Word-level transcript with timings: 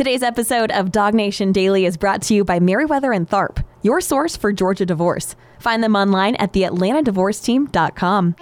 Today's 0.00 0.22
episode 0.22 0.70
of 0.70 0.92
Dog 0.92 1.12
Nation 1.12 1.52
Daily 1.52 1.84
is 1.84 1.98
brought 1.98 2.22
to 2.22 2.32
you 2.32 2.42
by 2.42 2.58
Meriwether 2.58 3.14
and 3.14 3.28
Tharp, 3.28 3.62
your 3.82 4.00
source 4.00 4.34
for 4.34 4.50
Georgia 4.50 4.86
divorce. 4.86 5.36
Find 5.58 5.84
them 5.84 5.94
online 5.94 6.36
at 6.36 6.54
theatlantadivorceteam.com. 6.54 8.34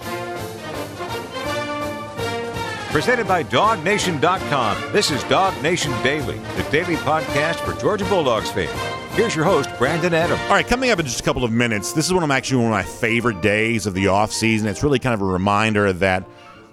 Presented 2.92 3.26
by 3.26 3.42
DogNation.com. 3.42 4.92
This 4.92 5.10
is 5.10 5.24
Dog 5.24 5.60
Nation 5.60 5.90
Daily, 6.04 6.38
the 6.56 6.64
daily 6.70 6.94
podcast 6.94 7.56
for 7.56 7.74
Georgia 7.80 8.04
Bulldogs 8.04 8.52
fans. 8.52 8.70
Here's 9.16 9.34
your 9.34 9.44
host, 9.44 9.68
Brandon 9.78 10.14
Adams. 10.14 10.40
All 10.42 10.50
right, 10.50 10.64
coming 10.64 10.90
up 10.90 11.00
in 11.00 11.06
just 11.06 11.18
a 11.18 11.24
couple 11.24 11.42
of 11.42 11.50
minutes, 11.50 11.92
this 11.92 12.06
is 12.06 12.14
one 12.14 12.22
of 12.22 12.30
actually 12.30 12.58
one 12.58 12.66
of 12.66 12.70
my 12.70 12.84
favorite 12.84 13.42
days 13.42 13.84
of 13.84 13.94
the 13.94 14.06
off 14.06 14.30
season. 14.30 14.68
It's 14.68 14.84
really 14.84 15.00
kind 15.00 15.12
of 15.12 15.22
a 15.22 15.24
reminder 15.26 15.92
that 15.92 16.24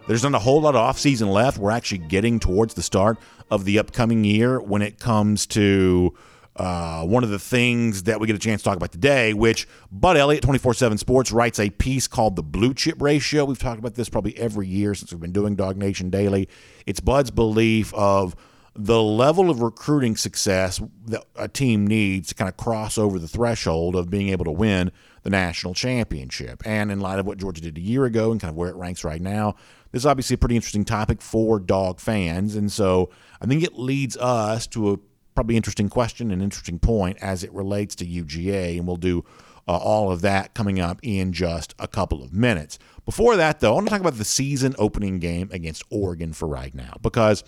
there's 0.05 0.21
not 0.21 0.36
a 0.36 0.39
whole 0.39 0.61
lot 0.61 0.75
of 0.75 0.81
off 0.81 0.99
season 0.99 1.29
left. 1.29 1.57
We're 1.57 1.71
actually 1.71 1.97
getting 1.97 2.39
towards 2.39 2.75
the 2.75 2.83
start 2.83 3.17
of 3.50 3.66
the 3.66 3.80
upcoming 3.80 4.23
year 4.23 4.59
when 4.59 4.82
it 4.82 5.00
comes 5.00 5.46
to 5.48 6.14
uh, 6.55 7.04
one 7.04 7.24
of 7.24 7.29
the 7.29 7.39
things 7.39 8.04
that 8.04 8.19
we 8.19 8.28
get 8.28 8.36
a 8.36 8.39
chance 8.39 8.61
to 8.61 8.65
talk 8.65 8.78
about 8.78 8.92
today, 8.92 9.33
which 9.33 9.68
Bud 9.92 10.15
Elliott, 10.15 10.42
24 10.42 10.74
7 10.74 10.97
Sports, 10.97 11.32
writes 11.32 11.60
a 11.60 11.69
piece 11.69 12.07
called 12.07 12.36
The 12.36 12.43
Blue 12.43 12.74
Chip 12.74 13.02
Ratio. 13.02 13.46
We've 13.46 13.60
talked 13.60 13.79
about 13.79 13.96
this 13.96 14.07
probably 14.07 14.38
every 14.38 14.68
year 14.68 14.96
since 14.96 15.11
we've 15.11 15.19
been 15.19 15.33
doing 15.33 15.55
Dog 15.55 15.75
Nation 15.78 16.10
Daily. 16.10 16.47
It's 16.86 17.00
Bud's 17.00 17.32
belief 17.32 17.93
of 17.93 18.36
the 18.74 19.02
level 19.02 19.50
of 19.50 19.61
recruiting 19.61 20.18
success 20.18 20.82
that 21.07 21.24
a 21.38 21.47
team 21.47 21.88
needs 21.88 22.30
to 22.30 22.36
kind 22.36 22.50
of 22.50 22.57
cross 22.57 22.97
over 22.97 23.18
the 23.19 23.27
threshold 23.27 23.96
of 23.96 24.10
being 24.10 24.30
able 24.30 24.46
to 24.46 24.52
win 24.52 24.91
the 25.24 25.30
national 25.30 25.74
championship. 25.74 26.61
And 26.66 26.91
in 26.91 27.00
light 27.00 27.19
of 27.19 27.25
what 27.25 27.38
Georgia 27.38 27.61
did 27.61 27.77
a 27.77 27.82
year 27.82 28.05
ago 28.05 28.32
and 28.32 28.39
kind 28.39 28.50
of 28.50 28.57
where 28.57 28.69
it 28.69 28.75
ranks 28.75 29.04
right 29.04 29.21
now, 29.21 29.55
this 29.95 30.01
is 30.01 30.07
obviously 30.07 30.33
a 30.33 30.37
pretty 30.37 30.57
interesting 30.57 30.83
topic 30.83 31.21
for 31.21 31.57
dog 31.57 32.02
fans. 32.02 32.58
And 32.58 32.69
so 32.69 33.09
I 33.39 33.45
think 33.45 33.63
it 33.63 33.80
leads 33.80 34.17
us 34.17 34.67
to 34.67 34.91
a 34.91 34.97
probably 35.35 35.55
interesting 35.55 35.88
question 35.88 36.31
and 36.31 36.44
interesting 36.44 36.80
point 36.80 37.17
as 37.21 37.45
it 37.45 37.53
relates 37.53 37.95
to 37.95 38.05
UGA. 38.05 38.77
And 38.77 38.85
we'll 38.85 38.97
do 38.97 39.23
uh, 39.69 39.77
all 39.77 40.11
of 40.11 40.19
that 40.19 40.53
coming 40.53 40.81
up 40.81 40.99
in 41.02 41.31
just 41.31 41.73
a 41.79 41.87
couple 41.87 42.21
of 42.21 42.33
minutes. 42.33 42.77
Before 43.05 43.37
that, 43.37 43.61
though, 43.61 43.71
I 43.71 43.75
want 43.75 43.87
to 43.87 43.89
talk 43.89 44.02
about 44.02 44.17
the 44.17 44.25
season 44.25 44.75
opening 44.77 45.19
game 45.19 45.49
against 45.53 45.81
Oregon 45.89 46.33
for 46.33 46.49
right 46.49 46.75
now 46.75 46.97
because 47.02 47.45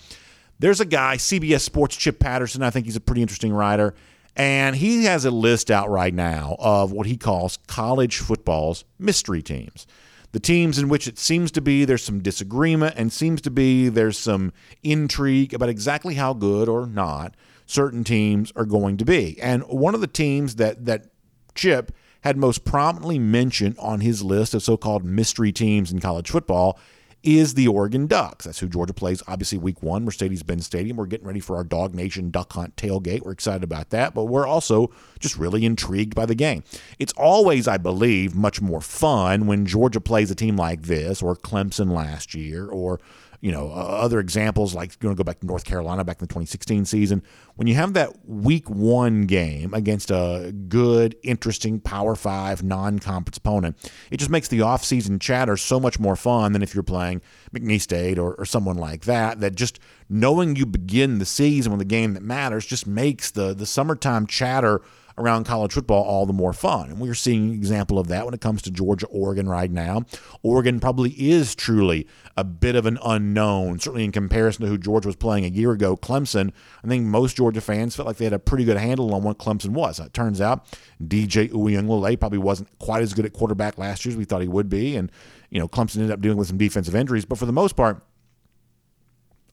there's 0.58 0.80
a 0.80 0.86
guy, 0.86 1.18
CBS 1.18 1.60
Sports 1.60 1.98
Chip 1.98 2.18
Patterson. 2.18 2.64
I 2.64 2.70
think 2.70 2.86
he's 2.86 2.96
a 2.96 3.02
pretty 3.02 3.24
interesting 3.24 3.52
writer. 3.52 3.94
And 4.38 4.74
he 4.74 5.04
has 5.04 5.26
a 5.26 5.32
list 5.32 5.70
out 5.70 5.90
right 5.90 6.14
now 6.14 6.56
of 6.60 6.94
what 6.94 7.08
he 7.08 7.18
calls 7.18 7.60
college 7.68 8.20
football's 8.20 8.86
mystery 8.98 9.42
teams. 9.42 9.86
The 10.32 10.40
teams 10.40 10.78
in 10.78 10.90
which 10.90 11.08
it 11.08 11.18
seems 11.18 11.52
to 11.52 11.62
be 11.62 11.86
there's 11.86 12.04
some 12.04 12.22
disagreement 12.22 12.96
and 12.98 13.12
seems 13.12 13.42
to 13.42 13.52
be 13.52 13.90
there's 13.90 14.18
some 14.18 14.54
intrigue 14.84 15.54
about 15.54 15.70
exactly 15.70 16.16
how 16.16 16.34
good 16.34 16.68
or 16.68 16.86
not 16.86 17.36
certain 17.66 18.04
teams 18.04 18.52
are 18.56 18.66
going 18.66 18.98
to 18.98 19.06
be. 19.06 19.40
And 19.42 19.64
one 19.64 19.96
of 19.96 20.02
the 20.02 20.08
teams 20.08 20.56
that 20.56 20.86
that 20.86 21.08
Chip 21.56 21.92
had 22.22 22.38
most 22.38 22.66
prominently 22.66 23.20
mentioned 23.20 23.78
on 23.80 24.02
his 24.02 24.24
list 24.24 24.54
of 24.54 24.64
so-called 24.64 25.06
mystery 25.06 25.52
teams 25.52 25.92
in 25.92 26.00
college 26.00 26.30
football 26.30 26.80
is 27.24 27.56
the 27.56 27.68
Oregon 27.68 28.08
Ducks. 28.08 28.46
That's 28.46 28.60
who 28.60 28.70
Georgia 28.70 28.94
plays, 28.94 29.22
obviously, 29.28 29.58
week 29.58 29.84
one, 29.84 30.06
Mercedes-Benz 30.06 30.66
Stadium. 30.66 30.98
We're 30.98 31.08
getting 31.08 31.28
ready 31.28 31.40
for 31.40 31.56
our 31.56 31.64
Dog 31.64 31.94
Nation 31.94 32.32
Duck 32.32 32.54
Hunt 32.54 32.76
tailgate. 32.76 33.24
We're 33.24 33.32
excited 33.32 33.64
about 33.64 33.90
that, 33.90 34.14
but 34.14 34.26
we're 34.26 34.48
also 34.48 34.92
just 35.20 35.38
really 35.38 35.66
intrigued 35.66 36.16
by 36.16 36.26
the 36.26 36.36
game. 36.36 36.64
It's 37.00 37.14
always, 37.14 37.68
I 37.68 37.78
believe, 37.78 38.36
much 38.36 38.62
more 38.62 38.82
fun 38.82 39.48
when 39.48 39.66
Georgia 39.66 40.00
plays 40.00 40.32
a 40.32 40.36
team 40.36 40.56
like 40.56 40.84
this, 40.84 41.22
or 41.22 41.36
Clemson 41.36 41.92
last 41.92 42.34
year, 42.34 42.68
or 42.68 43.00
you 43.40 43.52
know, 43.52 43.68
uh, 43.70 43.76
other 43.76 44.20
examples 44.20 44.74
like 44.74 44.98
going 45.00 45.16
to 45.16 45.18
go 45.18 45.24
back 45.24 45.40
to 45.40 45.46
North 45.46 45.64
Carolina 45.64 46.04
back 46.04 46.18
in 46.18 46.22
the 46.22 46.28
2016 46.28 46.86
season. 46.86 47.22
When 47.56 47.68
you 47.68 47.76
have 47.76 47.94
that 47.94 48.28
week 48.28 48.70
one 48.70 49.26
game 49.26 49.74
against 49.74 50.10
a 50.10 50.54
good, 50.68 51.16
interesting 51.24 51.80
Power 51.80 52.16
Five 52.16 52.64
non 52.64 53.00
conference 53.00 53.38
opponent, 53.38 53.78
it 54.12 54.18
just 54.18 54.32
makes 54.32 54.48
the 54.48 54.60
offseason 54.60 55.22
chatter 55.22 55.56
so 55.58 55.80
much 55.80 56.00
more 56.00 56.16
fun 56.16 56.54
than 56.54 56.64
if 56.64 56.74
you're 56.74 56.84
playing 56.84 57.22
McNeese 57.54 57.82
State 57.82 58.18
or, 58.18 58.34
or 58.36 58.46
someone 58.46 58.78
like 58.78 59.06
that. 59.06 59.40
That 59.40 59.56
just 59.56 59.80
knowing 60.10 60.56
you 60.56 60.66
begin 60.66 61.20
the 61.20 61.26
season 61.26 61.72
with 61.72 61.82
a 61.82 61.86
game 61.86 62.14
that 62.14 62.24
matters 62.24 62.66
just 62.66 62.88
makes 62.88 63.32
the, 63.32 63.54
the 63.54 63.66
summertime 63.66 64.26
chatter 64.26 64.82
around 65.18 65.46
college 65.46 65.74
football 65.74 66.04
all 66.04 66.26
the 66.26 66.34
more 66.34 66.54
fun. 66.54 66.90
And 66.90 67.00
we're 67.00 67.16
seeing 67.16 67.50
an 67.50 67.54
example 67.54 67.98
of 67.98 68.08
that 68.08 68.26
when 68.26 68.34
it 68.34 68.42
comes 68.42 68.62
to 68.64 68.72
Georgia, 68.72 69.08
Oregon 69.08 69.50
right 69.50 69.72
now. 69.72 70.04
Oregon 70.44 70.80
probably 70.80 71.12
is 71.12 71.56
truly 71.56 72.08
a 72.36 72.44
bit 72.44 72.76
of 72.76 72.86
an 72.86 73.00
unknown, 73.04 73.80
certainly 73.80 74.04
in 74.04 74.12
comparison 74.12 74.64
to 74.64 74.70
who 74.70 74.78
Georgia 74.78 75.08
was 75.08 75.16
playing 75.16 75.46
a 75.46 75.50
year 75.50 75.72
ago. 75.72 75.98
Clemson, 75.98 76.52
I 76.84 76.88
think 76.88 77.06
most 77.06 77.36
Georgia 77.36 77.62
fans 77.62 77.96
felt 77.96 78.08
like 78.08 78.18
they 78.18 78.26
had 78.26 78.34
a 78.34 78.40
pretty 78.40 78.64
good 78.64 78.78
handle 78.78 79.14
on 79.14 79.24
what 79.24 79.40
Clemson 79.40 79.70
was. 79.70 80.00
Uh, 80.00 80.04
it 80.04 80.14
turns 80.14 80.40
out 80.40 80.66
DJ 81.04 81.50
Uiagalelei 81.50 82.20
probably 82.20 82.38
wasn't 82.38 82.78
quite 82.78 83.02
as 83.02 83.14
good 83.14 83.26
at 83.26 83.34
quarterback 83.34 83.78
last 83.78 84.06
year 84.06 84.12
as 84.12 84.18
we 84.18 84.26
thought 84.26 84.42
he 84.42 84.48
would 84.48 84.70
be. 84.70 84.96
And, 84.96 85.12
you 85.50 85.60
know, 85.60 85.68
Clemson 85.68 85.98
ended 85.98 86.12
up 86.12 86.22
dealing 86.22 86.38
with 86.38 86.48
some 86.48 86.58
defensive 86.58 86.96
injuries. 86.96 87.26
But 87.26 87.40
for 87.40 87.48
the 87.48 87.54
most 87.54 87.76
part, 87.76 88.04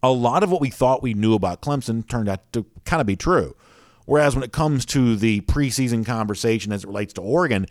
a 0.02 0.12
lot 0.12 0.42
of 0.42 0.50
what 0.50 0.60
we 0.60 0.68
thought 0.68 1.02
we 1.02 1.14
knew 1.14 1.32
about 1.32 1.62
Clemson 1.62 2.06
turned 2.06 2.28
out 2.28 2.52
to 2.52 2.66
kind 2.84 3.00
of 3.00 3.06
be 3.06 3.16
true. 3.16 3.56
Whereas 4.06 4.34
when 4.34 4.44
it 4.44 4.52
comes 4.52 4.84
to 4.86 5.16
the 5.16 5.40
preseason 5.42 6.04
conversation 6.04 6.72
as 6.72 6.84
it 6.84 6.86
relates 6.86 7.12
to 7.14 7.22
Oregon, 7.22 7.66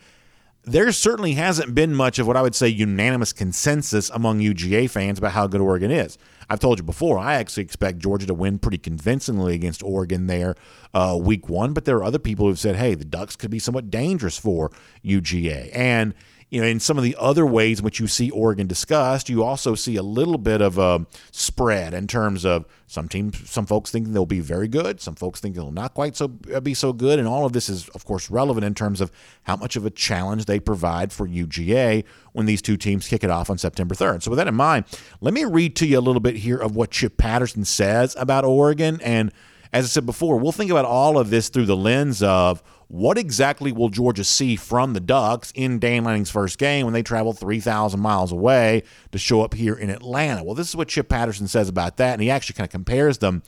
there 0.66 0.92
certainly 0.94 1.34
hasn't 1.34 1.76
been 1.76 1.94
much 1.94 2.20
of 2.20 2.28
what 2.28 2.38
I 2.38 2.42
would 2.42 2.56
say 2.56 2.70
unanimous 2.70 3.34
consensus 3.34 4.10
among 4.10 4.40
UGA 4.40 4.90
fans 4.90 5.20
about 5.20 5.34
how 5.34 5.46
good 5.46 5.62
Oregon 5.62 5.92
is. 5.92 6.18
I've 6.50 6.60
told 6.60 6.80
you 6.80 6.84
before, 6.84 7.20
I 7.20 7.36
actually 7.36 7.64
expect 7.64 8.00
Georgia 8.00 8.26
to 8.28 8.34
win 8.34 8.60
pretty 8.60 8.78
convincingly 8.78 9.56
against 9.56 9.84
Oregon 9.84 10.28
there 10.28 10.56
uh, 10.94 11.18
week 11.20 11.50
one, 11.50 11.74
but 11.74 11.86
there 11.86 11.98
are 11.98 12.04
other 12.04 12.20
people 12.20 12.48
who've 12.48 12.60
said, 12.60 12.78
hey, 12.78 12.96
the 12.96 13.06
Ducks 13.06 13.36
could 13.36 13.52
be 13.52 13.60
somewhat 13.60 13.90
dangerous 13.90 14.38
for 14.38 14.72
UGA. 15.04 15.70
And 15.74 16.14
you 16.54 16.62
know, 16.62 16.68
in 16.68 16.80
some 16.80 17.00
of 17.00 17.04
the 17.04 17.16
other 17.20 17.48
ways 17.48 17.80
in 17.80 17.86
which 17.86 18.00
you 18.00 18.06
see 18.06 18.30
Oregon 18.30 18.68
discussed, 18.68 19.28
you 19.28 19.44
also 19.44 19.74
see 19.74 19.96
a 19.96 20.04
little 20.04 20.38
bit 20.38 20.62
of 20.62 20.78
a 20.78 21.04
spread 21.32 21.96
in 21.96 22.06
terms 22.06 22.46
of 22.46 22.68
some 22.86 23.10
teams, 23.10 23.50
some 23.50 23.66
folks 23.66 23.90
think 23.90 24.10
they'll 24.10 24.28
be 24.28 24.40
very 24.40 24.68
good, 24.68 25.02
some 25.02 25.16
folks 25.16 25.40
think 25.40 25.56
they'll 25.56 25.72
not 25.72 25.96
quite 25.96 26.16
so 26.16 26.32
uh, 26.54 26.60
be 26.60 26.76
so 26.76 26.94
good, 26.94 27.18
and 27.18 27.28
all 27.28 27.48
of 27.48 27.54
this 27.54 27.70
is, 27.70 27.90
of 27.90 28.06
course, 28.06 28.30
relevant 28.30 28.64
in 28.64 28.76
terms 28.76 29.02
of 29.02 29.12
how 29.44 29.56
much 29.56 29.76
of 29.76 29.84
a 29.84 29.90
challenge 29.90 30.46
they 30.46 30.60
provide 30.60 31.12
for 31.12 31.28
UGA 31.28 32.04
when 32.34 32.46
these 32.46 32.62
two 32.62 32.78
teams 32.78 33.08
kick 33.08 33.24
it 33.24 33.32
off 33.32 33.50
on 33.50 33.58
September 33.58 33.96
3rd. 33.96 34.22
So, 34.22 34.30
with 34.30 34.38
that 34.38 34.48
in 34.48 34.54
mind, 34.54 34.86
let 35.22 35.34
me 35.34 35.46
read 35.46 35.76
to 35.78 35.88
you 35.88 35.98
a 35.98 36.02
little 36.02 36.22
bit 36.22 36.36
here 36.36 36.58
of 36.58 36.76
what 36.76 36.92
Chip 36.92 37.18
Patterson 37.18 37.66
says 37.66 38.16
about 38.20 38.46
Oregon 38.46 39.02
and 39.02 39.32
as 39.74 39.86
I 39.86 39.88
said 39.88 40.06
before, 40.06 40.38
we'll 40.38 40.52
think 40.52 40.70
about 40.70 40.86
all 40.86 41.18
of 41.18 41.32
this 41.32 41.50
through 41.50 41.66
the 41.66 41.76
lens 41.76 42.22
of 42.22 42.62
what 42.94 43.18
exactly 43.18 43.72
will 43.72 43.90
Georgia 43.90 44.24
see 44.24 44.56
from 44.56 44.94
the 44.94 45.00
Ducks 45.00 45.52
in 45.56 45.80
Dan 45.80 46.04
Lanning's 46.04 46.30
first 46.30 46.60
game 46.60 46.86
when 46.86 46.94
they 46.94 47.02
travel 47.02 47.34
3,000 47.34 48.00
miles 48.00 48.32
away 48.32 48.84
to 49.12 49.18
show 49.18 49.42
up 49.42 49.56
here 49.56 49.74
in 49.74 49.90
Atlanta? 49.90 50.44
Well, 50.44 50.54
this 50.54 50.70
is 50.70 50.76
what 50.76 50.90
Chip 50.90 51.10
Patterson 51.10 51.48
says 51.48 51.68
about 51.68 51.98
that, 51.98 52.14
and 52.14 52.22
he 52.22 52.30
actually 52.30 52.54
kind 52.54 52.68
of 52.68 52.72
compares 52.72 53.18
them 53.18 53.42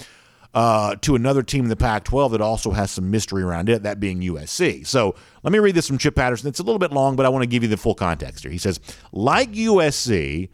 uh, 0.56 0.95
to 1.01 1.13
another 1.13 1.44
team 1.44 1.66
in 1.66 1.69
the 1.69 1.75
Pac 1.75 2.06
12 2.06 2.31
that 2.31 2.41
also 2.41 2.72
has 2.72 2.89
some 2.89 3.11
mystery 3.11 3.44
around 3.44 3.69
it, 3.69 3.83
that 3.83 4.00
being 4.00 4.19
USC. 4.22 4.88
So 4.88 5.13
let 5.44 5.53
me 5.53 5.59
read 5.59 5.75
this 5.75 5.88
from 5.88 6.00
Chip 6.00 6.16
Patterson. 6.16 6.50
It's 6.50 6.59
a 6.59 6.63
little 6.63 6.79
bit 6.79 6.91
long, 6.91 7.16
but 7.16 7.27
I 7.27 7.29
want 7.29 7.44
to 7.44 7.47
give 7.47 7.62
you 7.62 7.69
the 7.69 7.77
full 7.77 7.94
context 7.94 8.44
here. 8.44 8.51
He 8.51 8.57
says, 8.57 8.79
like 9.12 9.51
USC, 9.51 10.50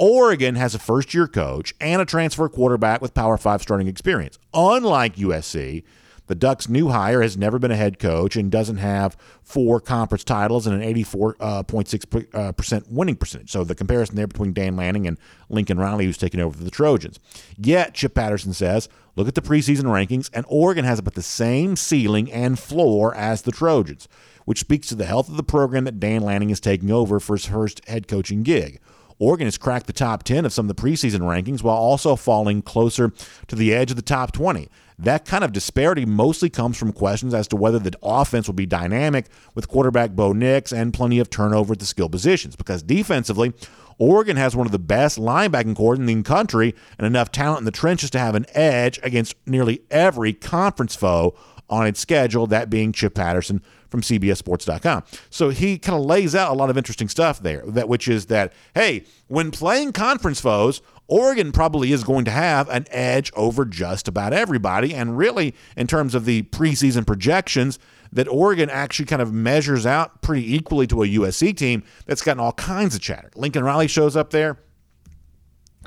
Oregon 0.00 0.56
has 0.56 0.74
a 0.74 0.80
first 0.80 1.14
year 1.14 1.28
coach 1.28 1.74
and 1.80 2.02
a 2.02 2.04
transfer 2.04 2.48
quarterback 2.48 3.00
with 3.00 3.14
Power 3.14 3.36
Five 3.36 3.62
starting 3.62 3.86
experience. 3.86 4.36
Unlike 4.52 5.14
USC, 5.14 5.84
the 6.26 6.34
Ducks' 6.34 6.68
new 6.68 6.88
hire 6.88 7.20
has 7.20 7.36
never 7.36 7.58
been 7.58 7.70
a 7.70 7.76
head 7.76 7.98
coach 7.98 8.36
and 8.36 8.50
doesn't 8.50 8.76
have 8.76 9.16
four 9.42 9.80
conference 9.80 10.24
titles 10.24 10.66
and 10.66 10.80
an 10.80 10.94
84.6% 10.94 12.34
uh, 12.34 12.38
uh 12.38 12.80
winning 12.88 13.16
percentage. 13.16 13.50
So 13.50 13.64
the 13.64 13.74
comparison 13.74 14.16
there 14.16 14.26
between 14.26 14.52
Dan 14.52 14.76
Lanning 14.76 15.06
and 15.06 15.18
Lincoln 15.48 15.78
Riley, 15.78 16.06
who's 16.06 16.18
taken 16.18 16.40
over 16.40 16.56
for 16.56 16.64
the 16.64 16.70
Trojans. 16.70 17.18
Yet, 17.58 17.94
Chip 17.94 18.14
Patterson 18.14 18.52
says, 18.52 18.88
look 19.16 19.28
at 19.28 19.34
the 19.34 19.42
preseason 19.42 19.84
rankings, 19.84 20.30
and 20.32 20.46
Oregon 20.48 20.84
has 20.84 20.98
about 20.98 21.14
the 21.14 21.22
same 21.22 21.76
ceiling 21.76 22.30
and 22.32 22.58
floor 22.58 23.14
as 23.14 23.42
the 23.42 23.52
Trojans, 23.52 24.08
which 24.44 24.60
speaks 24.60 24.88
to 24.88 24.94
the 24.94 25.06
health 25.06 25.28
of 25.28 25.36
the 25.36 25.42
program 25.42 25.84
that 25.84 26.00
Dan 26.00 26.22
Lanning 26.22 26.50
is 26.50 26.60
taking 26.60 26.90
over 26.90 27.20
for 27.20 27.36
his 27.36 27.46
first 27.46 27.86
head 27.88 28.08
coaching 28.08 28.42
gig. 28.42 28.80
Oregon 29.18 29.46
has 29.46 29.58
cracked 29.58 29.86
the 29.86 29.92
top 29.92 30.22
10 30.22 30.44
of 30.44 30.52
some 30.52 30.68
of 30.68 30.74
the 30.74 30.82
preseason 30.82 31.20
rankings 31.20 31.62
while 31.62 31.76
also 31.76 32.16
falling 32.16 32.62
closer 32.62 33.12
to 33.48 33.56
the 33.56 33.72
edge 33.74 33.90
of 33.90 33.96
the 33.96 34.02
top 34.02 34.32
20. 34.32 34.68
That 34.98 35.24
kind 35.24 35.42
of 35.42 35.52
disparity 35.52 36.04
mostly 36.04 36.48
comes 36.48 36.76
from 36.76 36.92
questions 36.92 37.34
as 37.34 37.48
to 37.48 37.56
whether 37.56 37.78
the 37.78 37.96
offense 38.02 38.46
will 38.46 38.54
be 38.54 38.66
dynamic 38.66 39.26
with 39.54 39.68
quarterback 39.68 40.10
Bo 40.12 40.32
Nix 40.32 40.72
and 40.72 40.94
plenty 40.94 41.18
of 41.18 41.30
turnover 41.30 41.72
at 41.72 41.80
the 41.80 41.86
skill 41.86 42.08
positions. 42.08 42.54
Because 42.54 42.82
defensively, 42.82 43.52
Oregon 43.98 44.36
has 44.36 44.54
one 44.54 44.66
of 44.66 44.72
the 44.72 44.78
best 44.78 45.18
linebacking 45.18 45.76
corps 45.76 45.94
in 45.94 46.06
the 46.06 46.22
country 46.22 46.74
and 46.98 47.06
enough 47.06 47.32
talent 47.32 47.60
in 47.60 47.64
the 47.64 47.70
trenches 47.70 48.10
to 48.10 48.18
have 48.18 48.34
an 48.34 48.46
edge 48.50 49.00
against 49.02 49.34
nearly 49.46 49.82
every 49.90 50.32
conference 50.32 50.94
foe 50.94 51.34
on 51.68 51.86
its 51.86 52.00
schedule, 52.00 52.46
that 52.46 52.68
being 52.68 52.92
Chip 52.92 53.14
Patterson 53.14 53.62
from 53.92 54.00
CBSSports.com. 54.00 55.04
So 55.30 55.50
he 55.50 55.78
kind 55.78 55.96
of 55.96 56.04
lays 56.04 56.34
out 56.34 56.50
a 56.50 56.54
lot 56.54 56.70
of 56.70 56.76
interesting 56.76 57.08
stuff 57.08 57.40
there, 57.40 57.62
that 57.66 57.88
which 57.88 58.08
is 58.08 58.26
that 58.26 58.52
hey, 58.74 59.04
when 59.28 59.52
playing 59.52 59.92
conference 59.92 60.40
foes, 60.40 60.82
Oregon 61.06 61.52
probably 61.52 61.92
is 61.92 62.02
going 62.02 62.24
to 62.24 62.30
have 62.30 62.68
an 62.70 62.86
edge 62.90 63.30
over 63.36 63.64
just 63.64 64.08
about 64.08 64.32
everybody. 64.32 64.94
And 64.94 65.16
really, 65.16 65.54
in 65.76 65.86
terms 65.86 66.14
of 66.14 66.24
the 66.24 66.42
preseason 66.44 67.06
projections, 67.06 67.78
that 68.12 68.28
Oregon 68.28 68.70
actually 68.70 69.06
kind 69.06 69.22
of 69.22 69.32
measures 69.32 69.86
out 69.86 70.22
pretty 70.22 70.54
equally 70.54 70.86
to 70.88 71.02
a 71.02 71.06
USC 71.06 71.56
team 71.56 71.82
that's 72.06 72.22
gotten 72.22 72.40
all 72.40 72.52
kinds 72.52 72.94
of 72.94 73.00
chatter. 73.00 73.30
Lincoln 73.34 73.62
Riley 73.62 73.88
shows 73.88 74.16
up 74.16 74.30
there. 74.30 74.58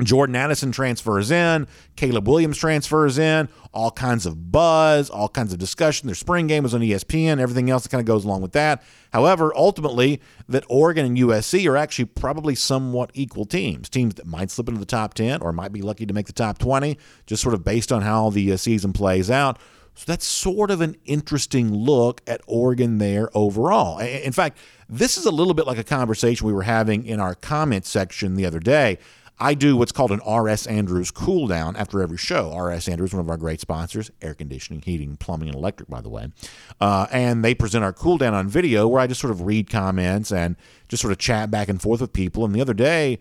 Jordan 0.03 0.35
Addison 0.35 0.71
transfers 0.71 1.31
in, 1.31 1.67
Caleb 1.95 2.27
Williams 2.27 2.57
transfers 2.57 3.17
in, 3.17 3.47
all 3.73 3.91
kinds 3.91 4.25
of 4.25 4.51
buzz, 4.51 5.09
all 5.09 5.29
kinds 5.29 5.53
of 5.53 5.59
discussion. 5.59 6.07
Their 6.07 6.15
spring 6.15 6.47
game 6.47 6.63
was 6.63 6.73
on 6.73 6.81
ESPN, 6.81 7.39
everything 7.39 7.69
else 7.69 7.83
that 7.83 7.89
kind 7.89 8.01
of 8.01 8.05
goes 8.05 8.25
along 8.25 8.41
with 8.41 8.51
that. 8.53 8.83
However, 9.13 9.53
ultimately, 9.55 10.21
that 10.49 10.65
Oregon 10.67 11.05
and 11.05 11.17
USC 11.17 11.69
are 11.69 11.77
actually 11.77 12.05
probably 12.05 12.55
somewhat 12.55 13.11
equal 13.13 13.45
teams, 13.45 13.89
teams 13.89 14.15
that 14.15 14.25
might 14.25 14.51
slip 14.51 14.67
into 14.67 14.79
the 14.79 14.85
top 14.85 15.13
10 15.13 15.41
or 15.41 15.51
might 15.53 15.71
be 15.71 15.81
lucky 15.81 16.05
to 16.05 16.13
make 16.13 16.27
the 16.27 16.33
top 16.33 16.57
20, 16.57 16.97
just 17.25 17.41
sort 17.41 17.55
of 17.55 17.63
based 17.63 17.91
on 17.91 18.01
how 18.01 18.29
the 18.29 18.51
uh, 18.51 18.57
season 18.57 18.91
plays 18.91 19.31
out. 19.31 19.57
So 19.95 20.03
that's 20.07 20.25
sort 20.25 20.71
of 20.71 20.81
an 20.81 20.97
interesting 21.05 21.73
look 21.73 22.21
at 22.27 22.41
Oregon 22.47 22.97
there 22.97 23.29
overall. 23.33 23.99
In 23.99 24.33
fact, 24.33 24.57
this 24.89 25.17
is 25.17 25.25
a 25.25 25.31
little 25.31 25.53
bit 25.53 25.65
like 25.65 25.77
a 25.77 25.85
conversation 25.85 26.45
we 26.45 26.51
were 26.53 26.63
having 26.63 27.05
in 27.05 27.21
our 27.21 27.33
comment 27.33 27.85
section 27.85 28.35
the 28.35 28.45
other 28.45 28.59
day. 28.59 28.99
I 29.37 29.53
do 29.53 29.75
what's 29.75 29.91
called 29.91 30.11
an 30.11 30.21
RS 30.25 30.65
Andrews 30.65 31.11
cool 31.11 31.47
down 31.47 31.75
after 31.75 32.01
every 32.01 32.17
show. 32.17 32.57
RS 32.57 32.87
Andrews, 32.87 33.13
one 33.13 33.19
of 33.19 33.29
our 33.29 33.37
great 33.37 33.59
sponsors, 33.59 34.09
air 34.21 34.33
conditioning, 34.33 34.81
heating, 34.81 35.17
plumbing, 35.17 35.49
and 35.49 35.57
electric, 35.57 35.89
by 35.89 35.99
the 35.99 36.09
way. 36.09 36.31
Uh, 36.79 37.07
and 37.11 37.43
they 37.43 37.53
present 37.53 37.83
our 37.83 37.91
cool 37.91 38.17
down 38.17 38.33
on 38.33 38.47
video 38.47 38.87
where 38.87 39.01
I 39.01 39.07
just 39.07 39.19
sort 39.19 39.31
of 39.31 39.41
read 39.41 39.69
comments 39.69 40.31
and 40.31 40.55
just 40.87 41.01
sort 41.01 41.11
of 41.11 41.17
chat 41.17 41.51
back 41.51 41.67
and 41.67 41.81
forth 41.81 41.99
with 41.99 42.13
people. 42.13 42.45
And 42.45 42.55
the 42.55 42.61
other 42.61 42.73
day, 42.73 43.19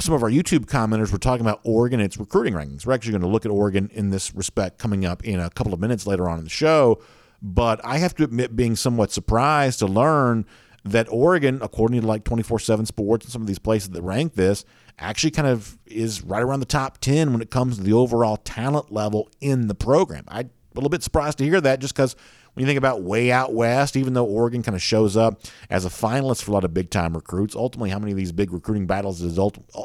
some 0.00 0.14
of 0.14 0.22
our 0.22 0.30
YouTube 0.30 0.66
commenters 0.66 1.10
were 1.10 1.18
talking 1.18 1.44
about 1.44 1.60
Oregon 1.64 2.00
and 2.00 2.06
its 2.06 2.18
recruiting 2.18 2.52
rankings. 2.54 2.84
We're 2.84 2.92
actually 2.92 3.12
going 3.12 3.22
to 3.22 3.28
look 3.28 3.46
at 3.46 3.50
Oregon 3.50 3.90
in 3.94 4.10
this 4.10 4.34
respect 4.34 4.78
coming 4.78 5.04
up 5.06 5.24
in 5.24 5.40
a 5.40 5.50
couple 5.50 5.72
of 5.72 5.80
minutes 5.80 6.06
later 6.06 6.28
on 6.28 6.38
in 6.38 6.44
the 6.44 6.50
show. 6.50 7.00
But 7.40 7.80
I 7.84 7.98
have 7.98 8.14
to 8.16 8.24
admit, 8.24 8.54
being 8.54 8.76
somewhat 8.76 9.12
surprised 9.12 9.78
to 9.78 9.86
learn 9.86 10.44
that 10.84 11.06
Oregon, 11.10 11.58
according 11.62 12.00
to 12.00 12.06
like 12.06 12.24
24 12.24 12.58
7 12.58 12.86
Sports 12.86 13.26
and 13.26 13.32
some 13.32 13.42
of 13.42 13.48
these 13.48 13.58
places 13.58 13.90
that 13.90 14.02
rank 14.02 14.34
this, 14.34 14.64
actually 14.98 15.30
kind 15.30 15.48
of 15.48 15.78
is 15.86 16.22
right 16.22 16.42
around 16.42 16.60
the 16.60 16.66
top 16.66 16.98
10 16.98 17.32
when 17.32 17.40
it 17.40 17.50
comes 17.50 17.78
to 17.78 17.82
the 17.82 17.92
overall 17.92 18.36
talent 18.38 18.92
level 18.92 19.28
in 19.40 19.68
the 19.68 19.74
program. 19.74 20.24
I'm 20.28 20.50
a 20.72 20.74
little 20.74 20.90
bit 20.90 21.02
surprised 21.02 21.38
to 21.38 21.44
hear 21.44 21.60
that 21.60 21.80
just 21.80 21.94
because 21.94 22.16
when 22.54 22.62
you 22.62 22.66
think 22.66 22.78
about 22.78 23.02
way 23.02 23.30
out 23.30 23.54
west, 23.54 23.96
even 23.96 24.14
though 24.14 24.24
Oregon 24.24 24.62
kind 24.62 24.74
of 24.74 24.82
shows 24.82 25.16
up 25.16 25.42
as 25.70 25.84
a 25.84 25.88
finalist 25.88 26.42
for 26.42 26.50
a 26.50 26.54
lot 26.54 26.64
of 26.64 26.74
big 26.74 26.90
time 26.90 27.14
recruits, 27.14 27.54
ultimately, 27.54 27.90
how 27.90 27.98
many 28.00 28.10
of 28.10 28.18
these 28.18 28.32
big 28.32 28.52
recruiting 28.52 28.86
battles 28.86 29.20
does, 29.20 29.36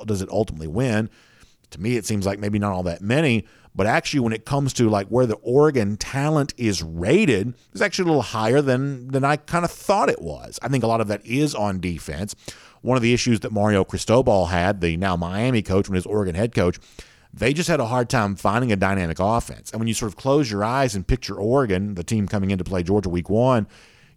does 0.05 0.21
it 0.21 0.29
ultimately 0.29 0.67
win? 0.67 1.09
To 1.71 1.81
me, 1.81 1.97
it 1.97 2.05
seems 2.05 2.25
like 2.25 2.39
maybe 2.39 2.59
not 2.59 2.73
all 2.73 2.83
that 2.83 3.01
many, 3.01 3.45
but 3.75 3.87
actually, 3.87 4.19
when 4.19 4.33
it 4.33 4.45
comes 4.45 4.73
to 4.73 4.89
like 4.89 5.07
where 5.07 5.25
the 5.25 5.35
Oregon 5.35 5.97
talent 5.97 6.53
is 6.57 6.83
rated, 6.83 7.55
it's 7.71 7.81
actually 7.81 8.03
a 8.03 8.07
little 8.07 8.21
higher 8.21 8.61
than 8.61 9.07
than 9.09 9.23
I 9.23 9.37
kind 9.37 9.65
of 9.65 9.71
thought 9.71 10.09
it 10.09 10.21
was. 10.21 10.59
I 10.61 10.67
think 10.67 10.83
a 10.83 10.87
lot 10.87 11.01
of 11.01 11.07
that 11.07 11.25
is 11.25 11.55
on 11.55 11.79
defense. 11.79 12.35
One 12.83 12.97
of 12.97 13.01
the 13.01 13.13
issues 13.13 13.39
that 13.39 13.51
Mario 13.51 13.83
Cristobal 13.83 14.47
had, 14.47 14.81
the 14.81 14.97
now 14.97 15.15
Miami 15.15 15.61
coach, 15.61 15.89
when 15.89 15.95
his 15.95 16.05
Oregon 16.05 16.35
head 16.35 16.53
coach, 16.53 16.77
they 17.33 17.53
just 17.53 17.69
had 17.69 17.79
a 17.79 17.85
hard 17.85 18.09
time 18.09 18.35
finding 18.35 18.71
a 18.71 18.75
dynamic 18.75 19.17
offense. 19.19 19.71
And 19.71 19.79
when 19.79 19.87
you 19.87 19.93
sort 19.93 20.11
of 20.11 20.17
close 20.17 20.51
your 20.51 20.63
eyes 20.63 20.93
and 20.93 21.07
picture 21.07 21.35
Oregon, 21.35 21.95
the 21.95 22.03
team 22.03 22.27
coming 22.27 22.51
in 22.51 22.57
to 22.59 22.63
play 22.63 22.83
Georgia 22.83 23.09
week 23.09 23.29
one, 23.29 23.67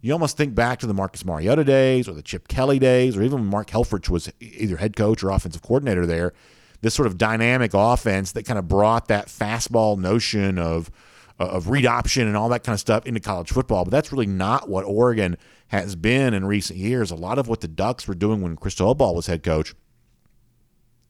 you 0.01 0.11
almost 0.11 0.37
think 0.37 0.53
back 0.53 0.79
to 0.79 0.85
the 0.85 0.93
Marcus 0.93 1.25
Mariota 1.25 1.63
days 1.63 2.07
or 2.07 2.13
the 2.13 2.21
Chip 2.21 2.47
Kelly 2.47 2.77
days, 2.77 3.17
or 3.17 3.23
even 3.23 3.39
when 3.39 3.49
Mark 3.49 3.69
Helfrich 3.69 4.09
was 4.09 4.31
either 4.39 4.77
head 4.77 4.95
coach 4.95 5.23
or 5.23 5.31
offensive 5.31 5.61
coordinator 5.61 6.05
there. 6.05 6.33
This 6.81 6.93
sort 6.93 7.07
of 7.07 7.17
dynamic 7.17 7.71
offense 7.73 8.33
that 8.33 8.45
kind 8.45 8.59
of 8.59 8.67
brought 8.67 9.07
that 9.07 9.27
fastball 9.27 9.97
notion 9.97 10.59
of 10.59 10.91
Uh, 11.39 11.45
of 11.45 11.69
read 11.69 11.85
option 11.85 12.27
and 12.27 12.35
all 12.35 12.49
that 12.49 12.63
kind 12.63 12.73
of 12.73 12.79
stuff 12.79 13.05
into 13.05 13.19
college 13.19 13.51
football. 13.51 13.83
But 13.83 13.91
that's 13.91 14.11
really 14.11 14.25
not 14.25 14.67
what 14.69 14.85
Oregon 14.85 15.37
has 15.67 15.95
been 15.95 16.33
in 16.33 16.45
recent 16.45 16.79
years. 16.79 17.11
A 17.11 17.15
lot 17.15 17.37
of 17.37 17.47
what 17.47 17.61
the 17.61 17.67
Ducks 17.67 18.07
were 18.07 18.15
doing 18.15 18.41
when 18.41 18.55
Cristobal 18.55 19.13
was 19.13 19.27
head 19.27 19.43
coach 19.43 19.75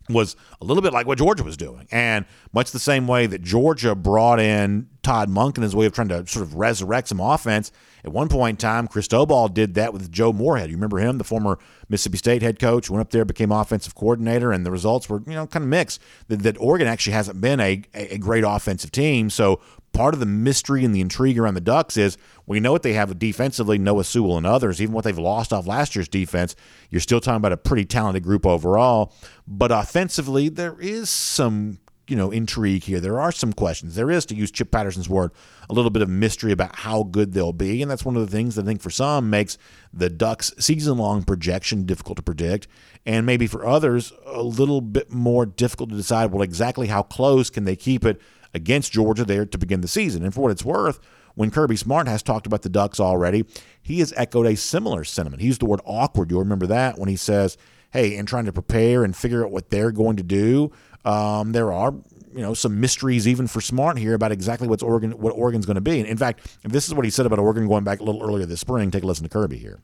was 0.10 0.36
a 0.62 0.66
little 0.66 0.82
bit 0.82 0.94
like 0.94 1.08
what 1.08 1.18
Georgia 1.18 1.44
was 1.44 1.58
doing. 1.58 1.88
And 1.92 2.26
much 2.54 2.72
the 2.72 2.80
same 2.80 3.08
way 3.08 3.28
that 3.28 3.42
Georgia 3.42 3.96
brought 3.96 4.40
in 4.40 4.88
Todd 5.04 5.30
Monken 5.30 5.64
as 5.64 5.74
a 5.74 5.78
way 5.78 5.86
of 5.86 5.94
trying 5.94 6.10
to 6.10 6.26
sort 6.28 6.44
of 6.44 6.56
resurrect 6.56 7.08
some 7.08 7.20
offense. 7.20 7.72
At 8.04 8.12
one 8.12 8.30
point 8.30 8.56
in 8.56 8.58
time, 8.58 8.88
Cristobal 8.88 9.48
did 9.48 9.74
that 9.74 9.92
with 9.92 10.12
Joe 10.12 10.32
Moorhead. 10.32 10.70
You 10.70 10.76
remember 10.76 11.00
him, 11.00 11.18
the 11.18 11.24
former 11.24 11.60
Mississippi 11.90 12.18
State 12.18 12.42
head 12.42 12.60
coach, 12.60 12.90
went 12.90 13.02
up 13.02 13.12
there, 13.12 13.26
became 13.26 13.52
offensive 13.52 13.96
coordinator, 13.96 14.52
and 14.52 14.66
the 14.66 14.72
results 14.72 15.10
were, 15.10 15.22
you 15.26 15.34
know, 15.34 15.48
kind 15.48 15.64
of 15.64 15.70
mixed. 15.70 16.02
That, 16.28 16.44
that 16.44 16.58
Oregon 16.60 16.88
actually 16.88 17.14
hasn't 17.14 17.42
been 17.42 17.60
a, 17.60 17.84
a 17.94 18.18
great 18.18 18.44
offensive 18.48 18.92
team. 18.92 19.30
So 19.30 19.60
part 19.94 20.14
of 20.14 20.20
the 20.20 20.26
mystery 20.26 20.86
and 20.86 20.94
the 20.94 21.02
intrigue 21.02 21.40
around 21.40 21.56
the 21.56 21.62
Ducks 21.62 21.98
is 21.98 22.18
we 22.48 22.62
know 22.62 22.72
what 22.72 22.82
they 22.82 22.94
have 22.94 23.20
defensively, 23.20 23.78
Noah 23.78 24.06
Sewell 24.06 24.38
and 24.38 24.48
others, 24.48 24.82
even 24.82 24.94
what 24.94 25.04
they've 25.04 25.18
lost 25.18 25.52
off 25.52 25.68
last 25.68 25.96
year's 25.96 26.08
defense. 26.08 26.56
You're 26.90 27.02
still 27.02 27.20
talking 27.20 27.38
about 27.38 27.52
a 27.52 27.58
pretty 27.58 27.86
talented 27.86 28.24
group 28.24 28.46
overall. 28.46 29.14
But 29.46 29.72
offensively, 29.72 30.48
there 30.50 30.80
is 30.80 31.10
some 31.10 31.80
you 32.08 32.16
know 32.16 32.32
intrigue 32.32 32.86
here. 32.86 33.02
There 33.02 33.20
are 33.20 33.34
some 33.34 33.52
questions. 33.52 33.96
There 33.96 34.10
is, 34.10 34.26
to 34.28 34.36
use 34.36 34.50
Chip 34.50 34.72
Patterson's 34.72 35.10
word, 35.10 35.32
a 35.70 35.74
little 35.74 35.92
bit 35.92 36.02
of 36.02 36.10
mystery 36.10 36.54
about 36.54 36.78
how 36.78 37.04
good 37.04 37.34
they'll 37.34 37.52
be, 37.52 37.82
and 37.82 37.92
that's 37.92 38.06
one 38.06 38.16
of 38.16 38.26
the 38.26 38.32
things 38.32 38.56
that 38.56 38.64
I 38.64 38.66
think 38.66 38.82
for 38.82 38.90
some 38.90 39.30
makes 39.30 39.58
the 39.94 40.10
Ducks' 40.10 40.54
season-long 40.58 41.24
projection 41.24 41.86
difficult 41.86 42.16
to 42.16 42.24
predict, 42.24 42.70
and 43.06 43.26
maybe 43.26 43.46
for 43.46 43.66
others 43.66 44.14
a 44.26 44.42
little 44.42 44.80
bit 44.80 45.12
more 45.12 45.46
difficult 45.46 45.90
to 45.90 45.98
decide. 45.98 46.32
Well, 46.32 46.44
exactly 46.44 46.88
how 46.88 47.04
close 47.04 47.50
can 47.50 47.66
they 47.66 47.76
keep 47.76 48.06
it? 48.06 48.22
against 48.54 48.92
Georgia 48.92 49.26
there 49.26 49.46
to 49.46 49.58
begin 49.58 49.82
the 49.82 49.88
season. 49.88 50.24
And 50.24 50.34
for 50.34 50.42
what 50.42 50.52
it's 50.52 50.66
worth, 50.66 51.00
when 51.38 51.52
Kirby 51.52 51.76
Smart 51.76 52.08
has 52.08 52.24
talked 52.24 52.48
about 52.48 52.64
the 52.64 52.70
Ducks 52.70 53.00
already, 53.00 53.46
he 53.80 54.00
has 54.00 54.12
echoed 54.18 54.48
a 54.48 54.58
similar 54.58 55.04
sentiment. 55.04 55.40
He 55.40 55.48
used 55.48 55.62
the 55.62 55.68
word 55.68 55.82
awkward. 55.86 56.32
You'll 56.32 56.40
remember 56.40 56.66
that 56.66 56.98
when 56.98 57.10
he 57.10 57.16
says, 57.16 57.60
hey, 57.92 58.16
in 58.16 58.26
trying 58.26 58.46
to 58.46 58.52
prepare 58.52 59.04
and 59.04 59.16
figure 59.16 59.46
out 59.46 59.52
what 59.52 59.70
they're 59.70 59.92
going 59.92 60.18
to 60.18 60.24
do, 60.24 60.72
um, 61.06 61.52
there 61.52 61.72
are 61.72 61.94
you 62.34 62.42
know 62.42 62.56
some 62.56 62.82
mysteries 62.82 63.28
even 63.28 63.46
for 63.46 63.62
Smart 63.62 64.00
here 64.00 64.16
about 64.16 64.32
exactly 64.32 64.68
what's 64.68 64.82
Oregon 64.82 65.12
what 65.12 65.30
Oregon's 65.30 65.68
going 65.68 65.76
to 65.76 65.82
be. 65.82 66.00
And 66.00 66.10
in 66.10 66.18
fact, 66.18 66.58
this 66.64 66.88
is 66.88 66.96
what 66.96 67.06
he 67.06 67.12
said 67.12 67.28
about 67.28 67.38
Oregon 67.38 67.68
going 67.68 67.84
back 67.84 68.00
a 68.00 68.04
little 68.04 68.24
earlier 68.24 68.48
this 68.48 68.60
spring, 68.60 68.90
take 68.90 69.04
a 69.04 69.08
listen 69.08 69.24
to 69.24 69.30
Kirby 69.30 69.60
here. 69.60 69.80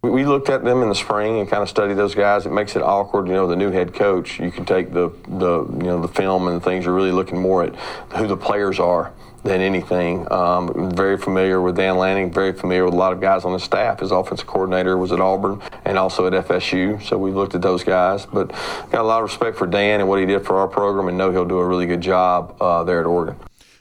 We 0.00 0.24
looked 0.24 0.48
at 0.48 0.64
them 0.64 0.82
in 0.82 0.88
the 0.88 0.96
spring 0.96 1.38
and 1.38 1.48
kind 1.48 1.62
of 1.62 1.68
studied 1.68 1.94
those 1.94 2.14
guys. 2.14 2.46
It 2.46 2.50
makes 2.50 2.74
it 2.76 2.82
awkward, 2.82 3.28
you 3.28 3.34
know, 3.34 3.46
the 3.46 3.54
new 3.54 3.70
head 3.70 3.94
coach. 3.94 4.40
You 4.40 4.50
can 4.50 4.64
take 4.64 4.92
the, 4.92 5.10
the 5.28 5.64
you 5.64 5.86
know 5.86 6.00
the 6.00 6.08
film 6.08 6.48
and 6.48 6.64
things. 6.64 6.86
You're 6.86 6.94
really 6.94 7.12
looking 7.12 7.38
more 7.38 7.62
at 7.62 7.76
who 8.16 8.26
the 8.26 8.38
players 8.38 8.80
are 8.80 9.12
than 9.44 9.60
anything. 9.60 10.30
Um, 10.32 10.92
very 10.94 11.18
familiar 11.18 11.60
with 11.60 11.76
Dan 11.76 11.96
Lanning. 11.96 12.32
Very 12.32 12.52
familiar 12.52 12.84
with 12.84 12.94
a 12.94 12.96
lot 12.96 13.12
of 13.12 13.20
guys 13.20 13.44
on 13.44 13.52
the 13.52 13.58
staff. 13.58 14.00
His 14.00 14.10
offensive 14.10 14.46
coordinator 14.46 14.96
was 14.96 15.12
at 15.12 15.20
Auburn 15.20 15.60
and 15.84 15.98
also 15.98 16.26
at 16.26 16.32
FSU. 16.46 17.02
So 17.02 17.18
we 17.18 17.32
looked 17.32 17.54
at 17.54 17.62
those 17.62 17.82
guys. 17.82 18.26
But 18.26 18.48
got 18.90 19.00
a 19.00 19.02
lot 19.02 19.22
of 19.22 19.28
respect 19.28 19.56
for 19.56 19.66
Dan 19.66 20.00
and 20.00 20.08
what 20.08 20.20
he 20.20 20.26
did 20.26 20.44
for 20.44 20.56
our 20.56 20.68
program, 20.68 21.08
and 21.08 21.18
know 21.18 21.32
he'll 21.32 21.44
do 21.44 21.58
a 21.58 21.66
really 21.66 21.86
good 21.86 22.00
job 22.00 22.56
uh, 22.60 22.84
there 22.84 23.00
at 23.00 23.06
Oregon. 23.06 23.36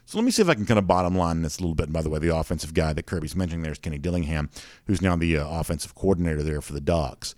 So 0.06 0.18
let 0.18 0.26
me 0.26 0.32
see 0.32 0.42
if 0.42 0.50
I 0.50 0.56
can 0.56 0.66
kind 0.66 0.78
of 0.78 0.88
bottom 0.88 1.16
line 1.16 1.42
this 1.42 1.60
a 1.60 1.62
little 1.62 1.76
bit. 1.76 1.86
And 1.86 1.94
by 1.94 2.02
the 2.02 2.10
way, 2.10 2.20
the 2.20 2.36
offensive 2.36 2.74
guy 2.74 2.92
that 2.92 3.06
Kirby's 3.06 3.36
mentioning 3.36 3.64
there 3.64 3.72
is 3.72 3.78
Kenny 3.78 3.98
Dillingham, 3.98 4.50
who's 4.86 5.02
now 5.02 5.16
the 5.16 5.38
uh, 5.38 5.48
offensive 5.48 5.96
coordinator 5.96 6.44
there 6.44 6.60
for 6.60 6.74
the 6.74 6.82
Ducks. 6.82 7.34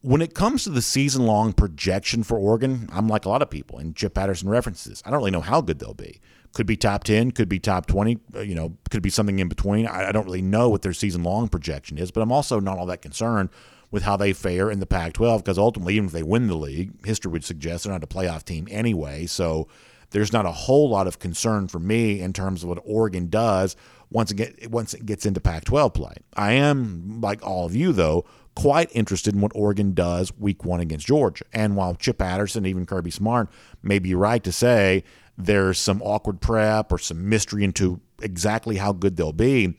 When 0.00 0.22
it 0.22 0.34
comes 0.34 0.64
to 0.64 0.70
the 0.70 0.80
season 0.80 1.26
long 1.26 1.52
projection 1.52 2.22
for 2.22 2.38
Oregon, 2.38 2.88
I'm 2.92 3.08
like 3.08 3.24
a 3.24 3.28
lot 3.28 3.42
of 3.42 3.50
people, 3.50 3.78
and 3.78 3.96
Chip 3.96 4.14
Patterson 4.14 4.48
references. 4.48 5.02
I 5.04 5.10
don't 5.10 5.18
really 5.18 5.32
know 5.32 5.40
how 5.40 5.60
good 5.60 5.78
they'll 5.78 5.92
be. 5.92 6.20
Could 6.54 6.66
be 6.66 6.76
top 6.76 7.04
10, 7.04 7.32
could 7.32 7.48
be 7.48 7.58
top 7.58 7.86
20, 7.86 8.18
uh, 8.36 8.40
you 8.40 8.54
know, 8.54 8.76
could 8.90 9.02
be 9.02 9.10
something 9.10 9.38
in 9.38 9.48
between. 9.48 9.86
I, 9.86 10.08
I 10.08 10.12
don't 10.12 10.24
really 10.24 10.42
know 10.42 10.68
what 10.68 10.82
their 10.82 10.92
season 10.92 11.22
long 11.22 11.48
projection 11.48 11.98
is, 11.98 12.10
but 12.10 12.20
I'm 12.20 12.32
also 12.32 12.60
not 12.60 12.78
all 12.78 12.86
that 12.86 13.02
concerned 13.02 13.50
with 13.90 14.04
how 14.04 14.16
they 14.16 14.32
fare 14.32 14.70
in 14.70 14.80
the 14.80 14.86
Pac 14.86 15.14
12 15.14 15.42
because 15.42 15.58
ultimately, 15.58 15.94
even 15.94 16.06
if 16.06 16.12
they 16.12 16.22
win 16.22 16.46
the 16.46 16.56
league, 16.56 17.06
history 17.06 17.30
would 17.30 17.44
suggest 17.44 17.84
they're 17.84 17.92
not 17.92 18.02
a 18.02 18.06
playoff 18.06 18.44
team 18.44 18.66
anyway. 18.70 19.26
So 19.26 19.68
there's 20.10 20.32
not 20.32 20.46
a 20.46 20.52
whole 20.52 20.88
lot 20.88 21.06
of 21.06 21.18
concern 21.18 21.68
for 21.68 21.78
me 21.80 22.20
in 22.20 22.32
terms 22.32 22.62
of 22.62 22.68
what 22.68 22.78
Oregon 22.84 23.28
does 23.28 23.74
once 24.10 24.30
it, 24.30 24.34
get, 24.34 24.70
once 24.70 24.94
it 24.94 25.06
gets 25.06 25.26
into 25.26 25.40
Pac 25.40 25.64
12 25.64 25.92
play. 25.92 26.14
I 26.36 26.52
am, 26.52 27.20
like 27.20 27.44
all 27.44 27.66
of 27.66 27.74
you, 27.74 27.92
though, 27.92 28.24
quite 28.54 28.88
interested 28.92 29.34
in 29.34 29.40
what 29.40 29.52
Oregon 29.54 29.92
does 29.92 30.32
week 30.38 30.64
one 30.64 30.80
against 30.80 31.06
Georgia. 31.06 31.44
And 31.52 31.76
while 31.76 31.94
Chip 31.94 32.18
Patterson, 32.18 32.66
even 32.66 32.86
Kirby 32.86 33.10
Smart, 33.10 33.48
may 33.82 33.98
be 33.98 34.14
right 34.14 34.42
to 34.44 34.52
say 34.52 35.04
there's 35.36 35.78
some 35.78 36.00
awkward 36.02 36.40
prep 36.40 36.92
or 36.92 36.98
some 36.98 37.28
mystery 37.28 37.64
into 37.64 38.00
exactly 38.22 38.76
how 38.76 38.92
good 38.92 39.16
they'll 39.16 39.32
be, 39.32 39.74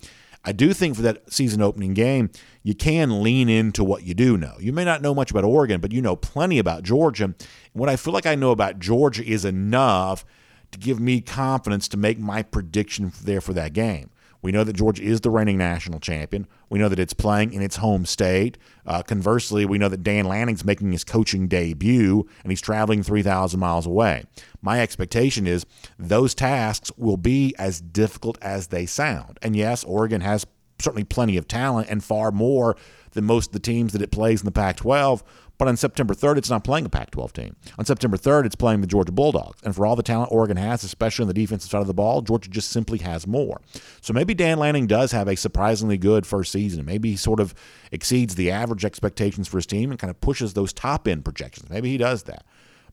I 0.45 0.51
do 0.51 0.73
think 0.73 0.95
for 0.95 1.01
that 1.01 1.33
season 1.33 1.61
opening 1.61 1.95
game, 1.95 2.29
you 2.61 2.75
can 2.75 3.23
lean 3.23 3.49
into 3.49 3.83
what 3.83 4.03
you 4.03 4.13
do 4.13 4.37
know. 4.37 4.53
You 4.59 4.71
may 4.73 4.85
not 4.85 5.01
know 5.01 5.15
much 5.15 5.31
about 5.31 5.43
Oregon, 5.43 5.81
but 5.81 5.91
you 5.91 6.01
know 6.01 6.15
plenty 6.15 6.59
about 6.59 6.83
Georgia. 6.83 7.25
And 7.25 7.35
what 7.73 7.89
I 7.89 7.95
feel 7.95 8.13
like 8.13 8.27
I 8.27 8.35
know 8.35 8.51
about 8.51 8.79
Georgia 8.79 9.25
is 9.25 9.43
enough 9.43 10.23
to 10.71 10.77
give 10.77 10.99
me 10.99 11.19
confidence 11.19 11.87
to 11.89 11.97
make 11.97 12.19
my 12.19 12.43
prediction 12.43 13.11
there 13.23 13.41
for 13.41 13.53
that 13.53 13.73
game. 13.73 14.11
We 14.45 14.51
know 14.51 14.63
that 14.63 14.73
Georgia 14.73 15.01
is 15.01 15.21
the 15.21 15.31
reigning 15.31 15.57
national 15.57 15.99
champion. 15.99 16.45
We 16.69 16.77
know 16.77 16.87
that 16.87 16.99
it's 16.99 17.15
playing 17.15 17.51
in 17.53 17.63
its 17.63 17.77
home 17.77 18.05
state. 18.05 18.59
Uh, 18.85 19.01
conversely, 19.01 19.65
we 19.65 19.79
know 19.79 19.89
that 19.89 20.03
Dan 20.03 20.25
Lanning's 20.25 20.63
making 20.63 20.91
his 20.91 21.03
coaching 21.03 21.47
debut 21.47 22.29
and 22.43 22.51
he's 22.51 22.61
traveling 22.61 23.01
3,000 23.01 23.59
miles 23.59 23.87
away. 23.87 24.25
My 24.61 24.81
expectation 24.81 25.47
is 25.47 25.65
those 25.97 26.35
tasks 26.35 26.91
will 26.95 27.17
be 27.17 27.55
as 27.57 27.81
difficult 27.81 28.37
as 28.39 28.67
they 28.67 28.85
sound. 28.85 29.39
And 29.41 29.55
yes, 29.55 29.83
Oregon 29.83 30.21
has 30.21 30.45
certainly 30.77 31.05
plenty 31.05 31.37
of 31.37 31.47
talent 31.47 31.87
and 31.89 32.03
far 32.03 32.31
more 32.31 32.77
than 33.15 33.25
most 33.25 33.47
of 33.47 33.53
the 33.53 33.59
teams 33.59 33.93
that 33.93 34.01
it 34.01 34.11
plays 34.11 34.41
in 34.41 34.45
the 34.45 34.51
Pac 34.51 34.77
12. 34.77 35.23
But 35.57 35.69
on 35.69 35.77
September 35.77 36.13
3rd, 36.13 36.37
it's 36.37 36.49
not 36.49 36.65
playing 36.65 36.85
a 36.85 36.89
Pac 36.89 37.11
12 37.11 37.31
team. 37.33 37.55
On 37.79 37.85
September 37.85 38.17
3rd, 38.17 38.45
it's 38.45 38.55
playing 38.55 38.81
the 38.81 38.87
Georgia 38.87 39.13
Bulldogs. 39.13 39.61
And 39.63 39.73
for 39.73 39.85
all 39.85 39.95
the 39.95 40.03
talent 40.03 40.31
Oregon 40.31 40.57
has, 40.57 40.83
especially 40.83 41.23
on 41.23 41.27
the 41.29 41.33
defensive 41.33 41.71
side 41.71 41.81
of 41.81 41.87
the 41.87 41.93
ball, 41.93 42.21
Georgia 42.21 42.49
just 42.49 42.69
simply 42.69 42.99
has 42.99 43.25
more. 43.25 43.61
So 44.01 44.11
maybe 44.13 44.33
Dan 44.33 44.59
Lanning 44.59 44.85
does 44.85 45.13
have 45.13 45.29
a 45.29 45.35
surprisingly 45.35 45.97
good 45.97 46.27
first 46.27 46.51
season. 46.51 46.85
Maybe 46.85 47.11
he 47.11 47.15
sort 47.15 47.39
of 47.39 47.55
exceeds 47.91 48.35
the 48.35 48.51
average 48.51 48.83
expectations 48.83 49.47
for 49.47 49.57
his 49.57 49.65
team 49.65 49.91
and 49.91 49.99
kind 49.99 50.11
of 50.11 50.19
pushes 50.19 50.53
those 50.53 50.73
top 50.73 51.07
end 51.07 51.23
projections. 51.23 51.69
Maybe 51.69 51.89
he 51.89 51.97
does 51.97 52.23
that. 52.23 52.45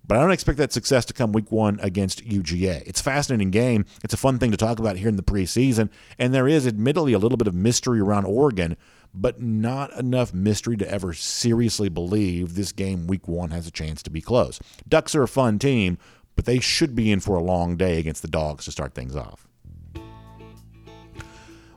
But 0.06 0.18
I 0.18 0.20
don't 0.20 0.32
expect 0.32 0.58
that 0.58 0.72
success 0.72 1.04
to 1.06 1.12
come 1.12 1.32
week 1.32 1.52
one 1.52 1.78
against 1.80 2.26
UGA. 2.26 2.82
It's 2.86 3.00
a 3.00 3.04
fascinating 3.04 3.50
game. 3.50 3.84
It's 4.02 4.14
a 4.14 4.16
fun 4.16 4.38
thing 4.38 4.50
to 4.50 4.56
talk 4.56 4.80
about 4.80 4.96
here 4.96 5.08
in 5.08 5.16
the 5.16 5.22
preseason. 5.22 5.90
And 6.18 6.34
there 6.34 6.48
is 6.48 6.66
admittedly 6.66 7.12
a 7.12 7.18
little 7.18 7.38
bit 7.38 7.46
of 7.46 7.54
mystery 7.54 8.00
around 8.00 8.24
Oregon 8.24 8.76
but 9.14 9.40
not 9.40 9.92
enough 9.98 10.32
mystery 10.32 10.76
to 10.76 10.90
ever 10.90 11.12
seriously 11.12 11.88
believe 11.88 12.54
this 12.54 12.72
game 12.72 13.06
week 13.06 13.28
one 13.28 13.50
has 13.50 13.66
a 13.66 13.70
chance 13.70 14.02
to 14.02 14.10
be 14.10 14.20
close. 14.20 14.58
Ducks 14.88 15.14
are 15.14 15.22
a 15.22 15.28
fun 15.28 15.58
team, 15.58 15.98
but 16.36 16.44
they 16.44 16.60
should 16.60 16.94
be 16.94 17.10
in 17.12 17.20
for 17.20 17.36
a 17.36 17.42
long 17.42 17.76
day 17.76 17.98
against 17.98 18.22
the 18.22 18.28
Dogs 18.28 18.64
to 18.64 18.72
start 18.72 18.94
things 18.94 19.14
off. 19.14 19.46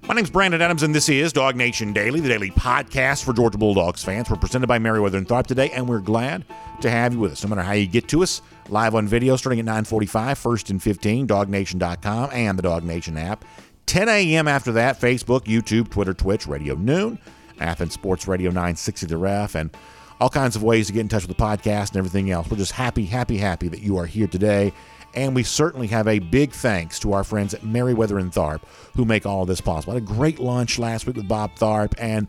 My 0.07 0.13
name's 0.13 0.29
Brandon 0.29 0.61
Adams, 0.61 0.83
and 0.83 0.93
this 0.93 1.09
is 1.09 1.33
Dog 1.33 1.55
Nation 1.55 1.91
Daily, 1.91 2.19
the 2.19 2.29
daily 2.29 2.51
podcast 2.51 3.23
for 3.23 3.33
Georgia 3.33 3.57
Bulldogs 3.57 4.03
fans. 4.03 4.29
We're 4.29 4.35
presented 4.35 4.67
by 4.67 4.77
Meriwether 4.77 5.17
and 5.17 5.27
Tharp 5.27 5.47
today, 5.47 5.71
and 5.71 5.89
we're 5.89 5.99
glad 5.99 6.45
to 6.81 6.91
have 6.91 7.13
you 7.13 7.19
with 7.19 7.31
us. 7.31 7.43
No 7.43 7.49
matter 7.49 7.63
how 7.63 7.71
you 7.71 7.87
get 7.87 8.07
to 8.09 8.21
us, 8.21 8.43
live 8.69 8.93
on 8.93 9.07
video 9.07 9.35
starting 9.35 9.57
at 9.57 9.65
945, 9.65 10.37
first 10.37 10.69
and 10.69 10.81
15, 10.81 11.25
dognation.com, 11.25 12.29
and 12.31 12.55
the 12.55 12.61
Dog 12.61 12.83
Nation 12.83 13.17
app. 13.17 13.45
10 13.85 14.09
a.m. 14.09 14.47
after 14.47 14.71
that, 14.73 14.99
Facebook, 14.99 15.41
YouTube, 15.41 15.89
Twitter, 15.89 16.13
Twitch, 16.13 16.47
Radio 16.47 16.75
Noon, 16.75 17.19
Athens 17.59 17.93
Sports 17.93 18.27
Radio 18.27 18.49
960 18.49 19.05
The 19.07 19.17
Ref, 19.17 19.55
and 19.55 19.75
all 20.19 20.29
kinds 20.29 20.55
of 20.55 20.63
ways 20.63 20.87
to 20.87 20.93
get 20.93 21.01
in 21.01 21.09
touch 21.09 21.27
with 21.27 21.35
the 21.35 21.43
podcast 21.43 21.89
and 21.89 21.97
everything 21.97 22.31
else. 22.31 22.49
We're 22.49 22.57
just 22.57 22.71
happy, 22.71 23.05
happy, 23.05 23.37
happy 23.37 23.67
that 23.67 23.81
you 23.81 23.97
are 23.97 24.05
here 24.05 24.27
today. 24.27 24.73
And 25.13 25.33
we 25.33 25.43
certainly 25.43 25.87
have 25.87 26.07
a 26.07 26.19
big 26.19 26.51
thanks 26.51 26.99
to 26.99 27.13
our 27.13 27.23
friends 27.23 27.53
at 27.53 27.63
Meriwether 27.63 28.19
and 28.19 28.31
Tharp 28.31 28.61
who 28.95 29.05
make 29.05 29.25
all 29.25 29.45
this 29.45 29.61
possible. 29.61 29.93
I 29.93 29.95
had 29.95 30.03
a 30.03 30.05
great 30.05 30.39
lunch 30.39 30.77
last 30.77 31.05
week 31.07 31.15
with 31.15 31.27
Bob 31.27 31.55
Tharp. 31.55 31.93
And 31.97 32.27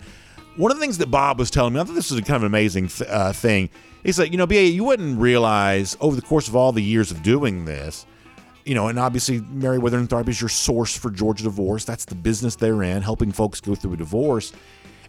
one 0.57 0.71
of 0.71 0.77
the 0.77 0.81
things 0.81 0.99
that 0.99 1.11
Bob 1.11 1.39
was 1.39 1.51
telling 1.51 1.75
me, 1.75 1.81
I 1.81 1.85
thought 1.85 1.95
this 1.95 2.11
was 2.11 2.21
a 2.21 2.23
kind 2.23 2.37
of 2.37 2.43
an 2.43 2.47
amazing 2.47 2.89
th- 2.89 3.11
uh, 3.11 3.33
thing, 3.33 3.71
is 4.05 4.17
that, 4.17 4.31
you 4.31 4.39
know, 4.39 4.47
BA, 4.47 4.67
you 4.67 4.85
wouldn't 4.85 5.19
realize 5.19 5.97
over 6.01 6.15
the 6.15 6.23
course 6.23 6.47
of 6.47 6.55
all 6.55 6.71
the 6.71 6.83
years 6.83 7.11
of 7.11 7.23
doing 7.25 7.65
this 7.65 8.07
you 8.67 8.75
know, 8.75 8.89
and 8.89 8.99
obviously 8.99 9.41
Meriwether 9.41 9.99
and 9.99 10.09
Tharp 10.09 10.29
is 10.29 10.41
your 10.41 10.49
source 10.49 10.97
for 10.97 11.11
Georgia 11.11 11.45
divorce. 11.45 11.85
That's 11.85 12.05
the 12.05 12.15
business 12.15 12.57
they're 12.57 12.83
in, 12.83 13.03
helping 13.03 13.33
folks 13.33 13.61
go 13.61 13.75
through 13.75 13.95
a 13.95 13.97
divorce. 13.97 14.53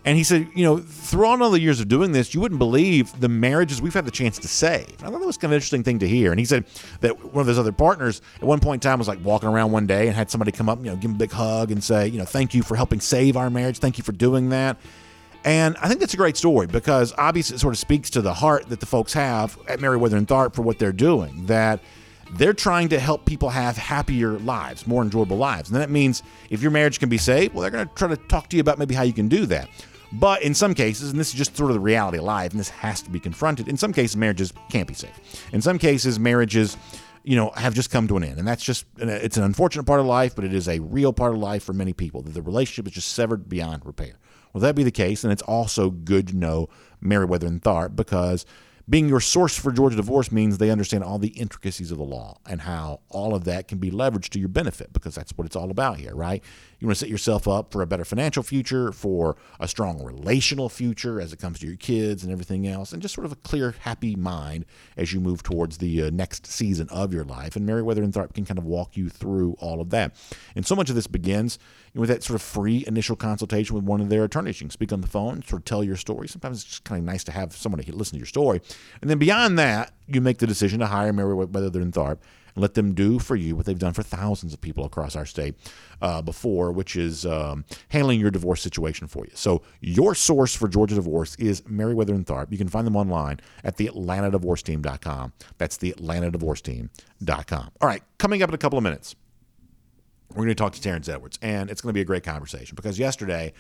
And 0.05 0.15
he 0.15 0.23
said, 0.23 0.47
you 0.55 0.63
know, 0.63 0.77
throughout 0.77 1.41
all 1.41 1.49
the 1.49 1.59
years 1.59 1.81
of 1.81 1.89
doing 1.89 2.13
this, 2.13 2.33
you 2.33 2.39
wouldn't 2.39 2.59
believe 2.59 3.19
the 3.19 3.27
marriages 3.27 3.81
we've 3.81 3.93
had 3.93 4.05
the 4.05 4.11
chance 4.11 4.37
to 4.39 4.47
save. 4.47 5.03
I 5.03 5.09
thought 5.09 5.19
that 5.19 5.25
was 5.25 5.35
kind 5.35 5.45
of 5.45 5.51
an 5.51 5.55
interesting 5.55 5.83
thing 5.83 5.99
to 5.99 6.07
hear. 6.07 6.31
And 6.31 6.39
he 6.39 6.45
said 6.45 6.65
that 7.01 7.33
one 7.33 7.41
of 7.41 7.47
his 7.47 7.59
other 7.59 7.73
partners 7.73 8.21
at 8.37 8.43
one 8.43 8.59
point 8.61 8.85
in 8.85 8.89
time 8.89 8.99
was 8.99 9.07
like 9.09 9.19
walking 9.25 9.49
around 9.49 9.73
one 9.73 9.85
day 9.85 10.07
and 10.07 10.15
had 10.15 10.31
somebody 10.31 10.53
come 10.53 10.69
up, 10.69 10.79
you 10.79 10.85
know, 10.85 10.95
give 10.95 11.09
him 11.09 11.15
a 11.15 11.19
big 11.19 11.31
hug 11.31 11.71
and 11.71 11.83
say, 11.83 12.07
you 12.07 12.19
know, 12.19 12.25
thank 12.25 12.53
you 12.53 12.63
for 12.63 12.77
helping 12.77 13.01
save 13.01 13.35
our 13.35 13.49
marriage. 13.49 13.79
Thank 13.79 13.97
you 13.97 14.03
for 14.03 14.13
doing 14.13 14.49
that. 14.49 14.77
And 15.43 15.75
I 15.77 15.87
think 15.87 15.99
that's 15.99 16.13
a 16.13 16.17
great 16.17 16.37
story 16.37 16.67
because 16.67 17.13
obviously 17.17 17.55
it 17.55 17.59
sort 17.59 17.73
of 17.73 17.77
speaks 17.77 18.09
to 18.11 18.21
the 18.21 18.33
heart 18.33 18.69
that 18.69 18.79
the 18.79 18.85
folks 18.85 19.13
have 19.13 19.57
at 19.67 19.79
Meriwether 19.79 20.15
and 20.15 20.27
Tharp 20.27 20.53
for 20.53 20.61
what 20.61 20.79
they're 20.79 20.93
doing. 20.93 21.47
That 21.47 21.81
they're 22.33 22.53
trying 22.53 22.89
to 22.89 22.99
help 22.99 23.25
people 23.25 23.49
have 23.49 23.77
happier 23.77 24.39
lives, 24.39 24.85
more 24.87 25.01
enjoyable 25.01 25.37
lives. 25.37 25.69
And 25.69 25.79
that 25.79 25.89
means 25.89 26.23
if 26.49 26.61
your 26.61 26.71
marriage 26.71 26.99
can 26.99 27.09
be 27.09 27.17
saved, 27.17 27.53
well, 27.53 27.61
they're 27.61 27.71
going 27.71 27.87
to 27.87 27.93
try 27.95 28.07
to 28.07 28.17
talk 28.17 28.49
to 28.49 28.57
you 28.57 28.61
about 28.61 28.77
maybe 28.79 28.95
how 28.95 29.03
you 29.03 29.13
can 29.13 29.27
do 29.27 29.45
that. 29.47 29.69
But 30.13 30.41
in 30.41 30.53
some 30.53 30.73
cases, 30.73 31.11
and 31.11 31.19
this 31.19 31.29
is 31.29 31.33
just 31.33 31.55
sort 31.57 31.69
of 31.69 31.75
the 31.75 31.81
reality 31.81 32.17
of 32.17 32.23
life, 32.23 32.51
and 32.51 32.59
this 32.59 32.69
has 32.69 33.01
to 33.01 33.09
be 33.09 33.19
confronted, 33.19 33.67
in 33.67 33.75
some 33.75 33.91
cases, 33.91 34.15
marriages 34.15 34.53
can't 34.69 34.87
be 34.87 34.93
saved. 34.93 35.19
In 35.51 35.61
some 35.61 35.77
cases, 35.77 36.17
marriages 36.17 36.77
you 37.27 37.35
know, 37.35 37.51
have 37.57 37.73
just 37.73 37.91
come 37.91 38.07
to 38.07 38.15
an 38.15 38.23
end. 38.23 38.39
And 38.39 38.47
that's 38.47 38.63
just, 38.63 38.85
it's 38.99 39.35
an 39.35 39.43
unfortunate 39.43 39.83
part 39.83 39.99
of 39.99 40.05
life, 40.05 40.33
but 40.33 40.45
it 40.45 40.53
is 40.53 40.69
a 40.69 40.79
real 40.79 41.11
part 41.11 41.33
of 41.33 41.39
life 41.39 41.61
for 41.61 41.73
many 41.73 41.91
people 41.91 42.21
that 42.21 42.33
the 42.33 42.41
relationship 42.41 42.87
is 42.87 42.93
just 42.93 43.11
severed 43.11 43.49
beyond 43.49 43.85
repair. 43.85 44.13
Well, 44.53 44.61
that 44.61 44.75
be 44.75 44.83
the 44.83 44.91
case, 44.91 45.25
and 45.25 45.33
it's 45.33 45.41
also 45.41 45.89
good 45.89 46.29
to 46.29 46.37
know 46.37 46.69
Meriwether 47.01 47.45
and 47.45 47.61
Tharp 47.61 47.97
because 47.97 48.45
being 48.89 49.09
your 49.09 49.19
source 49.19 49.57
for 49.57 49.71
Georgia 49.71 49.95
divorce 49.97 50.31
means 50.31 50.57
they 50.57 50.69
understand 50.69 51.03
all 51.03 51.19
the 51.19 51.29
intricacies 51.29 51.91
of 51.91 51.97
the 51.97 52.03
law 52.03 52.37
and 52.45 52.61
how 52.61 53.01
all 53.09 53.35
of 53.35 53.43
that 53.43 53.67
can 53.67 53.79
be 53.79 53.91
leveraged 53.91 54.29
to 54.29 54.39
your 54.39 54.47
benefit 54.49 54.93
because 54.93 55.15
that's 55.15 55.31
what 55.37 55.45
it's 55.45 55.55
all 55.55 55.71
about 55.71 55.97
here, 55.97 56.15
right? 56.15 56.43
You 56.79 56.87
want 56.87 56.95
to 56.97 56.99
set 56.99 57.09
yourself 57.09 57.47
up 57.47 57.71
for 57.71 57.81
a 57.81 57.87
better 57.87 58.05
financial 58.05 58.43
future, 58.43 58.91
for 58.91 59.35
a 59.59 59.67
strong 59.67 60.03
relational 60.03 60.69
future 60.69 61.19
as 61.19 61.33
it 61.33 61.39
comes 61.39 61.59
to 61.59 61.67
your 61.67 61.75
kids 61.75 62.23
and 62.23 62.31
everything 62.31 62.67
else, 62.67 62.93
and 62.93 63.01
just 63.01 63.15
sort 63.15 63.25
of 63.25 63.31
a 63.31 63.37
clear, 63.37 63.73
happy 63.79 64.15
mind 64.15 64.65
as 64.95 65.11
you 65.11 65.19
move 65.19 65.41
towards 65.41 65.79
the 65.79 66.03
uh, 66.03 66.09
next 66.11 66.45
season 66.45 66.87
of 66.89 67.13
your 67.13 67.23
life. 67.23 67.55
And 67.55 67.65
Meriwether 67.65 68.03
and 68.03 68.13
Tharp 68.13 68.33
can 68.33 68.45
kind 68.45 68.59
of 68.59 68.65
walk 68.65 68.95
you 68.95 69.09
through 69.09 69.55
all 69.59 69.81
of 69.81 69.89
that. 69.89 70.15
And 70.55 70.65
so 70.65 70.75
much 70.75 70.89
of 70.89 70.95
this 70.95 71.07
begins 71.07 71.57
with 71.95 72.09
that 72.09 72.23
sort 72.23 72.35
of 72.35 72.43
free 72.43 72.83
initial 72.85 73.15
consultation 73.15 73.75
with 73.75 73.83
one 73.83 73.99
of 73.99 74.09
their 74.09 74.23
attorneys. 74.23 74.61
You 74.61 74.65
can 74.65 74.71
speak 74.71 74.93
on 74.93 75.01
the 75.01 75.07
phone, 75.07 75.41
sort 75.43 75.61
of 75.61 75.65
tell 75.65 75.83
your 75.83 75.95
story. 75.95 76.27
Sometimes 76.27 76.61
it's 76.61 76.69
just 76.69 76.83
kind 76.83 76.99
of 76.99 77.05
nice 77.05 77.23
to 77.23 77.31
have 77.31 77.55
someone 77.55 77.81
to 77.81 77.95
listen 77.95 78.17
to 78.17 78.19
your 78.19 78.27
story. 78.27 78.61
And 79.01 79.09
then 79.09 79.17
beyond 79.17 79.57
that, 79.57 79.93
you 80.07 80.21
make 80.21 80.37
the 80.37 80.47
decision 80.47 80.79
to 80.81 80.87
hire 80.87 81.11
Meriwether 81.11 81.81
and 81.81 81.93
Tharp 81.93 82.19
let 82.57 82.73
them 82.73 82.93
do 82.93 83.19
for 83.19 83.35
you 83.35 83.55
what 83.55 83.65
they've 83.65 83.77
done 83.77 83.93
for 83.93 84.03
thousands 84.03 84.53
of 84.53 84.61
people 84.61 84.85
across 84.85 85.15
our 85.15 85.25
state 85.25 85.55
uh, 86.01 86.21
before, 86.21 86.71
which 86.71 86.95
is 86.95 87.25
um, 87.25 87.65
handling 87.89 88.19
your 88.19 88.31
divorce 88.31 88.61
situation 88.61 89.07
for 89.07 89.25
you. 89.25 89.31
So 89.33 89.61
your 89.81 90.15
source 90.15 90.55
for 90.55 90.67
Georgia 90.67 90.95
divorce 90.95 91.35
is 91.35 91.63
Meriwether 91.67 92.13
and 92.13 92.25
Tharp. 92.25 92.51
You 92.51 92.57
can 92.57 92.67
find 92.67 92.85
them 92.85 92.95
online 92.95 93.39
at 93.63 93.77
the 93.77 93.87
AtlantaDivorceTeam.com. 93.87 95.33
That's 95.57 95.77
the 95.77 95.93
AtlantaDivorceTeam.com. 95.93 97.71
All 97.81 97.87
right, 97.87 98.03
coming 98.17 98.43
up 98.43 98.49
in 98.49 98.55
a 98.55 98.59
couple 98.59 98.77
of 98.77 98.83
minutes 98.83 99.15
we're 100.31 100.43
going 100.43 100.49
to 100.49 100.55
talk 100.55 100.73
to 100.73 100.81
Terrence 100.81 101.07
Edwards, 101.09 101.39
and 101.41 101.71
it's 101.71 101.81
going 101.81 101.89
to 101.89 101.93
be 101.93 102.01
a 102.01 102.05
great 102.05 102.23
conversation 102.23 102.75
because 102.75 102.99
yesterday 102.99 103.53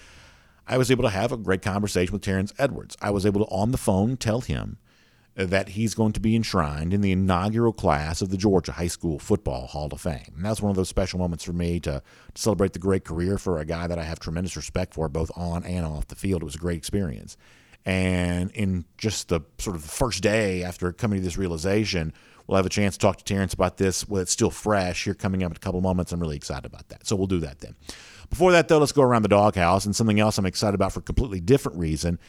I 0.67 0.77
was 0.77 0.91
able 0.91 1.03
to 1.03 1.09
have 1.09 1.31
a 1.31 1.37
great 1.37 1.61
conversation 1.61 2.11
with 2.13 2.21
Terrence 2.21 2.53
Edwards. 2.59 2.97
I 3.01 3.09
was 3.09 3.25
able 3.25 3.45
to, 3.45 3.51
on 3.51 3.71
the 3.71 3.77
phone, 3.77 4.17
tell 4.17 4.41
him 4.41 4.77
that 5.37 5.69
he's 5.69 5.93
going 5.93 6.13
to 6.13 6.19
be 6.19 6.35
enshrined 6.35 6.93
in 6.93 7.01
the 7.01 7.11
inaugural 7.11 7.71
class 7.71 8.21
of 8.23 8.29
the 8.29 8.37
Georgia 8.37 8.71
High 8.71 8.87
School 8.87 9.19
Football 9.19 9.67
Hall 9.67 9.87
of 9.91 10.01
Fame. 10.01 10.33
And 10.35 10.43
that's 10.43 10.61
one 10.61 10.71
of 10.71 10.75
those 10.75 10.89
special 10.89 11.19
moments 11.19 11.43
for 11.43 11.53
me 11.53 11.79
to, 11.81 12.01
to 12.33 12.41
celebrate 12.41 12.73
the 12.73 12.79
great 12.79 13.05
career 13.05 13.37
for 13.37 13.59
a 13.59 13.65
guy 13.65 13.85
that 13.85 13.99
I 13.99 14.03
have 14.03 14.19
tremendous 14.19 14.55
respect 14.55 14.95
for, 14.95 15.07
both 15.07 15.31
on 15.35 15.63
and 15.63 15.85
off 15.85 16.07
the 16.07 16.15
field. 16.15 16.41
It 16.41 16.45
was 16.45 16.55
a 16.55 16.59
great 16.59 16.77
experience. 16.77 17.37
And 17.85 18.49
in 18.51 18.85
just 18.97 19.29
the 19.29 19.41
sort 19.59 19.75
of 19.75 19.83
the 19.83 19.87
first 19.87 20.23
day 20.23 20.63
after 20.63 20.91
coming 20.91 21.19
to 21.19 21.23
this 21.23 21.37
realization, 21.37 22.13
We'll 22.47 22.55
have 22.55 22.65
a 22.65 22.69
chance 22.69 22.95
to 22.95 22.99
talk 22.99 23.17
to 23.17 23.23
Terrence 23.25 23.53
about 23.53 23.75
this 23.75 24.07
while 24.07 24.21
it's 24.21 24.31
still 24.31 24.49
fresh 24.49 25.03
here 25.03 25.13
coming 25.13 25.43
up 25.43 25.51
in 25.51 25.57
a 25.57 25.59
couple 25.59 25.81
moments. 25.81 26.13
I'm 26.13 26.21
really 26.21 26.37
excited 26.37 26.65
about 26.65 26.87
that. 26.89 27.05
So 27.05 27.15
we'll 27.15 27.27
do 27.27 27.39
that 27.41 27.59
then. 27.59 27.75
Before 28.29 28.53
that, 28.53 28.69
though, 28.69 28.77
let's 28.77 28.93
go 28.93 29.03
around 29.03 29.23
the 29.23 29.27
doghouse. 29.27 29.85
And 29.85 29.93
something 29.93 30.19
else 30.19 30.37
I'm 30.37 30.45
excited 30.45 30.73
about 30.73 30.93
for 30.93 31.01
a 31.01 31.03
completely 31.03 31.41
different 31.41 31.77
reason 31.77 32.19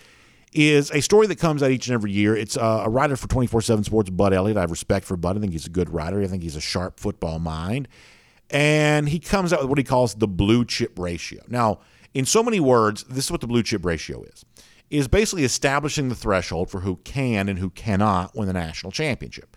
is 0.53 0.91
a 0.91 1.01
story 1.01 1.27
that 1.27 1.39
comes 1.39 1.63
out 1.63 1.71
each 1.71 1.89
and 1.89 1.95
every 1.95 2.13
year. 2.13 2.37
It's 2.37 2.57
uh, 2.57 2.83
a 2.85 2.91
writer 2.91 3.17
for 3.17 3.29
24 3.29 3.63
7 3.63 3.85
Sports, 3.85 4.11
Bud 4.11 4.33
Elliott. 4.33 4.57
I 4.57 4.63
have 4.63 4.71
respect 4.71 5.07
for 5.07 5.17
Bud. 5.17 5.37
I 5.37 5.41
think 5.41 5.53
he's 5.53 5.67
a 5.67 5.71
good 5.71 5.91
writer. 5.91 6.23
I 6.23 6.27
think 6.27 6.43
he's 6.43 6.57
a 6.57 6.61
sharp 6.61 6.99
football 6.99 7.39
mind. 7.39 7.89
And 8.51 9.09
he 9.09 9.19
comes 9.19 9.53
out 9.53 9.61
with 9.61 9.69
what 9.69 9.79
he 9.79 9.85
calls 9.85 10.15
the 10.15 10.29
blue 10.29 10.65
chip 10.65 10.99
ratio. 10.99 11.43
Now, 11.49 11.81
in 12.15 12.25
so 12.25 12.43
many 12.43 12.61
words, 12.61 13.05
this 13.05 13.27
is 13.27 13.31
what 13.31 13.41
the 13.41 13.47
blue 13.47 13.63
chip 13.63 13.85
ratio 13.85 14.23
is. 14.23 14.45
Is 14.91 15.07
basically 15.07 15.45
establishing 15.45 16.09
the 16.09 16.15
threshold 16.15 16.71
for 16.71 16.81
who 16.81 16.97
can 16.97 17.49
and 17.51 17.59
who 17.59 17.69
cannot 17.71 18.35
win 18.35 18.47
the 18.47 18.55
national 18.55 18.91
championship. 18.91 19.55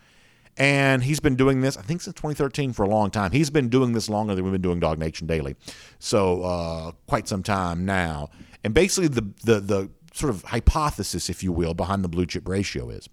And 0.58 1.04
he's 1.04 1.22
been 1.22 1.38
doing 1.38 1.62
this, 1.62 1.78
I 1.78 1.82
think, 1.82 2.02
since 2.02 2.16
2013 2.16 2.74
for 2.74 2.84
a 2.84 2.90
long 2.90 3.10
time. 3.10 3.32
He's 3.32 3.50
been 3.50 3.70
doing 3.70 3.94
this 3.94 4.10
longer 4.10 4.36
than 4.36 4.44
we've 4.44 4.52
been 4.52 4.62
doing 4.62 4.82
Dog 4.82 5.00
Nation 5.00 5.26
Daily. 5.26 5.56
So, 6.00 6.44
uh, 6.44 6.92
quite 7.08 7.30
some 7.30 7.44
time 7.44 7.86
now. 7.86 8.30
And 8.64 8.74
basically, 8.74 9.08
the, 9.08 9.22
the, 9.44 9.60
the 9.62 9.90
sort 10.14 10.30
of 10.30 10.44
hypothesis, 10.46 11.30
if 11.30 11.44
you 11.44 11.52
will, 11.52 11.74
behind 11.74 12.04
the 12.04 12.10
blue 12.10 12.26
chip 12.26 12.48
ratio 12.48 12.90
is, 12.90 13.10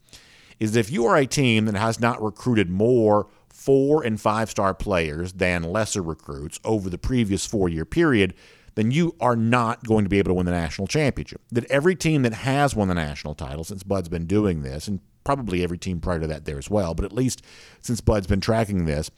is 0.58 0.76
if 0.76 0.90
you 0.90 1.06
are 1.06 1.16
a 1.16 1.26
team 1.26 1.66
that 1.66 1.76
has 1.76 2.00
not 2.00 2.22
recruited 2.22 2.68
more 2.68 3.28
four 3.48 4.04
and 4.04 4.20
five 4.20 4.50
star 4.50 4.74
players 4.74 5.32
than 5.34 5.62
lesser 5.62 6.02
recruits 6.02 6.60
over 6.64 6.88
the 6.88 6.98
previous 6.98 7.46
four 7.46 7.68
year 7.68 7.84
period, 7.84 8.34
then 8.74 8.90
you 8.90 9.14
are 9.20 9.36
not 9.36 9.84
going 9.84 10.04
to 10.04 10.08
be 10.08 10.18
able 10.18 10.30
to 10.30 10.34
win 10.34 10.46
the 10.46 10.52
national 10.52 10.86
championship. 10.86 11.40
That 11.50 11.68
every 11.70 11.96
team 11.96 12.22
that 12.22 12.32
has 12.32 12.76
won 12.76 12.88
the 12.88 12.94
national 12.94 13.34
title 13.34 13.64
since 13.64 13.82
Bud's 13.82 14.08
been 14.08 14.26
doing 14.26 14.62
this, 14.62 14.86
and 14.86 15.00
probably 15.24 15.62
every 15.62 15.78
team 15.78 16.00
prior 16.00 16.20
to 16.20 16.26
that 16.28 16.44
there 16.44 16.58
as 16.58 16.70
well, 16.70 16.94
but 16.94 17.04
at 17.04 17.12
least 17.12 17.44
since 17.80 18.00
Bud's 18.00 18.28
been 18.28 18.40
tracking 18.40 18.84
this, 18.84 19.10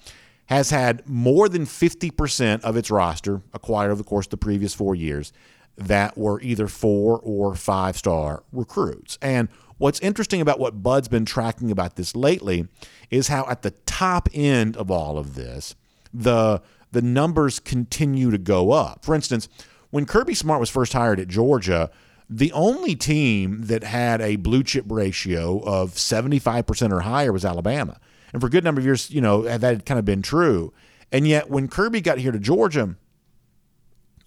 has 0.46 0.70
had 0.70 1.06
more 1.06 1.48
than 1.48 1.64
50% 1.64 2.62
of 2.62 2.76
its 2.76 2.90
roster 2.90 3.42
acquired 3.52 3.90
over 3.90 4.02
the 4.02 4.08
course 4.08 4.26
of 4.26 4.30
the 4.30 4.36
previous 4.36 4.74
four 4.74 4.94
years 4.94 5.32
that 5.80 6.16
were 6.16 6.40
either 6.42 6.68
four 6.68 7.18
or 7.22 7.54
five 7.54 7.96
star 7.96 8.44
recruits. 8.52 9.18
And 9.22 9.48
what's 9.78 9.98
interesting 10.00 10.40
about 10.40 10.60
what 10.60 10.82
Bud's 10.82 11.08
been 11.08 11.24
tracking 11.24 11.70
about 11.70 11.96
this 11.96 12.14
lately 12.14 12.68
is 13.10 13.28
how 13.28 13.46
at 13.48 13.62
the 13.62 13.72
top 13.86 14.28
end 14.32 14.76
of 14.76 14.90
all 14.90 15.18
of 15.18 15.34
this, 15.34 15.74
the 16.12 16.62
the 16.92 17.02
numbers 17.02 17.60
continue 17.60 18.32
to 18.32 18.38
go 18.38 18.72
up. 18.72 19.04
For 19.04 19.14
instance, 19.14 19.48
when 19.90 20.06
Kirby 20.06 20.34
Smart 20.34 20.58
was 20.58 20.70
first 20.70 20.92
hired 20.92 21.20
at 21.20 21.28
Georgia, 21.28 21.88
the 22.28 22.52
only 22.52 22.96
team 22.96 23.66
that 23.66 23.84
had 23.84 24.20
a 24.20 24.36
blue 24.36 24.64
chip 24.64 24.86
ratio 24.88 25.60
of 25.60 25.92
75% 25.92 26.92
or 26.92 27.00
higher 27.00 27.32
was 27.32 27.44
Alabama. 27.44 27.98
And 28.32 28.40
for 28.40 28.48
a 28.48 28.50
good 28.50 28.64
number 28.64 28.80
of 28.80 28.84
years, 28.84 29.10
you 29.10 29.20
know, 29.20 29.42
that 29.42 29.62
had 29.62 29.86
kind 29.86 29.98
of 29.98 30.04
been 30.04 30.22
true. 30.22 30.72
And 31.12 31.26
yet, 31.26 31.48
when 31.48 31.68
Kirby 31.68 32.00
got 32.00 32.18
here 32.18 32.32
to 32.32 32.38
Georgia, 32.38 32.96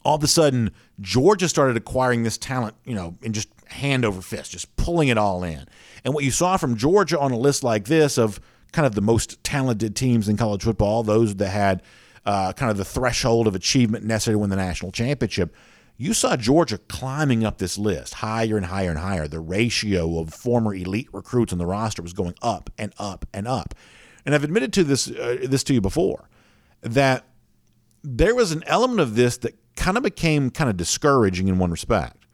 all 0.04 0.16
of 0.16 0.24
a 0.24 0.28
sudden, 0.28 0.72
Georgia 1.02 1.48
started 1.48 1.78
acquiring 1.78 2.24
this 2.24 2.38
talent, 2.38 2.76
you 2.86 2.96
know, 2.96 3.16
in 3.22 3.34
just 3.34 3.50
hand 3.68 4.06
over 4.06 4.22
fist, 4.22 4.52
just 4.52 4.74
pulling 4.76 5.08
it 5.08 5.18
all 5.18 5.44
in. 5.44 5.66
And 6.04 6.14
what 6.14 6.24
you 6.24 6.32
saw 6.32 6.58
from 6.58 6.76
Georgia 6.76 7.20
on 7.20 7.32
a 7.32 7.38
list 7.38 7.64
like 7.64 7.86
this 7.86 8.18
of 8.18 8.40
kind 8.72 8.86
of 8.86 8.96
the 8.96 9.02
most 9.02 9.44
talented 9.44 9.96
teams 9.96 10.28
in 10.28 10.38
college 10.38 10.64
football, 10.64 11.04
those 11.04 11.36
that 11.36 11.50
had 11.50 11.82
uh, 12.26 12.54
kind 12.54 12.72
of 12.72 12.78
the 12.78 12.86
threshold 12.86 13.48
of 13.48 13.56
achievement 13.56 14.04
necessary 14.04 14.36
to 14.36 14.40
win 14.40 14.50
the 14.50 14.56
national 14.56 14.92
championship, 14.92 15.56
you 15.98 16.14
saw 16.14 16.36
Georgia 16.36 16.78
climbing 16.78 17.46
up 17.46 17.60
this 17.60 17.78
list 17.78 18.16
higher 18.16 18.58
and 18.58 18.66
higher 18.66 18.90
and 18.90 19.00
higher. 19.00 19.28
The 19.28 19.40
ratio 19.40 20.20
of 20.20 20.34
former 20.34 20.74
elite 20.74 21.10
recruits 21.14 21.54
on 21.54 21.60
the 21.60 21.66
roster 21.66 22.02
was 22.02 22.14
going 22.14 22.36
up 22.42 22.70
and 22.78 22.94
up 22.98 23.26
and 23.34 23.48
up. 23.48 23.76
And 24.26 24.34
I've 24.34 24.44
admitted 24.44 24.74
to 24.74 24.84
this 24.84 25.10
uh, 25.10 25.38
this 25.44 25.64
to 25.66 25.74
you 25.74 25.82
before 25.82 26.30
that 26.82 27.26
there 28.04 28.36
was 28.36 28.52
an 28.52 28.64
element 28.66 29.00
of 29.00 29.16
this 29.16 29.38
that 29.38 29.56
kind 29.76 29.98
of 29.98 30.04
became 30.04 30.50
kind 30.50 30.70
of 30.70 30.78
discouraging 30.78 31.48
in 31.48 31.58
one 31.58 31.72
respect. 31.72 32.26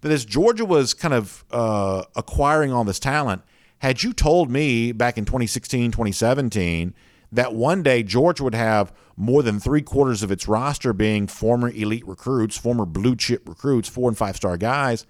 That 0.00 0.12
as 0.12 0.24
Georgia 0.24 0.64
was 0.64 0.94
kind 0.94 1.14
of 1.14 1.44
uh, 1.50 2.04
acquiring 2.16 2.72
all 2.72 2.84
this 2.84 2.98
talent, 2.98 3.42
had 3.78 4.02
you 4.02 4.12
told 4.12 4.50
me 4.50 4.92
back 4.92 5.18
in 5.18 5.24
2016, 5.24 5.90
2017 5.90 6.94
that 7.32 7.54
one 7.54 7.82
day 7.82 8.02
Georgia 8.02 8.44
would 8.44 8.54
have 8.54 8.92
more 9.16 9.42
than 9.42 9.60
three 9.60 9.82
quarters 9.82 10.22
of 10.22 10.30
its 10.30 10.48
roster 10.48 10.92
being 10.92 11.26
former 11.26 11.68
elite 11.68 12.06
recruits, 12.06 12.56
former 12.56 12.86
blue 12.86 13.14
chip 13.14 13.48
recruits, 13.48 13.88
four 13.88 14.08
and 14.08 14.18
five 14.18 14.36
star 14.36 14.56
guys. 14.56 15.06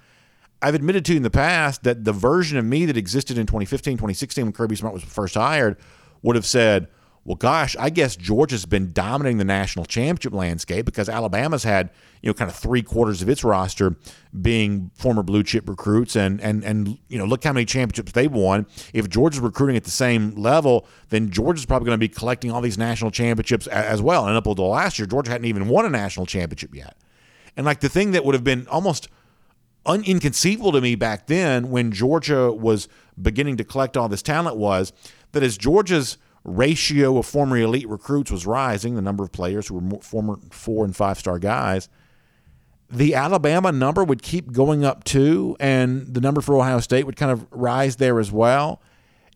I've 0.63 0.75
admitted 0.75 1.05
to 1.07 1.13
you 1.13 1.17
in 1.17 1.23
the 1.23 1.31
past 1.31 1.85
that 1.85 2.05
the 2.05 2.13
version 2.13 2.59
of 2.59 2.65
me 2.65 2.85
that 2.87 2.97
existed 2.97 3.39
in 3.39 3.47
2015, 3.47 3.95
2016 3.95 4.45
when 4.45 4.53
Kirby 4.53 4.77
Smart 4.77 4.93
was 4.93 5.03
first 5.03 5.35
hired 5.35 5.79
would 6.23 6.37
have 6.37 6.45
said, 6.45 6.89
well, 7.31 7.37
gosh, 7.37 7.77
I 7.79 7.91
guess 7.91 8.17
Georgia's 8.17 8.67
been 8.67 8.91
dominating 8.91 9.39
the 9.39 9.45
national 9.45 9.85
championship 9.85 10.33
landscape 10.33 10.85
because 10.85 11.09
Alabama's 11.09 11.63
had, 11.63 11.91
you 12.23 12.29
know, 12.29 12.35
kind 12.35 12.51
of 12.51 12.57
three 12.57 12.83
quarters 12.83 13.23
of 13.23 13.29
its 13.29 13.45
roster 13.45 13.95
being 14.43 14.91
former 14.97 15.23
blue 15.23 15.45
chip 15.45 15.69
recruits, 15.69 16.17
and 16.17 16.41
and 16.41 16.65
and 16.65 16.99
you 17.07 17.19
know, 17.19 17.25
look 17.25 17.45
how 17.45 17.53
many 17.53 17.65
championships 17.65 18.11
they've 18.11 18.33
won. 18.33 18.67
If 18.93 19.09
Georgia's 19.09 19.39
recruiting 19.39 19.77
at 19.77 19.85
the 19.85 19.93
same 19.93 20.35
level, 20.35 20.89
then 21.11 21.31
Georgia's 21.31 21.65
probably 21.67 21.87
going 21.87 22.01
to 22.01 22.01
be 22.01 22.09
collecting 22.09 22.51
all 22.51 22.61
these 22.61 22.77
national 22.77 23.13
championships 23.13 23.69
as 23.69 24.03
well. 24.03 24.27
And 24.27 24.37
up 24.37 24.49
until 24.49 24.67
last 24.67 24.99
year, 24.99 25.07
Georgia 25.07 25.31
hadn't 25.31 25.47
even 25.47 25.69
won 25.69 25.85
a 25.85 25.89
national 25.89 26.27
championship 26.27 26.75
yet. 26.75 26.97
And 27.57 27.65
like 27.65 27.79
the 27.79 27.89
thing 27.89 28.11
that 28.11 28.25
would 28.25 28.35
have 28.35 28.43
been 28.43 28.67
almost 28.67 29.09
un- 29.87 30.03
inconceivable 30.03 30.73
to 30.73 30.81
me 30.81 30.97
back 30.97 31.29
then, 31.29 31.71
when 31.71 31.93
Georgia 31.93 32.51
was 32.51 32.89
beginning 33.23 33.57
to 33.59 33.63
collect 33.63 33.97
all 33.97 34.09
this 34.09 34.21
talent, 34.21 34.57
was 34.57 34.93
that 35.31 35.45
as 35.45 35.57
Georgia's 35.57 36.19
ratio 36.45 37.19
of 37.19 37.27
former 37.27 37.57
elite 37.59 37.89
recruits 37.89 38.31
was 38.31 38.47
rising, 38.47 38.95
the 38.95 39.03
number 39.03 39.25
of 39.25 39.33
players 39.33 39.69
who 39.69 39.79
were 39.79 40.01
former 40.01 40.39
four 40.51 40.85
and 40.85 40.97
five 40.97 41.19
star 41.19 41.39
guys, 41.39 41.89
the 42.91 43.15
Alabama 43.15 43.71
number 43.71 44.03
would 44.03 44.23
keep 44.23 44.53
going 44.53 44.85
up 44.85 45.05
too, 45.05 45.57
and 45.61 46.13
the 46.13 46.21
number 46.21 46.41
for 46.41 46.57
Ohio 46.57 46.81
State 46.81 47.07
would 47.07 47.17
kind 47.17 47.31
of 47.31 47.47
rise 47.51 47.97
there 47.97 48.19
as 48.19 48.33
well. 48.33 48.83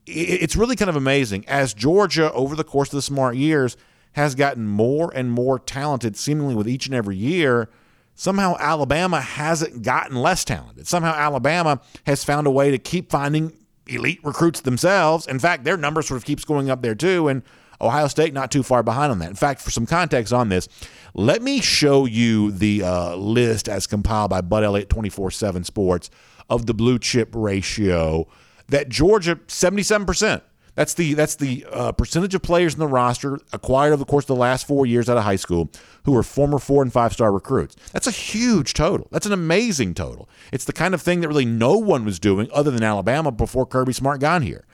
It's 0.06 0.56
really 0.56 0.76
kind 0.76 0.88
of 0.88 0.96
amazing. 0.96 1.46
As 1.46 1.72
Georgia, 1.72 2.32
over 2.32 2.56
the 2.56 2.64
course 2.64 2.88
of 2.88 2.96
the 2.96 3.02
smart 3.02 3.36
years, 3.36 3.76
has 4.12 4.34
gotten 4.34 4.66
more 4.66 5.10
and 5.14 5.30
more 5.30 5.58
talented, 5.58 6.16
seemingly 6.16 6.54
with 6.54 6.68
each 6.68 6.86
and 6.86 6.94
every 6.94 7.16
year, 7.16 7.70
somehow 8.14 8.56
Alabama 8.58 9.20
hasn't 9.20 9.82
gotten 9.82 10.16
less 10.16 10.44
talented. 10.44 10.86
Somehow 10.86 11.14
Alabama 11.14 11.80
has 12.06 12.22
found 12.22 12.46
a 12.46 12.50
way 12.50 12.70
to 12.70 12.78
keep 12.78 13.10
finding 13.10 13.52
elite 13.86 14.20
recruits 14.22 14.60
themselves. 14.60 15.26
In 15.26 15.38
fact, 15.38 15.64
their 15.64 15.76
number 15.76 16.02
sort 16.02 16.18
of 16.18 16.24
keeps 16.24 16.44
going 16.44 16.70
up 16.70 16.82
there 16.82 16.94
too, 16.94 17.28
and 17.28 17.42
Ohio 17.80 18.08
State 18.08 18.32
not 18.32 18.50
too 18.50 18.62
far 18.62 18.82
behind 18.82 19.12
on 19.12 19.18
that. 19.18 19.30
In 19.30 19.36
fact, 19.36 19.60
for 19.60 19.70
some 19.70 19.86
context 19.86 20.32
on 20.32 20.48
this, 20.48 20.68
let 21.14 21.42
me 21.42 21.60
show 21.60 22.06
you 22.06 22.50
the 22.50 22.82
uh, 22.82 23.16
list 23.16 23.68
as 23.68 23.86
compiled 23.86 24.30
by 24.30 24.40
Bud 24.40 24.64
Elliott 24.64 24.88
24 24.88 25.30
7 25.30 25.64
Sports 25.64 26.10
of 26.48 26.66
the 26.66 26.74
blue 26.74 26.98
chip 26.98 27.30
ratio 27.34 28.26
that 28.68 28.88
Georgia, 28.88 29.36
77%. 29.36 30.42
That's 30.74 30.94
the 30.94 31.14
that's 31.14 31.36
the 31.36 31.64
uh, 31.70 31.92
percentage 31.92 32.34
of 32.34 32.42
players 32.42 32.74
in 32.74 32.80
the 32.80 32.88
roster 32.88 33.38
acquired 33.52 33.92
over 33.92 33.96
the 33.98 34.04
course 34.04 34.24
of 34.24 34.28
the 34.28 34.36
last 34.36 34.66
four 34.66 34.86
years 34.86 35.08
out 35.08 35.16
of 35.16 35.22
high 35.22 35.36
school 35.36 35.70
who 36.04 36.16
are 36.16 36.22
former 36.22 36.58
four 36.58 36.82
and 36.82 36.92
five 36.92 37.12
star 37.12 37.32
recruits. 37.32 37.76
That's 37.92 38.08
a 38.08 38.12
huge 38.12 38.74
total. 38.74 39.06
That's 39.12 39.26
an 39.26 39.32
amazing 39.32 39.94
total. 39.94 40.28
It's 40.52 40.64
the 40.64 40.72
kind 40.72 40.92
of 40.92 41.00
thing 41.00 41.20
that 41.20 41.28
really 41.28 41.44
no 41.44 41.76
one 41.78 42.04
was 42.04 42.18
doing 42.18 42.48
other 42.52 42.72
than 42.72 42.82
Alabama 42.82 43.30
before 43.30 43.66
Kirby 43.66 43.92
Smart 43.92 44.20
got 44.20 44.42
here. 44.42 44.64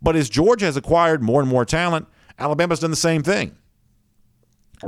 But 0.00 0.16
as 0.16 0.30
Georgia 0.30 0.64
has 0.64 0.78
acquired 0.78 1.22
more 1.22 1.42
and 1.42 1.50
more 1.50 1.66
talent, 1.66 2.06
Alabama's 2.38 2.80
done 2.80 2.90
the 2.90 2.96
same 2.96 3.22
thing. 3.22 3.54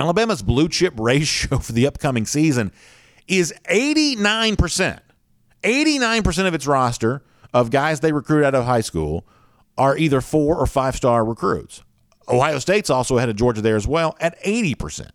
Alabama's 0.01 0.43
blue 0.43 0.71
chip 0.71 0.95
ratio 0.99 1.59
for 1.59 1.73
the 1.73 1.87
upcoming 1.87 2.25
season 2.25 2.73
is 3.29 3.53
89%. 3.69 5.01
89% 5.63 6.47
of 6.47 6.55
its 6.55 6.67
roster 6.67 7.23
of 7.53 7.71
guys 7.71 8.01
they 8.01 8.13
recruit 8.13 8.45
out 8.45 8.55
of 8.55 8.65
high 8.65 8.81
school 8.81 9.27
are 9.79 9.97
either 9.97 10.21
four 10.21 10.57
or 10.57 10.67
five 10.67 10.97
star 10.97 11.25
recruits. 11.25 11.83
Ohio 12.29 12.59
State's 12.59 12.91
also 12.91 13.19
ahead 13.19 13.29
of 13.29 13.37
Georgia 13.37 13.61
there 13.61 13.77
as 13.77 13.87
well 13.87 14.17
at 14.21 14.41
80%. 14.43 15.11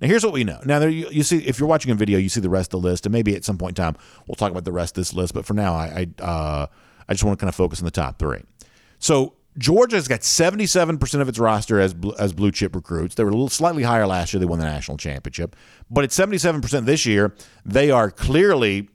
Now, 0.00 0.06
here's 0.06 0.24
what 0.24 0.32
we 0.32 0.44
know. 0.44 0.60
Now, 0.64 0.78
there 0.78 0.88
you, 0.88 1.08
you, 1.10 1.22
see, 1.22 1.38
if 1.38 1.58
you're 1.58 1.68
watching 1.68 1.90
a 1.90 1.94
video, 1.94 2.18
you 2.18 2.28
see 2.28 2.40
the 2.40 2.50
rest 2.50 2.72
of 2.72 2.82
the 2.82 2.88
list, 2.88 3.06
and 3.06 3.12
maybe 3.12 3.34
at 3.34 3.44
some 3.44 3.58
point 3.58 3.78
in 3.78 3.84
time 3.84 3.96
we'll 4.26 4.36
talk 4.36 4.50
about 4.50 4.64
the 4.64 4.72
rest 4.72 4.96
of 4.96 5.00
this 5.00 5.12
list. 5.12 5.34
But 5.34 5.44
for 5.44 5.54
now, 5.54 5.74
I 5.74 6.06
I, 6.18 6.22
uh, 6.22 6.66
I 7.08 7.12
just 7.12 7.24
want 7.24 7.38
to 7.38 7.42
kind 7.42 7.48
of 7.48 7.54
focus 7.54 7.80
on 7.80 7.84
the 7.84 7.90
top 7.90 8.18
three. 8.18 8.42
So 9.00 9.34
Georgia's 9.56 10.06
got 10.06 10.20
77% 10.20 11.20
of 11.20 11.28
its 11.28 11.38
roster 11.38 11.80
as 11.80 11.94
as 12.18 12.32
blue 12.32 12.52
chip 12.52 12.76
recruits. 12.76 13.16
They 13.16 13.24
were 13.24 13.30
a 13.30 13.32
little 13.32 13.48
slightly 13.48 13.82
higher 13.82 14.06
last 14.06 14.32
year. 14.32 14.38
They 14.38 14.46
won 14.46 14.60
the 14.60 14.66
national 14.66 14.98
championship, 14.98 15.56
but 15.90 16.04
at 16.04 16.10
77% 16.10 16.84
this 16.84 17.04
year, 17.04 17.34
they 17.64 17.90
are 17.90 18.10
clearly 18.10 18.88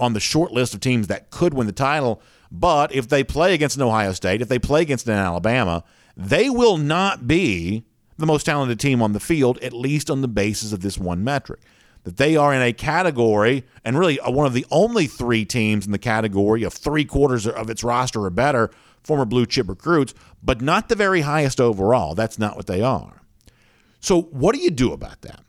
on 0.00 0.12
the 0.12 0.20
short 0.20 0.52
list 0.52 0.74
of 0.74 0.80
teams 0.80 1.06
that 1.06 1.30
could 1.30 1.54
win 1.54 1.66
the 1.66 1.72
title 1.72 2.20
but 2.50 2.94
if 2.94 3.08
they 3.08 3.24
play 3.24 3.54
against 3.54 3.76
an 3.76 3.82
Ohio 3.82 4.12
State, 4.12 4.40
if 4.40 4.48
they 4.48 4.58
play 4.58 4.82
against 4.82 5.06
an 5.06 5.14
Alabama, 5.14 5.84
they 6.16 6.50
will 6.50 6.76
not 6.76 7.26
be 7.26 7.84
the 8.16 8.26
most 8.26 8.44
talented 8.44 8.80
team 8.80 9.00
on 9.00 9.12
the 9.12 9.20
field, 9.20 9.58
at 9.62 9.72
least 9.72 10.10
on 10.10 10.20
the 10.20 10.28
basis 10.28 10.72
of 10.72 10.80
this 10.80 10.98
one 10.98 11.22
metric. 11.22 11.60
That 12.04 12.16
they 12.16 12.36
are 12.36 12.54
in 12.54 12.62
a 12.62 12.72
category, 12.72 13.64
and 13.84 13.98
really 13.98 14.18
uh, 14.20 14.30
one 14.30 14.46
of 14.46 14.54
the 14.54 14.66
only 14.70 15.06
three 15.06 15.44
teams 15.44 15.84
in 15.84 15.92
the 15.92 15.98
category 15.98 16.62
of 16.62 16.72
three 16.72 17.04
quarters 17.04 17.46
of 17.46 17.68
its 17.70 17.84
roster 17.84 18.24
or 18.24 18.30
better, 18.30 18.70
former 19.02 19.24
blue 19.24 19.46
chip 19.46 19.68
recruits, 19.68 20.14
but 20.42 20.60
not 20.60 20.88
the 20.88 20.94
very 20.94 21.20
highest 21.20 21.60
overall. 21.60 22.14
That's 22.14 22.38
not 22.38 22.56
what 22.56 22.66
they 22.66 22.80
are. 22.80 23.22
So, 24.00 24.22
what 24.22 24.54
do 24.54 24.60
you 24.60 24.70
do 24.70 24.92
about 24.92 25.20
that? 25.22 25.40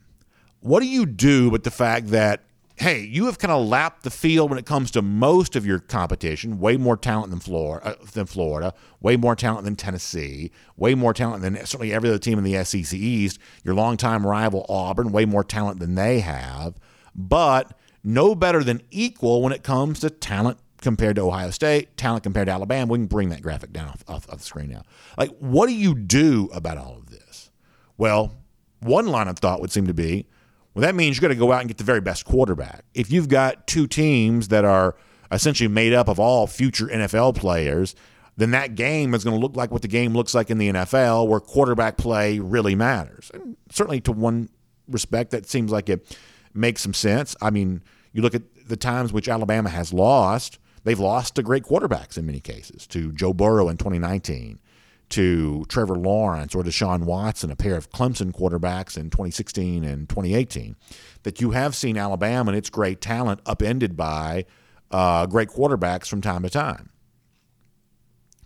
What 0.59 0.81
do 0.81 0.87
you 0.87 1.05
do 1.05 1.49
with 1.49 1.63
the 1.63 1.71
fact 1.71 2.07
that 2.07 2.43
hey, 2.79 3.01
you 3.01 3.25
have 3.25 3.37
kind 3.37 3.51
of 3.51 3.67
lapped 3.67 4.03
the 4.03 4.09
field 4.09 4.49
when 4.49 4.57
it 4.57 4.65
comes 4.65 4.89
to 4.91 5.01
most 5.01 5.57
of 5.57 5.65
your 5.65 5.79
competition. 5.79 6.59
Way 6.59 6.77
more 6.77 6.95
talent 6.95 7.29
than 7.29 7.41
Florida, 7.41 7.85
uh, 7.85 8.05
than 8.13 8.25
Florida, 8.25 8.73
way 9.01 9.17
more 9.17 9.35
talent 9.35 9.65
than 9.65 9.75
Tennessee, 9.75 10.49
way 10.77 10.95
more 10.95 11.13
talent 11.13 11.41
than 11.41 11.57
certainly 11.57 11.93
every 11.93 12.07
other 12.07 12.17
team 12.17 12.37
in 12.37 12.45
the 12.45 12.63
SEC 12.63 12.97
East. 12.97 13.37
Your 13.65 13.75
longtime 13.75 14.25
rival 14.25 14.65
Auburn, 14.69 15.11
way 15.11 15.25
more 15.25 15.43
talent 15.43 15.79
than 15.79 15.95
they 15.95 16.21
have, 16.21 16.75
but 17.13 17.77
no 18.01 18.33
better 18.33 18.63
than 18.63 18.81
equal 18.91 19.41
when 19.41 19.51
it 19.51 19.61
comes 19.61 19.99
to 19.99 20.09
talent 20.09 20.57
compared 20.79 21.17
to 21.17 21.23
Ohio 21.23 21.51
State, 21.51 21.97
talent 21.97 22.23
compared 22.23 22.45
to 22.45 22.53
Alabama. 22.53 22.93
We 22.93 22.99
can 22.99 23.07
bring 23.07 23.27
that 23.29 23.41
graphic 23.41 23.73
down 23.73 23.89
off, 23.89 24.05
off, 24.07 24.29
off 24.29 24.37
the 24.37 24.45
screen 24.45 24.69
now. 24.69 24.83
Like, 25.17 25.37
what 25.39 25.67
do 25.67 25.73
you 25.73 25.95
do 25.95 26.49
about 26.53 26.77
all 26.77 26.95
of 26.95 27.09
this? 27.09 27.51
Well, 27.97 28.37
one 28.79 29.07
line 29.07 29.27
of 29.27 29.37
thought 29.39 29.59
would 29.59 29.73
seem 29.73 29.87
to 29.87 29.93
be 29.93 30.27
well, 30.73 30.81
that 30.83 30.95
means 30.95 31.17
you 31.17 31.21
got 31.21 31.29
to 31.29 31.35
go 31.35 31.51
out 31.51 31.61
and 31.61 31.67
get 31.67 31.77
the 31.77 31.83
very 31.83 32.01
best 32.01 32.25
quarterback. 32.25 32.85
If 32.93 33.11
you've 33.11 33.27
got 33.27 33.67
two 33.67 33.87
teams 33.87 34.49
that 34.49 34.65
are 34.65 34.95
essentially 35.31 35.67
made 35.67 35.93
up 35.93 36.07
of 36.07 36.19
all 36.19 36.47
future 36.47 36.87
NFL 36.87 37.35
players, 37.35 37.95
then 38.37 38.51
that 38.51 38.75
game 38.75 39.13
is 39.13 39.23
going 39.23 39.35
to 39.35 39.41
look 39.41 39.55
like 39.57 39.71
what 39.71 39.81
the 39.81 39.87
game 39.87 40.13
looks 40.13 40.33
like 40.33 40.49
in 40.49 40.57
the 40.57 40.69
NFL, 40.69 41.27
where 41.27 41.39
quarterback 41.39 41.97
play 41.97 42.39
really 42.39 42.75
matters. 42.75 43.29
And 43.33 43.57
certainly, 43.69 43.99
to 44.01 44.11
one 44.11 44.49
respect, 44.87 45.31
that 45.31 45.47
seems 45.47 45.71
like 45.71 45.89
it 45.89 46.17
makes 46.53 46.81
some 46.81 46.93
sense. 46.93 47.35
I 47.41 47.49
mean, 47.49 47.83
you 48.13 48.21
look 48.21 48.35
at 48.35 48.43
the 48.67 48.77
times 48.77 49.11
which 49.11 49.27
Alabama 49.27 49.69
has 49.69 49.91
lost, 49.91 50.59
they've 50.83 50.99
lost 50.99 51.35
to 51.35 51.43
great 51.43 51.63
quarterbacks 51.63 52.17
in 52.17 52.25
many 52.25 52.39
cases, 52.39 52.87
to 52.87 53.11
Joe 53.11 53.33
Burrow 53.33 53.67
in 53.69 53.77
2019, 53.77 54.59
to 55.09 55.65
Trevor 55.67 55.95
Lawrence 55.95 56.53
or 56.53 56.63
Deshaun 56.63 57.03
Watson, 57.03 57.51
a 57.51 57.55
pair 57.55 57.75
of 57.75 57.89
Clemson 57.91 58.31
quarterbacks 58.31 58.97
in 58.97 59.09
2016 59.09 59.83
and 59.83 60.07
2018, 60.07 60.75
that 61.23 61.41
you 61.41 61.51
have 61.51 61.75
seen 61.75 61.97
Alabama 61.97 62.51
and 62.51 62.57
its 62.57 62.69
great 62.69 63.01
talent 63.01 63.41
upended 63.45 63.97
by 63.97 64.45
uh, 64.91 65.25
great 65.25 65.49
quarterbacks 65.49 66.07
from 66.07 66.21
time 66.21 66.43
to 66.43 66.49
time. 66.49 66.89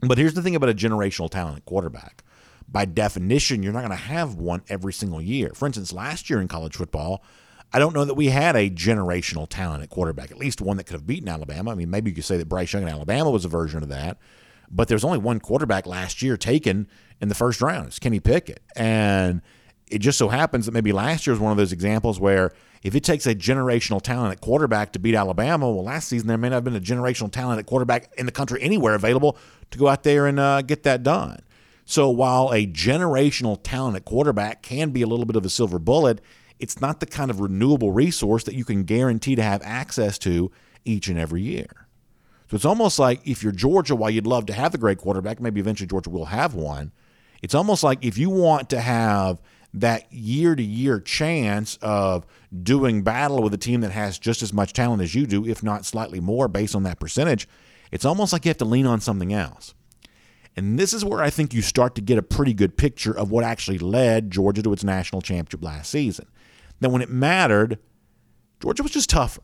But 0.02 0.18
here's 0.18 0.34
the 0.34 0.42
thing 0.42 0.56
about 0.56 0.70
a 0.70 0.74
generational 0.74 1.30
talent 1.30 1.66
quarterback. 1.66 2.24
By 2.68 2.86
definition, 2.86 3.62
you're 3.62 3.74
not 3.74 3.86
going 3.86 3.92
to 3.92 3.96
have 3.96 4.36
one 4.36 4.64
every 4.68 4.94
single 4.94 5.22
year. 5.22 5.52
For 5.54 5.66
instance, 5.66 5.94
last 5.94 6.30
year 6.30 6.42
in 6.42 6.48
college 6.48 6.76
football, 6.76 7.24
I 7.72 7.80
don't 7.80 7.94
know 7.94 8.06
that 8.06 8.14
we 8.14 8.28
had 8.28 8.56
a 8.56 8.70
generational 8.70 9.48
talent 9.50 9.84
at 9.84 9.90
quarterback, 9.90 10.32
at 10.32 10.38
least 10.38 10.62
one 10.62 10.78
that 10.78 10.86
could 10.86 10.94
have 10.94 11.08
beaten 11.08 11.28
Alabama. 11.28 11.72
I 11.72 11.76
mean, 11.76 11.90
maybe 11.90 12.12
you 12.12 12.16
could 12.16 12.26
say 12.26 12.38
that 12.38 12.50
Bryce 12.50 12.72
Young 12.72 12.84
in 12.84 12.90
Alabama 12.90 13.32
was 13.32 13.46
a 13.46 13.50
version 13.50 13.82
of 13.82 13.90
that. 13.90 14.18
But 14.76 14.88
there's 14.88 15.04
only 15.04 15.20
one 15.20 15.40
quarterback 15.40 15.86
last 15.86 16.22
year 16.22 16.36
taken 16.36 16.88
in 17.22 17.30
the 17.30 17.36
first 17.36 17.62
round. 17.62 17.88
It's 17.88 18.00
Kenny 18.00 18.20
Pickett. 18.20 18.62
And 18.76 19.42
it 19.88 20.00
just 20.00 20.18
so 20.18 20.30
happens 20.30 20.66
that 20.66 20.72
maybe 20.72 20.92
last 20.92 21.28
year 21.28 21.34
was 21.34 21.40
one 21.40 21.52
of 21.52 21.58
those 21.58 21.72
examples 21.72 22.20
where 22.20 22.52
if 22.82 22.96
it 22.96 23.04
takes 23.04 23.28
a 23.28 23.36
generational 23.36 24.02
talent 24.02 24.34
at 24.34 24.42
quarterback 24.42 24.94
to 24.94 25.00
beat 25.00 25.16
Alabama, 25.16 25.70
well, 25.70 25.84
last 25.84 26.08
season 26.08 26.28
there 26.28 26.38
may 26.38 26.50
not 26.50 26.56
have 26.56 26.64
been 26.64 26.76
a 26.76 26.82
generational 26.82 27.32
talent 27.32 27.60
at 27.60 27.66
quarterback 27.68 28.12
in 28.18 28.26
the 28.26 28.32
country 28.32 28.62
anywhere 28.62 28.96
available 28.96 29.38
to 29.72 29.78
go 29.78 29.88
out 29.88 30.04
there 30.04 30.26
and 30.26 30.40
uh, 30.40 30.62
get 30.64 30.84
that 30.84 31.04
done. 31.04 31.40
So 31.86 32.10
while 32.10 32.50
a 32.52 32.66
generational 32.66 33.60
talent 33.62 33.96
at 33.96 34.06
quarterback 34.06 34.64
can 34.64 34.90
be 34.90 35.02
a 35.02 35.08
little 35.08 35.26
bit 35.26 35.36
of 35.36 35.46
a 35.46 35.50
silver 35.50 35.80
bullet, 35.80 36.20
it's 36.60 36.82
not 36.82 37.00
the 37.00 37.06
kind 37.06 37.30
of 37.30 37.40
renewable 37.40 37.92
resource 37.92 38.44
that 38.46 38.56
you 38.56 38.66
can 38.66 38.84
guarantee 38.84 39.36
to 39.36 39.44
have 39.44 39.62
access 39.64 40.18
to 40.20 40.52
each 40.86 41.08
and 41.08 41.20
every 41.20 41.42
year. 41.42 41.88
So 42.54 42.58
it's 42.58 42.66
almost 42.66 43.00
like 43.00 43.20
if 43.28 43.42
you're 43.42 43.52
Georgia, 43.52 43.96
while 43.96 44.12
you'd 44.12 44.28
love 44.28 44.46
to 44.46 44.54
have 44.54 44.72
the 44.74 44.78
great 44.78 45.00
quarterback, 45.00 45.42
maybe 45.42 45.60
eventually 45.60 45.88
Georgia 45.88 46.12
will 46.12 46.26
have 46.26 46.54
one. 46.54 46.92
It's 47.42 47.56
almost 47.56 47.84
like 47.84 48.06
if 48.06 48.16
you 48.16 48.30
want 48.30 48.70
to 48.70 48.80
have 48.80 49.42
that 49.74 50.14
year 50.14 50.54
to 50.54 50.62
year 50.62 51.00
chance 51.00 51.80
of 51.82 52.28
doing 52.62 53.02
battle 53.02 53.42
with 53.42 53.56
a 53.56 53.58
team 53.58 53.82
that 53.82 53.90
has 53.90 54.20
just 54.20 54.44
as 54.44 54.54
much 54.54 54.72
talent 54.72 55.02
as 55.02 55.16
you 55.16 55.26
do, 55.26 55.48
if 55.48 55.64
not 55.64 55.84
slightly 55.84 56.20
more 56.20 56.48
based 56.48 56.76
on 56.76 56.84
that 56.84 57.00
percentage, 57.00 57.50
it's 57.92 58.06
almost 58.06 58.32
like 58.32 58.46
you 58.46 58.50
have 58.50 58.58
to 58.58 58.66
lean 58.66 58.86
on 58.86 59.02
something 59.02 59.34
else. 59.34 59.74
And 60.56 60.78
this 60.78 60.94
is 60.94 61.04
where 61.04 61.24
I 61.24 61.32
think 61.32 61.56
you 61.56 61.64
start 61.64 61.96
to 61.96 62.02
get 62.02 62.20
a 62.20 62.22
pretty 62.22 62.54
good 62.54 62.78
picture 62.78 63.18
of 63.18 63.32
what 63.32 63.44
actually 63.44 63.80
led 63.80 64.30
Georgia 64.30 64.62
to 64.62 64.74
its 64.74 64.84
national 64.84 65.24
championship 65.24 65.64
last 65.64 65.90
season. 65.90 66.28
That 66.82 66.92
when 66.92 67.02
it 67.02 67.10
mattered, 67.10 67.80
Georgia 68.62 68.84
was 68.84 68.92
just 68.92 69.10
tougher. 69.10 69.42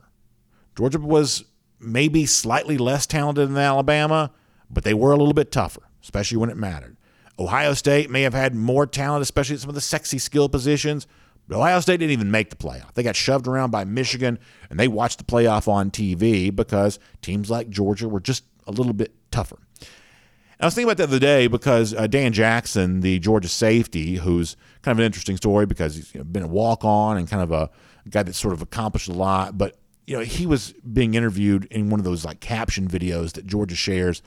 Georgia 0.75 0.99
was 0.99 1.45
maybe 1.79 2.25
slightly 2.25 2.77
less 2.77 3.05
talented 3.05 3.49
than 3.49 3.57
Alabama, 3.57 4.31
but 4.69 4.83
they 4.83 4.93
were 4.93 5.11
a 5.11 5.17
little 5.17 5.33
bit 5.33 5.51
tougher, 5.51 5.83
especially 6.01 6.37
when 6.37 6.49
it 6.49 6.57
mattered. 6.57 6.97
Ohio 7.37 7.73
State 7.73 8.09
may 8.09 8.23
have 8.23 8.33
had 8.33 8.53
more 8.53 8.85
talent, 8.85 9.21
especially 9.21 9.55
at 9.55 9.61
some 9.61 9.69
of 9.69 9.75
the 9.75 9.81
sexy 9.81 10.17
skill 10.17 10.49
positions, 10.49 11.07
but 11.47 11.57
Ohio 11.57 11.79
State 11.79 11.97
didn't 11.97 12.11
even 12.11 12.29
make 12.29 12.49
the 12.49 12.55
playoff. 12.55 12.93
They 12.93 13.03
got 13.03 13.15
shoved 13.15 13.47
around 13.47 13.71
by 13.71 13.85
Michigan, 13.85 14.37
and 14.69 14.79
they 14.79 14.87
watched 14.87 15.17
the 15.17 15.23
playoff 15.23 15.67
on 15.67 15.89
TV 15.89 16.53
because 16.53 16.99
teams 17.21 17.49
like 17.49 17.69
Georgia 17.69 18.09
were 18.09 18.19
just 18.19 18.43
a 18.67 18.71
little 18.71 18.93
bit 18.93 19.13
tougher. 19.31 19.57
I 20.61 20.65
was 20.65 20.75
thinking 20.75 20.89
about 20.89 20.97
that 20.97 21.07
the 21.07 21.15
other 21.15 21.19
day 21.19 21.47
because 21.47 21.93
uh, 21.93 22.05
Dan 22.05 22.33
Jackson, 22.33 22.99
the 22.99 23.17
Georgia 23.19 23.47
safety, 23.47 24.15
who's 24.15 24.57
kind 24.81 24.91
of 24.91 24.99
an 24.99 25.05
interesting 25.05 25.37
story 25.37 25.65
because 25.65 25.95
he's 25.95 26.13
you 26.13 26.19
know, 26.19 26.25
been 26.25 26.43
a 26.43 26.47
walk 26.47 26.83
on 26.83 27.17
and 27.17 27.29
kind 27.29 27.41
of 27.41 27.51
a 27.53 27.69
guy 28.09 28.23
that's 28.23 28.37
sort 28.37 28.53
of 28.53 28.61
accomplished 28.61 29.07
a 29.07 29.13
lot, 29.13 29.57
but 29.57 29.77
you 30.09 30.17
know, 30.17 30.23
he 30.23 30.47
was 30.47 30.73
being 30.91 31.13
interviewed 31.13 31.65
in 31.65 31.91
one 31.91 31.99
of 31.99 32.03
those 32.03 32.25
like 32.25 32.39
caption 32.39 32.87
videos 32.87 33.33
that 33.33 33.45
Georgia 33.45 33.75
shares 33.75 34.23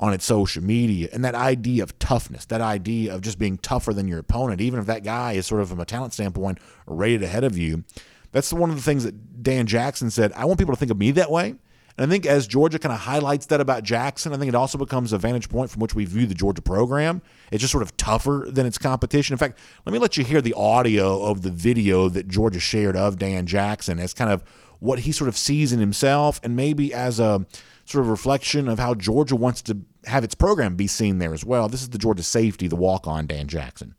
on 0.00 0.14
its 0.14 0.24
social 0.24 0.62
media. 0.62 1.10
And 1.12 1.22
that 1.26 1.34
idea 1.34 1.82
of 1.82 1.98
toughness, 1.98 2.46
that 2.46 2.62
idea 2.62 3.14
of 3.14 3.20
just 3.20 3.38
being 3.38 3.58
tougher 3.58 3.92
than 3.92 4.08
your 4.08 4.18
opponent, 4.18 4.62
even 4.62 4.80
if 4.80 4.86
that 4.86 5.04
guy 5.04 5.32
is 5.32 5.46
sort 5.46 5.60
of 5.60 5.68
from 5.68 5.78
a 5.78 5.84
talent 5.84 6.14
standpoint 6.14 6.58
rated 6.86 7.22
ahead 7.22 7.44
of 7.44 7.58
you. 7.58 7.84
That's 8.32 8.50
one 8.50 8.70
of 8.70 8.76
the 8.76 8.82
things 8.82 9.04
that 9.04 9.42
Dan 9.42 9.66
Jackson 9.66 10.10
said. 10.10 10.32
I 10.32 10.46
want 10.46 10.58
people 10.58 10.74
to 10.74 10.78
think 10.78 10.90
of 10.90 10.96
me 10.96 11.10
that 11.12 11.30
way. 11.30 11.54
And 11.98 12.10
I 12.10 12.12
think 12.12 12.26
as 12.26 12.46
Georgia 12.46 12.78
kind 12.78 12.92
of 12.92 13.00
highlights 13.00 13.46
that 13.46 13.60
about 13.60 13.82
Jackson, 13.82 14.32
I 14.32 14.36
think 14.36 14.50
it 14.50 14.54
also 14.54 14.76
becomes 14.76 15.12
a 15.12 15.18
vantage 15.18 15.48
point 15.48 15.70
from 15.70 15.80
which 15.80 15.94
we 15.94 16.04
view 16.04 16.26
the 16.26 16.34
Georgia 16.34 16.60
program. 16.60 17.22
It's 17.50 17.60
just 17.60 17.72
sort 17.72 17.82
of 17.82 17.96
tougher 17.96 18.46
than 18.48 18.66
its 18.66 18.76
competition. 18.76 19.32
In 19.32 19.38
fact, 19.38 19.58
let 19.84 19.92
me 19.92 19.98
let 19.98 20.16
you 20.16 20.24
hear 20.24 20.42
the 20.42 20.54
audio 20.54 21.22
of 21.22 21.42
the 21.42 21.50
video 21.50 22.08
that 22.10 22.28
Georgia 22.28 22.60
shared 22.60 22.96
of 22.96 23.18
Dan 23.18 23.46
Jackson 23.46 23.98
as 23.98 24.12
kind 24.12 24.30
of 24.30 24.44
what 24.78 25.00
he 25.00 25.12
sort 25.12 25.28
of 25.28 25.36
sees 25.36 25.72
in 25.72 25.80
himself 25.80 26.40
and 26.42 26.56
maybe 26.56 26.92
as 26.92 27.18
a 27.20 27.46
sort 27.84 28.04
of 28.04 28.10
reflection 28.10 28.68
of 28.68 28.78
how 28.78 28.94
Georgia 28.94 29.36
wants 29.36 29.62
to 29.62 29.78
have 30.04 30.24
its 30.24 30.34
program 30.34 30.76
be 30.76 30.86
seen 30.86 31.18
there 31.18 31.34
as 31.34 31.44
well. 31.44 31.68
This 31.68 31.82
is 31.82 31.90
the 31.90 31.98
Georgia 31.98 32.22
safety, 32.22 32.68
the 32.68 32.76
walk 32.76 33.06
on 33.06 33.26
Dan 33.26 33.48
Jackson. 33.48 33.94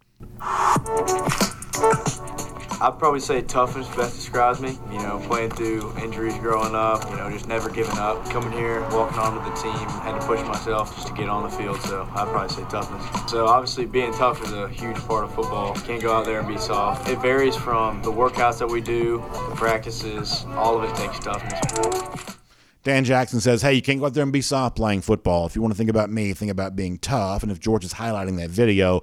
I'd 2.79 2.99
probably 2.99 3.19
say 3.19 3.41
toughness 3.41 3.87
best 3.95 4.15
describes 4.15 4.61
me. 4.61 4.77
You 4.91 4.99
know, 4.99 5.19
playing 5.25 5.49
through 5.51 5.97
injuries 5.97 6.37
growing 6.37 6.75
up, 6.75 7.09
you 7.09 7.15
know, 7.15 7.29
just 7.31 7.47
never 7.47 7.69
giving 7.69 7.97
up. 7.97 8.23
Coming 8.29 8.51
here, 8.51 8.81
walking 8.91 9.17
on 9.17 9.35
with 9.35 9.45
the 9.45 9.61
team, 9.61 9.73
had 9.73 10.19
to 10.19 10.25
push 10.27 10.41
myself 10.41 10.93
just 10.95 11.07
to 11.07 11.13
get 11.13 11.27
on 11.27 11.43
the 11.43 11.49
field. 11.49 11.81
So 11.81 12.07
I'd 12.13 12.27
probably 12.27 12.49
say 12.55 12.63
toughness. 12.69 13.31
So 13.31 13.47
obviously, 13.47 13.87
being 13.87 14.13
tough 14.13 14.43
is 14.43 14.51
a 14.51 14.69
huge 14.69 14.97
part 15.07 15.23
of 15.23 15.33
football. 15.33 15.73
Can't 15.73 16.01
go 16.01 16.13
out 16.13 16.25
there 16.25 16.39
and 16.39 16.47
be 16.47 16.57
soft. 16.57 17.09
It 17.09 17.19
varies 17.19 17.55
from 17.55 18.03
the 18.03 18.11
workouts 18.11 18.59
that 18.59 18.67
we 18.67 18.81
do, 18.81 19.23
the 19.49 19.55
practices. 19.55 20.45
All 20.49 20.77
of 20.77 20.83
it 20.87 20.95
takes 20.95 21.17
toughness. 21.17 22.35
Dan 22.83 23.03
Jackson 23.03 23.41
says, 23.41 23.61
hey, 23.61 23.73
you 23.73 23.81
can't 23.81 23.99
go 23.99 24.05
out 24.05 24.13
there 24.13 24.23
and 24.23 24.31
be 24.31 24.41
soft 24.41 24.77
playing 24.77 25.01
football. 25.01 25.45
If 25.45 25.55
you 25.55 25.61
want 25.61 25.73
to 25.73 25.77
think 25.77 25.89
about 25.89 26.09
me, 26.09 26.31
think 26.33 26.51
about 26.51 26.75
being 26.75 26.99
tough. 26.99 27.43
And 27.43 27.51
if 27.51 27.59
George 27.59 27.83
is 27.83 27.93
highlighting 27.93 28.37
that 28.37 28.49
video, 28.49 29.01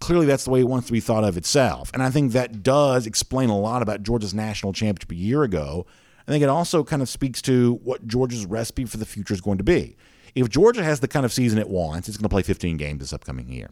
clearly 0.00 0.26
that's 0.26 0.44
the 0.44 0.50
way 0.50 0.60
it 0.60 0.68
wants 0.68 0.86
to 0.86 0.92
be 0.92 1.00
thought 1.00 1.24
of 1.24 1.36
itself. 1.36 1.90
And 1.92 2.02
I 2.02 2.10
think 2.10 2.32
that 2.32 2.62
does 2.62 3.06
explain 3.06 3.50
a 3.50 3.58
lot 3.58 3.82
about 3.82 4.02
Georgia's 4.02 4.34
national 4.34 4.72
championship 4.72 5.10
a 5.12 5.16
year 5.16 5.42
ago. 5.42 5.86
I 6.26 6.30
think 6.30 6.42
it 6.42 6.48
also 6.48 6.84
kind 6.84 7.02
of 7.02 7.08
speaks 7.08 7.40
to 7.42 7.80
what 7.82 8.06
Georgia's 8.06 8.46
recipe 8.46 8.84
for 8.84 8.98
the 8.98 9.06
future 9.06 9.34
is 9.34 9.40
going 9.40 9.58
to 9.58 9.64
be. 9.64 9.96
If 10.34 10.48
Georgia 10.50 10.84
has 10.84 11.00
the 11.00 11.08
kind 11.08 11.24
of 11.24 11.32
season 11.32 11.58
it 11.58 11.68
wants, 11.68 12.08
it's 12.08 12.16
going 12.16 12.28
to 12.28 12.28
play 12.28 12.42
15 12.42 12.76
games 12.76 13.00
this 13.00 13.12
upcoming 13.12 13.48
year. 13.48 13.70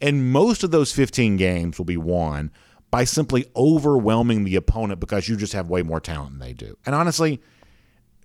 And 0.00 0.32
most 0.32 0.64
of 0.64 0.72
those 0.72 0.92
15 0.92 1.36
games 1.36 1.78
will 1.78 1.84
be 1.84 1.96
won 1.96 2.50
by 2.90 3.04
simply 3.04 3.46
overwhelming 3.56 4.44
the 4.44 4.56
opponent 4.56 5.00
because 5.00 5.28
you 5.28 5.36
just 5.36 5.52
have 5.52 5.70
way 5.70 5.82
more 5.82 6.00
talent 6.00 6.32
than 6.32 6.40
they 6.40 6.52
do. 6.52 6.76
And 6.84 6.94
honestly, 6.94 7.40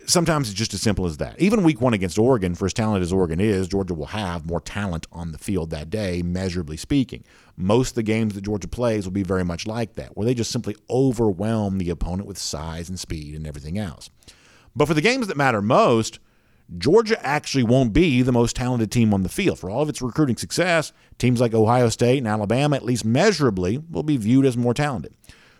sometimes 0.08 0.50
it's 0.50 0.58
just 0.58 0.74
as 0.74 0.82
simple 0.82 1.06
as 1.06 1.18
that. 1.18 1.40
Even 1.40 1.64
week 1.64 1.82
one 1.82 1.94
against 1.94 2.18
Oregon, 2.18 2.56
for 2.56 2.66
as 2.66 2.74
talented 2.74 3.04
as 3.04 3.14
Oregon 3.14 3.40
is, 3.40 3.68
Georgia 3.68 3.94
will 3.94 4.08
have 4.08 4.46
more 4.46 4.62
talent 4.62 5.06
on 5.12 5.32
the 5.32 5.38
field 5.38 5.70
that 5.70 5.90
day, 5.90 6.22
measurably 6.22 6.78
speaking. 6.78 7.24
Most 7.56 7.90
of 7.90 7.96
the 7.96 8.04
games 8.04 8.34
that 8.34 8.42
Georgia 8.42 8.68
plays 8.68 9.06
will 9.06 9.12
be 9.12 9.24
very 9.24 9.44
much 9.44 9.68
like 9.68 9.96
that, 9.96 10.16
where 10.16 10.26
they 10.26 10.34
just 10.34 10.52
simply 10.52 10.76
overwhelm 10.90 11.78
the 11.78 11.90
opponent 11.90 12.28
with 12.28 12.38
size 12.38 12.90
and 12.90 13.00
speed 13.00 13.36
and 13.36 13.46
everything 13.46 13.78
else. 13.78 14.10
But 14.76 14.88
for 14.88 14.94
the 14.94 15.02
games 15.02 15.28
that 15.28 15.38
matter 15.38 15.62
most, 15.62 16.20
Georgia 16.78 17.24
actually 17.26 17.64
won't 17.64 17.94
be 17.94 18.22
the 18.22 18.32
most 18.32 18.56
talented 18.56 18.92
team 18.92 19.14
on 19.14 19.24
the 19.24 19.30
field. 19.30 19.60
For 19.60 19.70
all 19.70 19.82
of 19.82 19.90
its 19.90 20.02
recruiting 20.02 20.38
success, 20.38 20.92
teams 21.18 21.40
like 21.40 21.54
Ohio 21.54 21.90
State 21.90 22.18
and 22.18 22.28
Alabama, 22.28 22.76
at 22.76 22.84
least 22.84 23.06
measurably, 23.06 23.78
will 23.90 24.04
be 24.04 24.18
viewed 24.18 24.46
as 24.46 24.58
more 24.58 24.74
talented. 24.74 25.14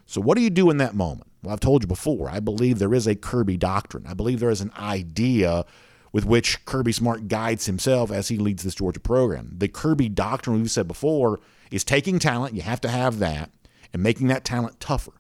So, 0.06 0.22
what 0.22 0.38
do 0.38 0.44
you 0.44 0.50
do 0.50 0.70
in 0.70 0.78
that 0.78 0.96
moment? 0.96 1.30
Well, 1.44 1.54
I've 1.54 1.60
told 1.60 1.84
you 1.84 1.88
before, 1.88 2.30
I 2.30 2.40
believe 2.40 2.80
there 2.80 2.94
is 2.94 3.08
a 3.08 3.16
Kirby 3.16 3.58
doctrine. 3.58 4.06
I 4.08 4.14
believe 4.14 4.40
there 4.40 4.50
is 4.50 4.62
an 4.62 4.72
idea 4.78 5.66
with 6.12 6.26
which 6.26 6.66
Kirby 6.66 6.92
Smart 6.92 7.28
guides 7.28 7.66
himself 7.66 8.12
as 8.12 8.28
he 8.28 8.38
leads 8.38 8.64
this 8.64 8.76
Georgia 8.76 9.00
program. 9.00 9.54
The 9.56 9.68
Kirby 9.68 10.10
doctrine, 10.10 10.58
we've 10.58 10.72
said 10.72 10.88
before, 10.88 11.40
is 11.70 11.84
taking 11.84 12.18
talent, 12.18 12.56
you 12.56 12.62
have 12.62 12.82
to 12.82 12.90
have 12.90 13.20
that, 13.20 13.52
and 13.94 14.02
making 14.02 14.28
that 14.28 14.44
talent 14.44 14.80
tougher. 14.80 15.14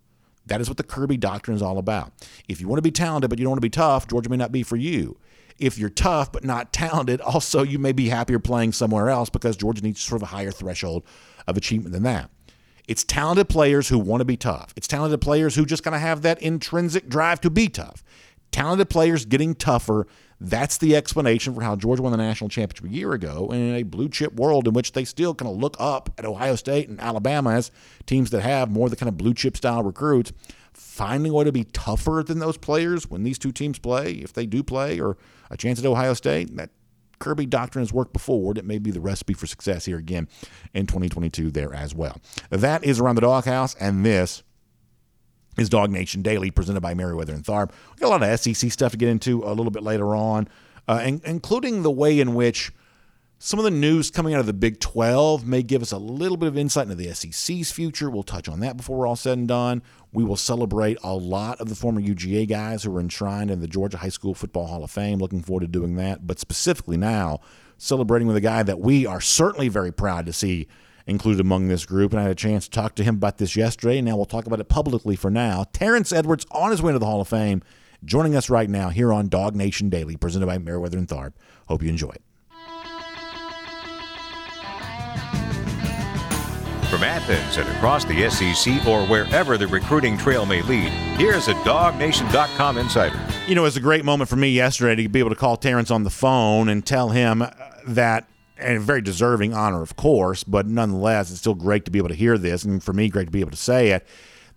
That 0.45 0.61
is 0.61 0.69
what 0.69 0.77
the 0.77 0.83
Kirby 0.83 1.17
doctrine 1.17 1.55
is 1.55 1.61
all 1.61 1.77
about. 1.77 2.13
If 2.47 2.61
you 2.61 2.67
want 2.67 2.77
to 2.77 2.83
be 2.83 2.91
talented 2.91 3.29
but 3.29 3.37
you 3.37 3.43
don't 3.43 3.51
want 3.51 3.61
to 3.61 3.65
be 3.65 3.69
tough, 3.69 4.07
Georgia 4.07 4.29
may 4.29 4.37
not 4.37 4.51
be 4.51 4.63
for 4.63 4.77
you. 4.77 5.17
If 5.59 5.77
you're 5.77 5.89
tough 5.89 6.31
but 6.31 6.43
not 6.43 6.71
talented, 6.73 7.21
also 7.21 7.63
you 7.63 7.79
may 7.79 7.91
be 7.91 8.09
happier 8.09 8.39
playing 8.39 8.71
somewhere 8.71 9.09
else 9.09 9.29
because 9.29 9.57
Georgia 9.57 9.83
needs 9.83 10.01
sort 10.01 10.21
of 10.21 10.23
a 10.23 10.31
higher 10.31 10.51
threshold 10.51 11.03
of 11.47 11.57
achievement 11.57 11.93
than 11.93 12.03
that. 12.03 12.29
It's 12.87 13.03
talented 13.03 13.49
players 13.49 13.89
who 13.89 13.99
want 13.99 14.21
to 14.21 14.25
be 14.25 14.37
tough. 14.37 14.73
It's 14.77 14.87
talented 14.87 15.19
players 15.19 15.55
who 15.55 15.65
just 15.65 15.83
kind 15.83 15.95
of 15.95 16.01
have 16.01 16.21
that 16.21 16.41
intrinsic 16.41 17.09
drive 17.09 17.41
to 17.41 17.49
be 17.49 17.67
tough. 17.67 18.03
Talented 18.51 18.89
players 18.89 19.25
getting 19.25 19.55
tougher. 19.55 20.07
That's 20.39 20.77
the 20.77 20.95
explanation 20.95 21.53
for 21.53 21.61
how 21.61 21.75
Georgia 21.75 22.01
won 22.01 22.11
the 22.11 22.17
national 22.17 22.49
championship 22.49 22.89
a 22.89 22.93
year 22.93 23.11
ago 23.11 23.49
in 23.51 23.75
a 23.75 23.83
blue 23.83 24.07
chip 24.07 24.33
world 24.35 24.67
in 24.67 24.73
which 24.73 24.93
they 24.93 25.03
still 25.03 25.35
kind 25.35 25.51
of 25.51 25.57
look 25.57 25.75
up 25.79 26.09
at 26.17 26.25
Ohio 26.25 26.55
State 26.55 26.87
and 26.87 27.01
Alabama 27.01 27.51
as 27.51 27.71
teams 28.05 28.29
that 28.29 28.41
have 28.41 28.71
more 28.71 28.85
of 28.85 28.91
the 28.91 28.95
kind 28.95 29.09
of 29.09 29.17
blue 29.17 29.33
chip 29.33 29.57
style 29.57 29.83
recruits. 29.83 30.31
Finding 30.73 31.31
a 31.31 31.35
way 31.35 31.43
to 31.43 31.51
be 31.51 31.63
tougher 31.65 32.23
than 32.25 32.39
those 32.39 32.57
players 32.57 33.09
when 33.09 33.23
these 33.23 33.39
two 33.39 33.51
teams 33.51 33.79
play, 33.79 34.13
if 34.13 34.31
they 34.31 34.45
do 34.45 34.63
play, 34.63 34.99
or 34.99 35.17
a 35.49 35.57
chance 35.57 35.79
at 35.79 35.85
Ohio 35.85 36.13
State, 36.13 36.55
that 36.55 36.69
Kirby 37.19 37.45
doctrine 37.45 37.83
has 37.83 37.93
worked 37.93 38.13
before. 38.13 38.53
It 38.57 38.65
may 38.65 38.77
be 38.79 38.91
the 38.91 39.01
recipe 39.01 39.33
for 39.33 39.47
success 39.47 39.85
here 39.85 39.97
again 39.97 40.27
in 40.73 40.85
2022 40.85 41.51
there 41.51 41.73
as 41.73 41.95
well. 41.95 42.21
That 42.49 42.83
is 42.83 42.99
Around 42.99 43.15
the 43.15 43.21
Doghouse, 43.21 43.75
and 43.75 44.05
this 44.05 44.43
is 45.57 45.69
Dog 45.69 45.89
Nation 45.89 46.21
Daily, 46.21 46.51
presented 46.51 46.81
by 46.81 46.93
Meriwether 46.93 47.33
and 47.33 47.43
Tharp. 47.43 47.71
We 47.95 48.01
got 48.01 48.07
a 48.07 48.09
lot 48.09 48.23
of 48.23 48.39
SEC 48.39 48.71
stuff 48.71 48.91
to 48.91 48.97
get 48.97 49.09
into 49.09 49.43
a 49.43 49.49
little 49.49 49.71
bit 49.71 49.83
later 49.83 50.15
on, 50.15 50.47
uh, 50.87 51.01
including 51.25 51.83
the 51.83 51.91
way 51.91 52.19
in 52.19 52.35
which 52.35 52.71
Some 53.39 53.59
of 53.59 53.65
the 53.65 53.71
news 53.71 54.09
coming 54.09 54.33
out 54.33 54.39
of 54.39 54.47
the 54.47 54.53
Big 54.53 54.79
12 54.79 55.45
may 55.45 55.61
give 55.61 55.83
us 55.83 55.91
a 55.91 55.99
little 55.99 56.37
bit 56.37 56.47
of 56.47 56.57
insight 56.57 56.89
into 56.89 56.95
the 56.95 57.13
SEC's 57.13 57.71
future. 57.71 58.09
We'll 58.09 58.23
touch 58.23 58.49
on 58.49 58.61
that 58.61 58.77
before 58.77 58.97
we're 58.97 59.05
all 59.05 59.15
said 59.15 59.37
and 59.37 59.47
done. 59.47 59.83
We 60.11 60.23
will 60.23 60.35
celebrate 60.35 60.97
a 61.03 61.13
lot 61.13 61.61
of 61.61 61.69
the 61.69 61.75
former 61.75 62.01
UGA 62.01 62.49
guys 62.49 62.81
who 62.81 62.97
are 62.97 62.99
enshrined 62.99 63.51
in 63.51 63.59
the 63.59 63.67
Georgia 63.67 63.97
High 63.97 64.09
School 64.09 64.33
Football 64.33 64.65
Hall 64.65 64.83
of 64.83 64.89
Fame. 64.89 65.19
Looking 65.19 65.43
forward 65.43 65.61
to 65.61 65.67
doing 65.67 65.97
that. 65.97 66.25
But 66.25 66.39
specifically 66.39 66.97
now, 66.97 67.39
celebrating 67.77 68.27
with 68.27 68.37
a 68.37 68.41
guy 68.41 68.63
that 68.63 68.79
we 68.79 69.05
are 69.05 69.21
certainly 69.21 69.67
very 69.67 69.93
proud 69.93 70.25
to 70.25 70.33
see 70.33 70.67
included 71.05 71.39
among 71.39 71.67
this 71.67 71.85
group. 71.85 72.13
And 72.13 72.19
I 72.19 72.23
had 72.23 72.31
a 72.31 72.35
chance 72.35 72.65
to 72.65 72.71
talk 72.71 72.95
to 72.95 73.03
him 73.03 73.17
about 73.17 73.37
this 73.37 73.55
yesterday, 73.55 73.99
and 73.99 74.07
now 74.07 74.15
we'll 74.15 74.25
talk 74.25 74.47
about 74.47 74.61
it 74.61 74.67
publicly 74.67 75.15
for 75.15 75.29
now. 75.29 75.63
Terrence 75.73 76.11
Edwards 76.11 76.47
on 76.49 76.71
his 76.71 76.81
way 76.81 76.91
to 76.91 76.97
the 76.97 77.05
Hall 77.05 77.21
of 77.21 77.27
Fame, 77.27 77.61
joining 78.03 78.35
us 78.35 78.49
right 78.49 78.67
now 78.69 78.89
here 78.89 79.13
on 79.13 79.29
Dog 79.29 79.55
Nation 79.55 79.89
Daily, 79.89 80.17
presented 80.17 80.47
by 80.47 80.57
Meriwether 80.57 80.97
and 80.97 81.07
Tharp. 81.07 81.33
Hope 81.67 81.83
you 81.83 81.89
enjoy 81.89 82.09
it. 82.09 82.23
From 86.97 87.03
Athens 87.03 87.57
and 87.57 87.69
across 87.75 88.05
the 88.05 88.27
SEC 88.27 88.87
or 88.87 89.05
wherever 89.05 89.55
the 89.55 89.67
recruiting 89.67 90.17
trail 90.17 90.47
may 90.47 90.63
lead, 90.63 90.89
here's 91.19 91.47
a 91.47 91.53
DogNation.com 91.53 92.79
insider. 92.79 93.19
You 93.47 93.53
know, 93.53 93.61
it 93.61 93.65
was 93.65 93.77
a 93.77 93.81
great 93.81 94.03
moment 94.03 94.31
for 94.31 94.35
me 94.35 94.49
yesterday 94.49 95.03
to 95.03 95.07
be 95.07 95.19
able 95.19 95.29
to 95.29 95.35
call 95.35 95.57
Terrence 95.57 95.91
on 95.91 96.01
the 96.01 96.09
phone 96.09 96.69
and 96.69 96.83
tell 96.83 97.09
him 97.09 97.43
uh, 97.43 97.51
that, 97.85 98.25
and 98.57 98.77
a 98.77 98.79
very 98.79 99.03
deserving 99.03 99.53
honor, 99.53 99.83
of 99.83 99.95
course, 99.95 100.43
but 100.43 100.65
nonetheless, 100.65 101.29
it's 101.29 101.39
still 101.39 101.53
great 101.53 101.85
to 101.85 101.91
be 101.91 101.99
able 101.99 102.09
to 102.09 102.15
hear 102.15 102.35
this, 102.35 102.63
and 102.63 102.81
for 102.81 102.93
me, 102.93 103.09
great 103.09 103.25
to 103.25 103.31
be 103.31 103.41
able 103.41 103.51
to 103.51 103.57
say 103.57 103.89
it. 103.91 104.07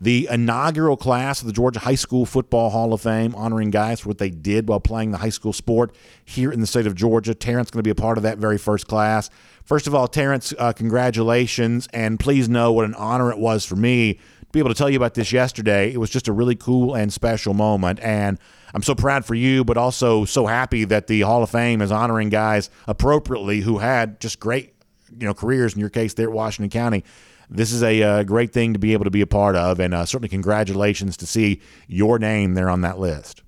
The 0.02 0.28
inaugural 0.30 0.96
class 0.96 1.42
of 1.42 1.46
the 1.46 1.52
Georgia 1.52 1.80
High 1.80 1.94
School 1.94 2.24
Football 2.24 2.70
Hall 2.70 2.94
of 2.94 3.02
Fame, 3.02 3.34
honoring 3.34 3.70
guys 3.70 4.00
for 4.00 4.08
what 4.08 4.16
they 4.16 4.30
did 4.30 4.66
while 4.66 4.80
playing 4.80 5.10
the 5.10 5.18
high 5.18 5.28
school 5.28 5.52
sport 5.52 5.94
here 6.24 6.50
in 6.50 6.62
the 6.62 6.66
state 6.66 6.86
of 6.86 6.94
Georgia. 6.94 7.34
Terrence 7.34 7.70
going 7.70 7.80
to 7.80 7.82
be 7.82 7.90
a 7.90 7.94
part 7.94 8.16
of 8.16 8.22
that 8.22 8.38
very 8.38 8.56
first 8.56 8.86
class. 8.86 9.28
First 9.62 9.86
of 9.86 9.94
all, 9.94 10.08
Terrence, 10.08 10.54
uh, 10.58 10.72
congratulations, 10.72 11.86
and 11.92 12.18
please 12.18 12.48
know 12.48 12.72
what 12.72 12.86
an 12.86 12.94
honor 12.94 13.30
it 13.30 13.38
was 13.38 13.66
for 13.66 13.76
me 13.76 14.14
to 14.14 14.20
be 14.52 14.58
able 14.58 14.70
to 14.70 14.74
tell 14.74 14.88
you 14.88 14.96
about 14.96 15.12
this 15.12 15.32
yesterday. 15.32 15.92
It 15.92 15.98
was 15.98 16.08
just 16.08 16.28
a 16.28 16.32
really 16.32 16.56
cool 16.56 16.94
and 16.94 17.12
special 17.12 17.52
moment, 17.52 18.00
and 18.00 18.38
I'm 18.72 18.82
so 18.82 18.94
proud 18.94 19.26
for 19.26 19.34
you, 19.34 19.64
but 19.64 19.76
also 19.76 20.24
so 20.24 20.46
happy 20.46 20.84
that 20.84 21.08
the 21.08 21.20
Hall 21.20 21.42
of 21.42 21.50
Fame 21.50 21.82
is 21.82 21.92
honoring 21.92 22.30
guys 22.30 22.70
appropriately 22.88 23.60
who 23.60 23.76
had 23.76 24.18
just 24.18 24.40
great, 24.40 24.72
you 25.18 25.26
know, 25.26 25.34
careers. 25.34 25.74
In 25.74 25.80
your 25.80 25.90
case, 25.90 26.14
there 26.14 26.28
at 26.28 26.32
Washington 26.32 26.70
County. 26.70 27.04
This 27.52 27.72
is 27.72 27.82
a 27.82 28.00
uh, 28.00 28.22
great 28.22 28.52
thing 28.52 28.74
to 28.74 28.78
be 28.78 28.92
able 28.92 29.04
to 29.04 29.10
be 29.10 29.22
a 29.22 29.26
part 29.26 29.56
of, 29.56 29.80
and 29.80 29.92
uh, 29.92 30.06
certainly 30.06 30.28
congratulations 30.28 31.16
to 31.16 31.26
see 31.26 31.60
your 31.88 32.20
name 32.20 32.54
there 32.54 32.70
on 32.70 32.82
that 32.82 33.00
list. 33.00 33.42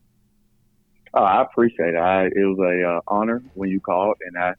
Oh, 1.15 1.23
I 1.23 1.43
appreciate 1.43 1.95
it. 1.95 1.99
I, 1.99 2.25
it 2.25 2.33
was 2.35 2.59
a 2.59 2.97
uh, 2.97 3.01
honor 3.07 3.43
when 3.55 3.71
you 3.71 3.79
called, 3.81 4.17
and 4.27 4.37
I 4.37 4.55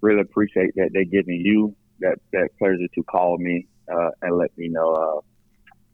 really 0.00 0.22
appreciate 0.22 0.74
that 0.74 0.90
they're 0.92 1.04
giving 1.04 1.40
you 1.40 1.76
that 2.00 2.18
that 2.32 2.48
pleasure 2.58 2.88
to 2.94 3.02
call 3.04 3.38
me 3.38 3.68
uh, 3.92 4.10
and 4.22 4.36
let 4.36 4.56
me 4.58 4.68
know. 4.68 4.92
Uh, 4.92 5.20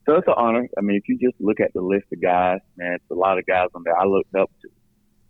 so 0.07 0.15
it's 0.15 0.29
an 0.29 0.35
honor. 0.37 0.67
I 0.79 0.81
mean, 0.81 0.97
if 0.97 1.09
you 1.09 1.19
just 1.19 1.39
look 1.41 1.61
at 1.61 1.75
the 1.75 1.83
list 1.83 2.07
of 2.13 2.23
guys, 2.23 2.61
man, 2.79 2.95
it's 2.95 3.11
a 3.11 3.15
lot 3.15 3.39
of 3.39 3.45
guys 3.45 3.69
on 3.75 3.83
there 3.85 3.99
I 3.99 4.07
looked 4.07 4.35
up 4.35 4.51
to. 4.63 4.69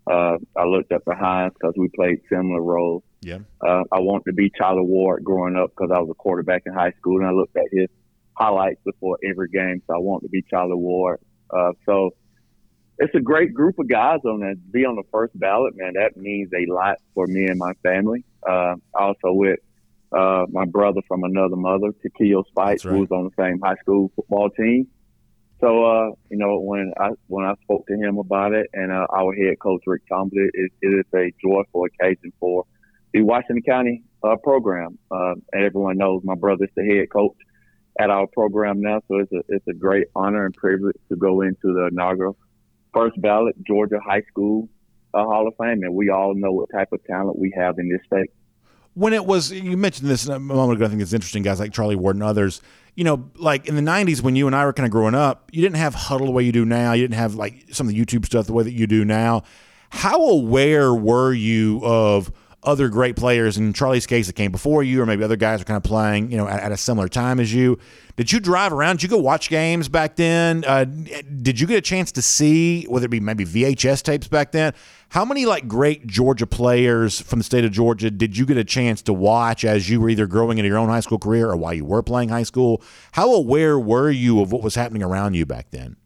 Uh, 0.07 0.39
I 0.57 0.65
looked 0.65 0.93
up 0.93 1.05
to 1.05 1.15
Hines 1.15 1.53
because 1.55 1.75
we 1.77 1.89
played 1.89 2.21
similar 2.29 2.63
roles. 2.63 3.03
Yeah. 3.23 3.39
Uh, 3.61 3.83
I 3.91 3.99
wanted 3.99 4.25
to 4.27 4.33
be 4.33 4.51
Charlie 4.57 4.85
Ward 4.85 5.25
growing 5.25 5.57
up 5.57 5.71
because 5.71 5.91
I 5.93 5.99
was 5.99 6.09
a 6.11 6.15
quarterback 6.15 6.63
in 6.67 6.73
high 6.73 6.93
school, 6.93 7.19
and 7.19 7.27
I 7.27 7.33
looked 7.33 7.57
at 7.57 7.65
his 7.73 7.89
highlights 8.35 8.81
before 8.85 9.19
every 9.29 9.49
game. 9.49 9.83
So 9.87 9.95
I 9.95 9.99
wanted 9.99 10.27
to 10.27 10.31
be 10.31 10.43
Charlie 10.49 10.77
Ward. 10.77 11.21
Uh, 11.51 11.73
so 11.85 12.11
it's 12.99 13.15
a 13.15 13.21
great 13.21 13.53
group 13.53 13.79
of 13.79 13.89
guys 13.89 14.21
on 14.25 14.41
there. 14.41 14.55
Be 14.71 14.85
on 14.85 14.97
the 14.97 15.03
first 15.11 15.39
ballot, 15.39 15.75
man. 15.77 15.95
That 15.95 16.17
means 16.17 16.51
a 16.55 16.73
lot 16.73 16.97
for 17.15 17.27
me 17.27 17.47
and 17.47 17.59
my 17.59 17.73
family. 17.83 18.25
Uh, 18.49 18.77
also 18.95 19.33
with 19.33 19.59
uh, 20.17 20.47
my 20.51 20.65
brother 20.65 21.01
from 21.09 21.25
another 21.25 21.57
mother, 21.57 21.93
Takeo 22.03 22.45
Spikes, 22.45 22.85
right. 22.85 22.95
who 22.95 23.01
was 23.01 23.11
on 23.11 23.25
the 23.25 23.43
same 23.43 23.61
high 23.61 23.77
school 23.77 24.11
football 24.15 24.51
team. 24.51 24.87
So, 25.61 25.85
uh, 25.85 26.11
you 26.31 26.37
know, 26.37 26.61
when 26.61 26.93
I 27.01 27.11
when 27.29 27.45
I 27.45 27.55
spoke 27.63 27.87
to 27.87 27.95
him 27.95 28.19
about 28.19 28.53
it, 28.53 28.67
and 28.75 28.93
uh, 28.93 29.07
our 29.15 29.35
head 29.35 29.59
coach 29.59 29.83
Rick 29.87 30.03
Tomberlin, 30.09 30.51
it, 30.53 30.73
it 30.83 30.89
is 30.89 31.07
a 31.15 31.33
joyful 31.43 31.87
occasion 31.87 32.33
for 32.39 32.65
the 33.13 33.23
Washington 33.23 33.63
County 33.63 34.03
uh, 34.23 34.37
program. 34.37 34.99
Uh, 35.11 35.35
and 35.53 35.65
everyone 35.65 35.97
knows 35.97 36.21
my 36.25 36.35
brother's 36.35 36.69
the 36.77 36.85
head 36.85 37.11
coach 37.11 37.37
at 37.99 38.11
our 38.11 38.27
program 38.27 38.83
now, 38.83 39.01
so 39.09 39.19
it's 39.21 39.33
a 39.33 39.43
it's 39.49 39.67
a 39.69 39.73
great 39.73 40.09
honor 40.15 40.45
and 40.45 40.55
privilege 40.55 40.97
to 41.09 41.17
go 41.17 41.41
into 41.41 41.73
the 41.73 41.89
inaugural 41.91 42.37
first 42.93 43.21
ballot 43.21 43.55
Georgia 43.67 44.01
High 44.05 44.23
School 44.29 44.69
uh, 45.15 45.25
Hall 45.25 45.49
of 45.49 45.55
Fame, 45.59 45.83
and 45.83 45.95
we 45.95 46.11
all 46.11 46.35
know 46.35 46.53
what 46.53 46.71
type 46.71 46.89
of 46.93 47.03
talent 47.05 47.39
we 47.39 47.53
have 47.57 47.79
in 47.79 47.89
this 47.89 48.01
state. 48.07 48.31
When 48.97 49.13
it 49.13 49.27
was, 49.27 49.53
you 49.53 49.77
mentioned 49.77 50.09
this 50.09 50.27
a 50.27 50.39
moment 50.39 50.79
ago. 50.79 50.87
I 50.87 50.89
think 50.89 51.03
it's 51.03 51.13
interesting. 51.13 51.43
Guys 51.43 51.61
like 51.61 51.71
Charlie 51.71 51.97
Ward 51.97 52.17
and 52.17 52.23
others. 52.23 52.63
You 52.95 53.05
know, 53.05 53.31
like 53.37 53.69
in 53.69 53.77
the 53.77 53.83
'90s 53.83 54.23
when 54.23 54.37
you 54.37 54.47
and 54.47 54.57
I 54.57 54.65
were 54.65 54.73
kind 54.73 54.87
of 54.87 54.91
growing 54.91 55.15
up, 55.15 55.51
you 55.53 55.61
didn't 55.61 55.77
have 55.77 55.95
Hudl 55.95 56.25
the 56.25 56.31
way 56.31 56.43
you 56.45 56.53
do 56.53 56.65
now. 56.65 56.95
You 56.95 57.03
didn't 57.03 57.19
have 57.19 57.35
like 57.35 57.67
some 57.71 57.87
of 57.87 57.93
the 57.93 58.03
YouTube 58.03 58.25
stuff 58.25 58.47
the 58.47 58.55
way 58.55 58.65
that 58.65 58.73
you 58.73 58.87
do 58.87 59.05
now. 59.05 59.43
How 59.91 60.19
aware 60.31 60.95
were 60.95 61.35
you 61.35 61.83
of? 61.85 62.33
other 62.67 62.89
great 62.89 63.15
players 63.15 63.57
in 63.57 63.73
Charlie's 63.73 64.07
case 64.07 64.27
that 64.27 64.33
came 64.33 64.51
before 64.51 64.83
you, 64.83 65.01
or 65.01 65.07
maybe 65.07 65.23
other 65.23 65.37
guys 65.37 65.61
are 65.61 65.65
kind 65.65 65.77
of 65.77 65.85
playing, 65.85 66.33
you 66.33 66.37
know, 66.37 66.49
at, 66.49 66.61
at 66.61 66.73
a 66.73 66.77
similar 66.77 67.09
time 67.09 67.39
as 67.39 67.55
you. 67.55 67.79
Did 68.17 68.33
you 68.33 68.41
drive 68.41 68.73
around? 68.73 68.97
Did 68.97 69.05
you 69.05 69.09
go 69.11 69.19
watch 69.19 69.49
games 69.49 69.89
back 69.89 70.17
then? 70.17 70.65
Uh, 70.67 70.85
did 70.85 71.61
you 71.61 71.67
get 71.67 71.77
a 71.77 71.83
chance 71.83 72.11
to 72.13 72.23
see, 72.23 72.85
whether 72.85 73.07
it 73.07 73.11
be 73.11 73.21
maybe 73.21 73.45
VHS 73.45 74.03
tapes 74.03 74.27
back 74.27 74.51
then? 74.51 74.75
How 75.11 75.25
many 75.25 75.47
like 75.47 75.69
great 75.69 76.07
Georgia 76.07 76.47
players 76.47 77.21
from 77.21 77.39
the 77.39 77.45
state 77.45 77.65
of 77.65 77.71
Georgia 77.71 78.11
did 78.11 78.37
you 78.37 78.45
get 78.45 78.57
a 78.57 78.65
chance 78.65 79.03
to 79.03 79.13
watch 79.13 79.65
as 79.65 79.89
you 79.89 80.01
were 80.01 80.11
either 80.11 80.27
growing 80.27 80.59
into 80.59 80.69
your 80.69 80.79
own 80.79 80.89
high 80.89 81.01
school 81.01 81.19
career 81.19 81.49
or 81.51 81.57
while 81.57 81.73
you 81.73 81.85
were 81.85 82.03
playing 82.03 82.29
high 82.29 82.43
school? 82.43 82.83
How 83.13 83.33
aware 83.33 83.79
were 83.79 84.11
you 84.11 84.41
of 84.41 84.53
what 84.53 84.63
was 84.63 84.75
happening 84.75 85.03
around 85.03 85.35
you 85.35 85.47
back 85.47 85.71
then? 85.71 85.97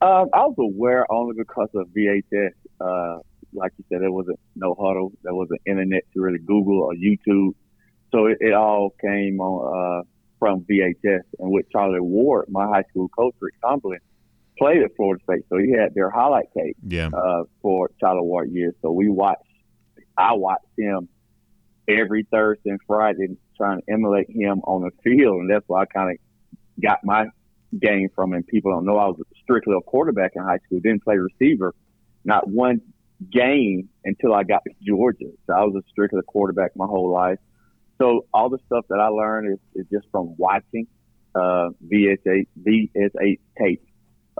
Uh, 0.00 0.24
I 0.32 0.46
was 0.46 0.56
aware 0.58 1.10
only 1.12 1.34
because 1.36 1.68
of 1.74 1.88
VHS. 1.88 2.52
Uh, 2.80 3.18
like 3.52 3.72
you 3.76 3.84
said, 3.90 4.00
there 4.00 4.10
wasn't 4.10 4.40
no 4.56 4.74
Hudl. 4.74 5.12
there 5.22 5.34
wasn't 5.34 5.60
internet 5.66 6.04
to 6.14 6.20
really 6.20 6.38
Google 6.38 6.80
or 6.82 6.94
YouTube, 6.94 7.54
so 8.10 8.26
it, 8.26 8.38
it 8.40 8.54
all 8.54 8.94
came 9.00 9.40
on 9.40 10.00
uh, 10.00 10.02
from 10.38 10.62
VHS. 10.62 11.22
And 11.38 11.50
with 11.50 11.66
Charlie 11.70 12.00
Ward, 12.00 12.46
my 12.48 12.66
high 12.66 12.84
school 12.90 13.08
coach 13.08 13.34
Rick 13.40 13.54
Tomberlin 13.60 14.00
played 14.60 14.82
at 14.82 14.94
Florida 14.94 15.22
State, 15.24 15.44
so 15.48 15.56
he 15.56 15.72
had 15.72 15.94
their 15.94 16.10
highlight 16.10 16.46
tape 16.56 16.76
yeah. 16.86 17.08
uh, 17.08 17.44
for 17.62 17.90
Charlie 17.98 18.20
Ward 18.20 18.50
years. 18.52 18.74
So 18.82 18.92
we 18.92 19.08
watched, 19.08 19.42
I 20.18 20.34
watched 20.34 20.66
him 20.76 21.08
every 21.88 22.26
Thursday 22.30 22.70
and 22.70 22.80
Friday, 22.86 23.38
trying 23.56 23.80
to 23.80 23.92
emulate 23.92 24.28
him 24.28 24.60
on 24.64 24.82
the 24.82 24.90
field, 25.02 25.40
and 25.40 25.50
that's 25.50 25.64
why 25.66 25.82
I 25.82 25.86
kind 25.86 26.10
of 26.10 26.82
got 26.82 26.98
my 27.04 27.26
game 27.80 28.10
from 28.14 28.34
him. 28.34 28.42
People 28.42 28.72
don't 28.72 28.84
know 28.84 28.98
I 28.98 29.06
was 29.06 29.20
strictly 29.42 29.74
a 29.74 29.80
quarterback 29.80 30.32
in 30.36 30.42
high 30.42 30.58
school, 30.66 30.80
didn't 30.80 31.04
play 31.04 31.16
receiver. 31.16 31.74
Not 32.24 32.46
one 32.46 32.82
game 33.32 33.88
until 34.04 34.34
I 34.34 34.42
got 34.42 34.62
to 34.64 34.74
Georgia. 34.86 35.30
So 35.46 35.54
I 35.54 35.64
was 35.64 35.74
a 35.76 35.90
strictly 35.90 36.20
quarterback 36.26 36.76
my 36.76 36.86
whole 36.86 37.10
life. 37.10 37.38
So 37.98 38.26
all 38.34 38.50
the 38.50 38.58
stuff 38.66 38.84
that 38.90 38.98
I 38.98 39.08
learned 39.08 39.54
is, 39.54 39.58
is 39.74 39.86
just 39.90 40.06
from 40.10 40.34
watching 40.36 40.86
uh, 41.34 41.70
VHS 41.90 42.46
VHS 42.62 43.38
tape 43.58 43.82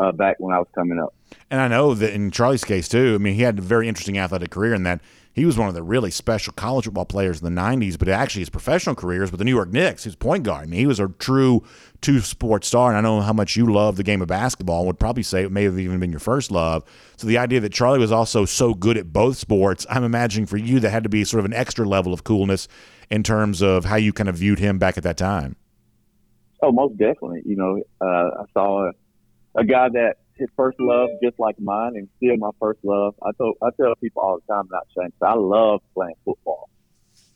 uh, 0.01 0.13
back 0.13 0.37
when 0.41 0.55
I 0.55 0.59
was 0.59 0.69
coming 0.75 0.99
up. 0.99 1.15
And 1.51 1.61
I 1.61 1.69
know 1.69 1.95
that 1.95 2.13
in 2.13 2.31
Charlie's 2.31 2.65
case 2.65 2.89
too. 2.89 3.15
I 3.15 3.19
mean, 3.19 3.35
he 3.35 3.43
had 3.43 3.59
a 3.59 3.63
very 3.63 3.87
interesting 3.87 4.19
athletic 4.19 4.51
career 4.51 4.75
in 4.75 4.83
that 4.85 5.01
he 5.33 5.45
was 5.45 5.57
one 5.57 5.69
of 5.69 5.75
the 5.75 5.83
really 5.83 6.11
special 6.11 6.53
college 6.55 6.87
football 6.87 7.05
players 7.05 7.41
in 7.41 7.55
the 7.55 7.61
90s, 7.61 7.97
but 7.97 8.09
actually 8.09 8.41
his 8.41 8.51
professional 8.51 8.97
career 8.97 9.23
is 9.23 9.31
with 9.31 9.39
the 9.39 9.45
New 9.45 9.55
York 9.55 9.71
Knicks. 9.71 10.03
He 10.03 10.09
was 10.09 10.17
point 10.17 10.43
guard. 10.43 10.65
I 10.65 10.67
mean, 10.67 10.81
he 10.81 10.87
was 10.87 10.99
a 10.99 11.09
true 11.09 11.63
two 12.01 12.21
sport 12.21 12.65
star. 12.65 12.89
And 12.89 12.99
I 12.99 13.01
know 13.01 13.21
how 13.21 13.33
much 13.33 13.55
you 13.55 13.73
love 13.73 13.97
the 13.97 14.03
game 14.03 14.23
of 14.23 14.29
basketball. 14.29 14.87
would 14.87 14.99
probably 14.99 15.23
say 15.23 15.43
it 15.43 15.53
may 15.53 15.65
have 15.65 15.79
even 15.79 16.01
been 16.01 16.11
your 16.11 16.21
first 16.21 16.51
love. 16.51 16.83
So 17.17 17.27
the 17.27 17.39
idea 17.39 17.61
that 17.61 17.73
Charlie 17.73 18.01
was 18.01 18.11
also 18.11 18.45
so 18.45 18.75
good 18.75 18.97
at 18.97 19.13
both 19.13 19.37
sports, 19.37 19.87
I'm 19.89 20.03
imagining 20.03 20.47
for 20.47 20.57
you 20.57 20.81
that 20.81 20.91
had 20.91 21.05
to 21.05 21.09
be 21.09 21.23
sort 21.25 21.41
of 21.41 21.45
an 21.45 21.53
extra 21.53 21.87
level 21.87 22.13
of 22.13 22.25
coolness 22.25 22.67
in 23.11 23.23
terms 23.23 23.63
of 23.63 23.85
how 23.85 23.97
you 23.97 24.13
kind 24.13 24.29
of 24.29 24.37
viewed 24.37 24.59
him 24.59 24.79
back 24.79 24.97
at 24.97 25.05
that 25.05 25.17
time. 25.17 25.57
Oh, 26.63 26.73
most 26.73 26.97
definitely. 26.99 27.43
You 27.45 27.57
know, 27.57 27.83
uh, 28.01 28.43
I 28.43 28.45
saw 28.53 28.91
a, 29.57 29.65
guy 29.65 29.89
that 29.89 30.17
his 30.37 30.49
first 30.57 30.79
love, 30.81 31.11
just 31.23 31.39
like 31.39 31.59
mine, 31.61 31.93
and 31.97 32.09
still 32.17 32.37
my 32.37 32.51
first 32.59 32.81
love. 32.83 33.15
I 33.23 33.31
told 33.39 33.57
I 33.63 33.69
tell 33.81 33.95
people 33.97 34.23
all 34.23 34.39
the 34.39 34.53
time, 34.53 34.65
not 34.71 34.87
saying 34.97 35.13
I 35.23 35.35
love 35.35 35.81
playing 35.95 36.15
football, 36.25 36.69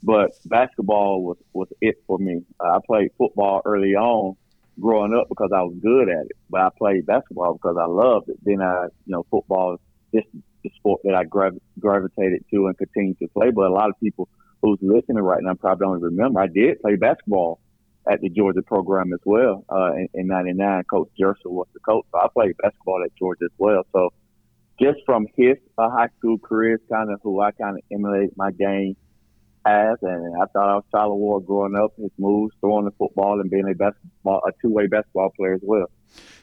but 0.02 0.30
basketball 0.46 1.22
was 1.22 1.36
was 1.52 1.68
it 1.80 1.96
for 2.06 2.18
me. 2.18 2.42
I 2.60 2.78
played 2.86 3.10
football 3.18 3.62
early 3.64 3.94
on, 3.94 4.36
growing 4.80 5.14
up 5.14 5.28
because 5.28 5.50
I 5.54 5.62
was 5.62 5.74
good 5.82 6.08
at 6.08 6.26
it, 6.26 6.36
but 6.50 6.60
I 6.60 6.68
played 6.76 7.06
basketball 7.06 7.54
because 7.54 7.76
I 7.80 7.86
loved 7.86 8.28
it. 8.28 8.38
Then 8.42 8.60
I, 8.62 8.86
you 9.06 9.12
know, 9.12 9.26
football 9.30 9.74
is 9.74 9.80
just 10.22 10.44
the 10.62 10.70
sport 10.76 11.00
that 11.04 11.14
I 11.14 11.24
grav- 11.24 11.60
gravitated 11.78 12.44
to 12.50 12.66
and 12.66 12.78
continue 12.78 13.14
to 13.14 13.28
play. 13.28 13.50
But 13.50 13.66
a 13.66 13.72
lot 13.72 13.90
of 13.90 14.00
people 14.00 14.28
who's 14.62 14.78
listening 14.80 15.22
right 15.22 15.42
now 15.42 15.54
probably 15.54 15.86
don't 15.86 16.00
remember 16.00 16.40
I 16.40 16.46
did 16.46 16.80
play 16.80 16.96
basketball 16.96 17.60
at 18.10 18.20
the 18.20 18.28
Georgia 18.28 18.62
program 18.62 19.12
as 19.12 19.20
well. 19.24 19.64
Uh, 19.68 19.92
in, 19.94 20.08
in 20.14 20.26
'99, 20.26 20.84
Coach 20.84 21.10
Jerser 21.20 21.46
was 21.46 21.66
the 21.74 21.80
coach, 21.80 22.04
so 22.12 22.18
I 22.18 22.28
played 22.32 22.56
basketball 22.62 23.02
at 23.04 23.14
Georgia 23.16 23.44
as 23.44 23.56
well. 23.58 23.86
So 23.92 24.12
just 24.80 24.98
from 25.06 25.26
his 25.36 25.56
uh, 25.78 25.90
high 25.90 26.08
school 26.18 26.38
career, 26.38 26.80
kind 26.90 27.10
of 27.10 27.20
who 27.22 27.40
I 27.40 27.52
kind 27.52 27.76
of 27.76 27.82
emulate 27.92 28.36
my 28.36 28.50
game. 28.50 28.96
And 29.66 30.42
I 30.42 30.46
thought 30.46 30.68
I 30.68 30.74
was 30.74 30.84
Tyler 30.92 31.14
Ward 31.14 31.46
growing 31.46 31.74
up. 31.74 31.92
His 31.96 32.10
moves, 32.18 32.54
throwing 32.60 32.84
the 32.84 32.90
football, 32.92 33.40
and 33.40 33.50
being 33.50 33.68
a 33.68 33.74
basketball, 33.74 34.42
a 34.46 34.52
two-way 34.60 34.86
basketball 34.86 35.30
player 35.36 35.54
as 35.54 35.60
well. 35.62 35.86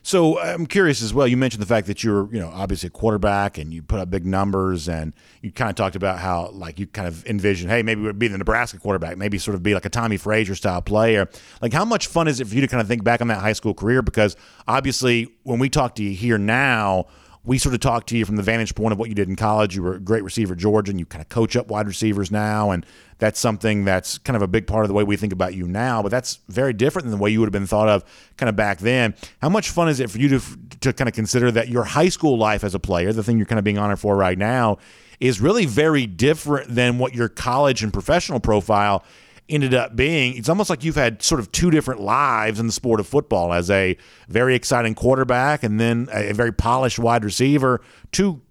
So 0.03 0.39
I'm 0.39 0.65
curious 0.65 1.01
as 1.03 1.13
well. 1.13 1.27
You 1.27 1.37
mentioned 1.37 1.61
the 1.61 1.67
fact 1.67 1.85
that 1.87 2.03
you're, 2.03 2.33
you 2.33 2.39
know, 2.39 2.49
obviously 2.53 2.87
a 2.87 2.89
quarterback 2.89 3.59
and 3.59 3.71
you 3.71 3.83
put 3.83 3.99
up 3.99 4.09
big 4.09 4.25
numbers, 4.25 4.89
and 4.89 5.13
you 5.41 5.51
kind 5.51 5.69
of 5.69 5.75
talked 5.75 5.95
about 5.95 6.17
how, 6.17 6.49
like, 6.49 6.79
you 6.79 6.87
kind 6.87 7.07
of 7.07 7.23
envision, 7.27 7.69
hey, 7.69 7.83
maybe 7.83 8.01
we'd 8.01 8.17
be 8.17 8.27
the 8.27 8.37
Nebraska 8.39 8.79
quarterback, 8.79 9.17
maybe 9.17 9.37
sort 9.37 9.53
of 9.53 9.61
be 9.61 9.75
like 9.75 9.85
a 9.85 9.89
Tommie 9.89 10.17
Frazier 10.17 10.55
style 10.55 10.81
player. 10.81 11.29
Like, 11.61 11.71
how 11.71 11.85
much 11.85 12.07
fun 12.07 12.27
is 12.27 12.41
it 12.41 12.47
for 12.47 12.55
you 12.55 12.61
to 12.61 12.67
kind 12.67 12.81
of 12.81 12.87
think 12.87 13.03
back 13.03 13.21
on 13.21 13.27
that 13.27 13.39
high 13.39 13.53
school 13.53 13.75
career? 13.75 14.01
Because 14.01 14.35
obviously, 14.67 15.31
when 15.43 15.59
we 15.59 15.69
talk 15.69 15.93
to 15.95 16.03
you 16.03 16.15
here 16.15 16.39
now, 16.39 17.05
we 17.43 17.57
sort 17.57 17.73
of 17.73 17.81
talk 17.81 18.05
to 18.07 18.17
you 18.17 18.23
from 18.25 18.35
the 18.35 18.43
vantage 18.43 18.75
point 18.75 18.91
of 18.91 18.99
what 18.99 19.09
you 19.09 19.15
did 19.15 19.27
in 19.27 19.35
college. 19.35 19.75
You 19.75 19.81
were 19.81 19.95
a 19.95 19.99
great 19.99 20.23
receiver 20.23 20.53
at 20.53 20.59
Georgia, 20.59 20.91
and 20.91 20.99
you 20.99 21.05
kind 21.05 21.21
of 21.21 21.29
coach 21.29 21.55
up 21.55 21.67
wide 21.67 21.87
receivers 21.87 22.31
now, 22.31 22.69
and 22.69 22.85
that's 23.17 23.39
something 23.39 23.83
that's 23.83 24.19
kind 24.19 24.35
of 24.35 24.43
a 24.43 24.47
big 24.47 24.67
part 24.67 24.83
of 24.83 24.89
the 24.89 24.93
way 24.93 25.03
we 25.03 25.17
think 25.17 25.33
about 25.33 25.55
you 25.55 25.67
now. 25.67 26.03
But 26.03 26.09
that's 26.09 26.39
very 26.49 26.73
different 26.73 27.07
than 27.07 27.17
the 27.17 27.21
way 27.21 27.31
you 27.31 27.39
would 27.39 27.47
have 27.47 27.53
been 27.53 27.67
thought 27.67 27.89
of 27.89 28.03
kind 28.37 28.49
of 28.49 28.55
back 28.55 28.79
then. 28.79 29.15
How 29.41 29.49
much 29.49 29.71
fun 29.71 29.89
is 29.89 29.99
it 29.99 30.09
for 30.11 30.19
you 30.19 30.29
to 30.29 30.41
to 30.81 30.93
kind 30.93 31.07
of 31.07 31.15
consider 31.15 31.51
that 31.51 31.69
your 31.69 31.83
high 31.83 32.09
school 32.09 32.37
life 32.37 32.63
as 32.63 32.75
a 32.75 32.79
player, 32.79 33.11
the 33.11 33.23
thing 33.23 33.37
you're 33.37 33.47
kind 33.47 33.59
of 33.59 33.65
being 33.65 33.79
honored 33.79 33.99
for 33.99 34.15
right 34.15 34.37
now, 34.37 34.77
is 35.19 35.41
really 35.41 35.65
very 35.65 36.05
different 36.05 36.73
than 36.73 36.99
what 36.99 37.15
your 37.15 37.29
college 37.29 37.81
and 37.81 37.91
professional 37.91 38.39
profile 38.39 39.03
ended 39.49 39.73
up 39.73 39.95
being. 39.95 40.37
It's 40.37 40.49
almost 40.49 40.69
like 40.69 40.83
you've 40.83 40.95
had 40.95 41.21
sort 41.21 41.39
of 41.39 41.51
two 41.51 41.71
different 41.71 42.01
lives 42.01 42.59
in 42.59 42.67
the 42.67 42.71
sport 42.71 42.99
of 42.99 43.07
football 43.07 43.53
as 43.53 43.69
a 43.69 43.97
very 44.29 44.55
exciting 44.55 44.95
quarterback 44.95 45.63
and 45.63 45.79
then 45.79 46.07
a 46.11 46.33
very 46.33 46.53
polished 46.53 46.99
wide 46.99 47.25
receiver. 47.25 47.81
Two 48.11 48.41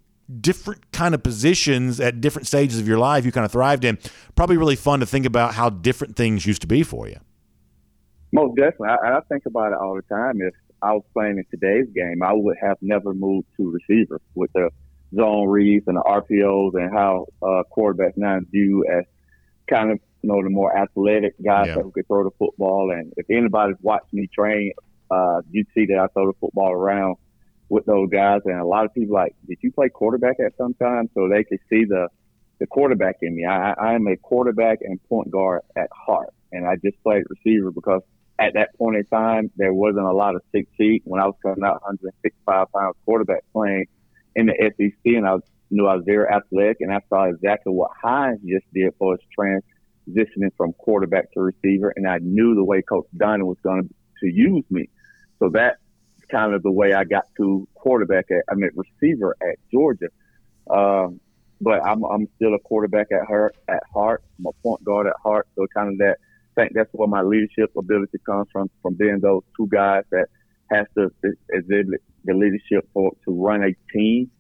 different 0.41 0.93
kind 0.93 1.15
of 1.15 1.23
positions 1.23 1.99
at 2.01 2.21
different 2.21 2.47
stages 2.47 2.79
of 2.79 2.87
your 2.87 2.99
life 2.99 3.25
you 3.25 3.33
kind 3.33 3.45
of 3.45 3.53
thrived 3.53 3.85
in. 3.85 3.99
Probably 4.37 4.57
really 4.57 4.77
fun 4.77 5.01
to 5.01 5.07
think 5.07 5.27
about 5.27 5.55
how 5.55 5.71
different 5.71 6.17
things 6.17 6.47
used 6.47 6.61
to 6.61 6.69
be 6.69 6.83
for 6.83 7.09
you. 7.09 7.17
Most 8.33 8.57
definitely. 8.57 8.91
I, 8.91 9.19
I 9.19 9.21
think 9.29 9.45
about 9.47 9.73
it 9.73 9.79
all 9.79 9.97
the 9.97 10.03
time. 10.03 10.41
If 10.41 10.55
I 10.83 10.93
was 10.93 11.03
playing 11.13 11.39
in 11.39 11.45
today's 11.51 11.89
game, 11.95 12.23
I 12.23 12.33
would 12.33 12.57
have 12.63 12.77
never 12.81 13.13
moved 13.13 13.49
to 13.57 13.71
receiver 13.71 14.21
with 14.35 14.53
the 14.53 14.71
zone 15.15 15.49
reads 15.49 15.87
and 15.89 15.97
the 15.97 16.03
RPOs 16.03 16.75
and 16.75 16.93
how 16.93 17.27
uh, 17.43 17.63
quarterbacks 17.77 18.17
now 18.17 18.39
do 18.53 18.85
as 18.91 19.05
kind 19.69 19.91
of 19.91 20.01
you 20.23 20.29
know, 20.29 20.43
the 20.43 20.51
more 20.51 20.77
athletic 20.77 21.35
guys 21.43 21.69
yeah. 21.69 21.77
that 21.77 21.93
could 21.95 22.07
throw 22.07 22.25
the 22.25 22.31
football. 22.39 22.91
And 22.91 23.13
if 23.17 23.27
anybody's 23.31 23.77
watched 23.81 24.13
me 24.13 24.29
train, 24.33 24.73
uh, 25.11 25.41
you'd 25.51 25.67
see 25.75 25.87
that 25.87 25.99
I 25.99 26.07
throw 26.09 26.27
the 26.27 26.39
football 26.41 26.73
around 26.73 27.17
with 27.69 27.87
those 27.87 28.11
guys. 28.11 28.41
And 28.45 28.61
a 28.61 28.65
lot 28.65 28.85
of 28.85 28.95
people 28.95 29.15
like, 29.15 29.35
did 29.49 29.59
you 29.63 29.73
play 29.73 29.89
quarterback 29.89 30.37
at 30.45 30.57
some 30.57 30.75
time? 30.75 31.09
So 31.15 31.29
they 31.29 31.45
could 31.45 31.61
see 31.71 31.85
the, 31.85 32.09
the 32.59 32.67
quarterback 32.67 33.17
in 33.23 33.35
me. 33.35 33.47
I, 33.47 33.73
I 33.73 33.95
am 33.95 34.07
a 34.07 34.17
quarterback 34.17 34.79
and 34.83 35.03
point 35.09 35.31
guard 35.31 35.63
at 35.77 35.89
heart. 35.93 36.35
And 36.53 36.67
I 36.67 36.77
just 36.77 37.03
played 37.03 37.25
receiver 37.29 37.71
because 37.71 38.03
at 38.39 38.55
that 38.55 38.77
point 38.77 38.97
in 38.97 39.05
time, 39.07 39.51
there 39.57 39.73
wasn't 39.73 40.07
a 40.07 40.13
lot 40.13 40.35
of 40.35 40.43
six 40.53 40.69
feet. 40.77 41.03
When 41.05 41.21
I 41.21 41.27
was 41.27 41.37
coming 41.43 41.63
out 41.65 41.83
165 41.83 42.73
pounds 42.73 42.97
quarterback 43.05 43.45
playing 43.53 43.87
in 44.35 44.47
the 44.47 44.55
SEC, 44.77 44.95
and 45.05 45.27
I 45.27 45.35
was, 45.35 45.43
knew 45.71 45.87
I 45.87 45.97
was 45.97 46.05
very 46.07 46.27
athletic, 46.29 46.79
and 46.81 46.93
I 46.93 47.01
saw 47.09 47.25
exactly 47.25 47.73
what 47.73 47.91
Hines 48.03 48.41
just 48.47 48.65
did 48.73 48.95
for 48.99 49.13
his 49.13 49.21
trans 49.33 49.63
transitioning 50.09 50.51
from 50.57 50.73
quarterback 50.75 51.33
to 51.33 51.41
receiver, 51.41 51.93
and 51.97 52.07
I 52.09 52.19
knew 52.19 52.55
the 52.55 52.65
way 52.65 52.83
Coach 52.83 53.07
Dunn 53.17 53.47
was 53.47 53.59
going 53.63 53.89
to 54.21 54.27
use 54.27 54.65
me. 54.71 54.89
So 55.39 55.49
that's 55.49 55.79
kind 56.31 56.55
of 56.55 56.63
the 56.63 56.71
way 56.71 56.93
I 56.93 57.05
got 57.05 57.25
to 57.39 57.67
quarterback 57.75 58.31
at, 58.31 58.45
I 58.51 58.55
mean, 58.55 58.71
receiver 58.75 59.37
at 59.43 59.57
Georgia. 59.73 60.09
Um, 60.69 61.21
but 61.61 61.85
I'm, 61.85 62.05
I'm 62.05 62.29
still 62.37 62.55
a 62.55 62.59
quarterback 62.59 63.09
at 63.13 63.27
heart, 63.27 63.57
at 63.69 63.83
heart. 63.93 64.23
I'm 64.39 64.47
a 64.47 64.53
point 64.63 64.85
guard 64.85 65.07
at 65.07 65.15
heart. 65.23 65.49
So 65.57 65.67
kind 65.75 65.93
of 65.93 65.99
that, 65.99 66.17
I 66.57 66.63
think 66.63 66.73
that's 66.75 66.89
where 66.93 67.09
my 67.09 67.23
leadership 67.23 67.71
ability 67.77 68.19
comes 68.25 68.49
from, 68.53 68.71
from 68.83 68.95
being 68.95 69.21
those 69.21 69.43
two 69.57 69.69
guys 69.69 70.05
that 70.11 70.27
has 70.71 70.87
to 70.97 71.11
exhibit 71.51 72.03
the 72.25 72.35
leadership 72.35 72.89
for, 72.93 73.13
to 73.25 73.33
run 73.33 73.63
a 73.63 73.75
team 73.93 74.31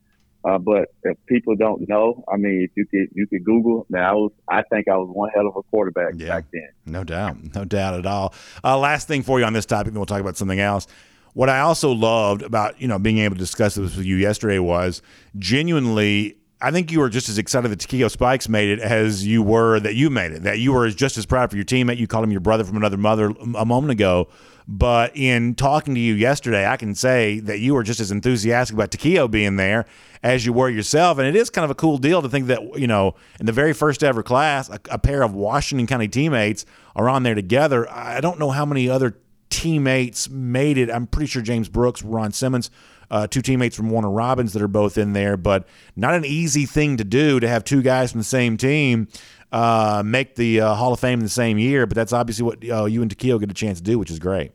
uh, 0.44 0.58
but 0.58 0.88
if 1.02 1.18
people 1.26 1.54
don't 1.54 1.86
know, 1.88 2.24
I 2.32 2.36
mean, 2.36 2.66
if 2.68 2.70
you 2.74 2.86
could 2.86 3.14
you 3.14 3.26
could 3.26 3.44
Google, 3.44 3.86
now 3.90 4.10
I 4.10 4.14
was 4.14 4.32
I 4.48 4.62
think 4.70 4.88
I 4.88 4.96
was 4.96 5.10
one 5.12 5.30
hell 5.34 5.46
of 5.46 5.56
a 5.56 5.62
quarterback 5.64 6.14
yeah, 6.16 6.28
back 6.28 6.46
then. 6.52 6.68
No 6.86 7.04
doubt, 7.04 7.54
no 7.54 7.64
doubt 7.64 7.94
at 7.94 8.06
all. 8.06 8.34
Uh, 8.64 8.78
last 8.78 9.06
thing 9.06 9.22
for 9.22 9.38
you 9.38 9.44
on 9.44 9.52
this 9.52 9.66
topic, 9.66 9.92
then 9.92 10.00
we'll 10.00 10.06
talk 10.06 10.20
about 10.20 10.36
something 10.38 10.60
else. 10.60 10.86
What 11.34 11.48
I 11.48 11.60
also 11.60 11.92
loved 11.92 12.42
about 12.42 12.80
you 12.80 12.88
know 12.88 12.98
being 12.98 13.18
able 13.18 13.36
to 13.36 13.40
discuss 13.40 13.74
this 13.74 13.96
with 13.96 14.06
you 14.06 14.16
yesterday 14.16 14.58
was 14.58 15.02
genuinely. 15.38 16.36
I 16.62 16.70
think 16.70 16.92
you 16.92 17.00
were 17.00 17.08
just 17.08 17.28
as 17.28 17.38
excited 17.38 17.70
that 17.70 17.80
Takeo 17.80 18.08
Spikes 18.08 18.48
made 18.48 18.68
it 18.68 18.80
as 18.80 19.26
you 19.26 19.42
were 19.42 19.80
that 19.80 19.94
you 19.94 20.10
made 20.10 20.32
it. 20.32 20.42
That 20.42 20.58
you 20.58 20.72
were 20.72 20.90
just 20.90 21.16
as 21.16 21.24
proud 21.24 21.50
for 21.50 21.56
your 21.56 21.64
teammate. 21.64 21.96
You 21.96 22.06
called 22.06 22.24
him 22.24 22.30
your 22.30 22.40
brother 22.40 22.64
from 22.64 22.76
another 22.76 22.98
mother 22.98 23.32
um, 23.40 23.56
a 23.58 23.64
moment 23.64 23.92
ago. 23.92 24.28
But 24.68 25.16
in 25.16 25.54
talking 25.54 25.94
to 25.94 26.00
you 26.00 26.14
yesterday, 26.14 26.66
I 26.66 26.76
can 26.76 26.94
say 26.94 27.40
that 27.40 27.58
you 27.58 27.74
were 27.74 27.82
just 27.82 27.98
as 27.98 28.10
enthusiastic 28.10 28.74
about 28.74 28.90
Takeo 28.90 29.26
being 29.26 29.56
there 29.56 29.84
as 30.22 30.46
you 30.46 30.52
were 30.52 30.68
yourself. 30.68 31.18
And 31.18 31.26
it 31.26 31.34
is 31.34 31.50
kind 31.50 31.64
of 31.64 31.70
a 31.70 31.74
cool 31.74 31.98
deal 31.98 32.22
to 32.22 32.28
think 32.28 32.46
that, 32.46 32.78
you 32.78 32.86
know, 32.86 33.14
in 33.40 33.46
the 33.46 33.52
very 33.52 33.72
first 33.72 34.04
ever 34.04 34.22
class, 34.22 34.68
a, 34.68 34.78
a 34.90 34.98
pair 34.98 35.22
of 35.22 35.34
Washington 35.34 35.86
County 35.86 36.08
teammates 36.08 36.66
are 36.94 37.08
on 37.08 37.22
there 37.22 37.34
together. 37.34 37.90
I 37.90 38.20
don't 38.20 38.38
know 38.38 38.50
how 38.50 38.64
many 38.64 38.88
other 38.88 39.16
teammates 39.48 40.28
made 40.30 40.78
it. 40.78 40.90
I'm 40.90 41.06
pretty 41.06 41.26
sure 41.26 41.42
James 41.42 41.68
Brooks, 41.68 42.02
Ron 42.02 42.32
Simmons, 42.32 42.70
uh, 43.10 43.26
two 43.26 43.42
teammates 43.42 43.76
from 43.76 43.90
Warner 43.90 44.10
Robins 44.10 44.52
that 44.52 44.62
are 44.62 44.68
both 44.68 44.98
in 44.98 45.12
there, 45.12 45.36
but 45.36 45.66
not 45.96 46.14
an 46.14 46.24
easy 46.24 46.66
thing 46.66 46.96
to 46.98 47.04
do 47.04 47.40
to 47.40 47.48
have 47.48 47.64
two 47.64 47.82
guys 47.82 48.12
from 48.12 48.20
the 48.20 48.24
same 48.24 48.56
team 48.56 49.08
uh, 49.52 50.02
make 50.04 50.36
the 50.36 50.60
uh, 50.60 50.74
Hall 50.74 50.92
of 50.92 51.00
Fame 51.00 51.18
in 51.18 51.24
the 51.24 51.28
same 51.28 51.58
year. 51.58 51.86
But 51.86 51.96
that's 51.96 52.12
obviously 52.12 52.44
what 52.44 52.68
uh, 52.68 52.84
you 52.84 53.02
and 53.02 53.10
Takeo 53.10 53.38
get 53.38 53.50
a 53.50 53.54
chance 53.54 53.78
to 53.78 53.84
do, 53.84 53.98
which 53.98 54.10
is 54.10 54.18
great. 54.18 54.52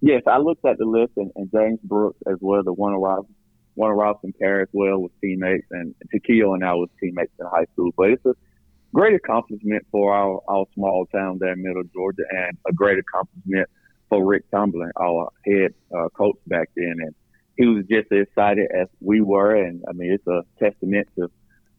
Yes, 0.00 0.22
I 0.26 0.38
looked 0.38 0.64
at 0.66 0.78
the 0.78 0.84
list, 0.84 1.12
and, 1.16 1.30
and 1.36 1.50
James 1.50 1.80
Brooks 1.82 2.18
as 2.26 2.36
well, 2.40 2.62
the 2.62 2.72
Warner 2.72 2.98
Robins 2.98 3.34
Warner 3.76 3.96
Robinson 3.96 4.32
Paris 4.40 4.68
well 4.72 4.98
with 4.98 5.12
teammates, 5.20 5.66
and 5.70 5.94
Takeo 6.12 6.54
and 6.54 6.64
I 6.64 6.74
was 6.74 6.88
teammates 7.00 7.32
in 7.38 7.46
high 7.46 7.66
school. 7.72 7.90
But 7.96 8.10
it's 8.10 8.26
a 8.26 8.34
great 8.94 9.14
accomplishment 9.14 9.84
for 9.90 10.14
our, 10.14 10.40
our 10.48 10.66
small 10.74 11.06
town 11.06 11.38
there 11.40 11.52
in 11.52 11.62
Middle 11.62 11.82
Georgia, 11.92 12.22
and 12.30 12.56
a 12.68 12.72
great 12.72 12.98
accomplishment 12.98 13.68
for 14.08 14.24
Rick 14.24 14.44
Tomberlin, 14.50 14.92
our 15.00 15.30
head 15.44 15.74
uh, 15.96 16.08
coach 16.10 16.36
back 16.46 16.70
then. 16.76 16.96
And 17.00 17.14
he 17.56 17.66
was 17.66 17.84
just 17.90 18.10
as 18.12 18.26
excited 18.26 18.68
as 18.74 18.88
we 19.00 19.20
were. 19.20 19.54
And 19.54 19.82
I 19.88 19.92
mean, 19.92 20.12
it's 20.12 20.26
a 20.26 20.42
testament 20.58 21.08
to 21.16 21.30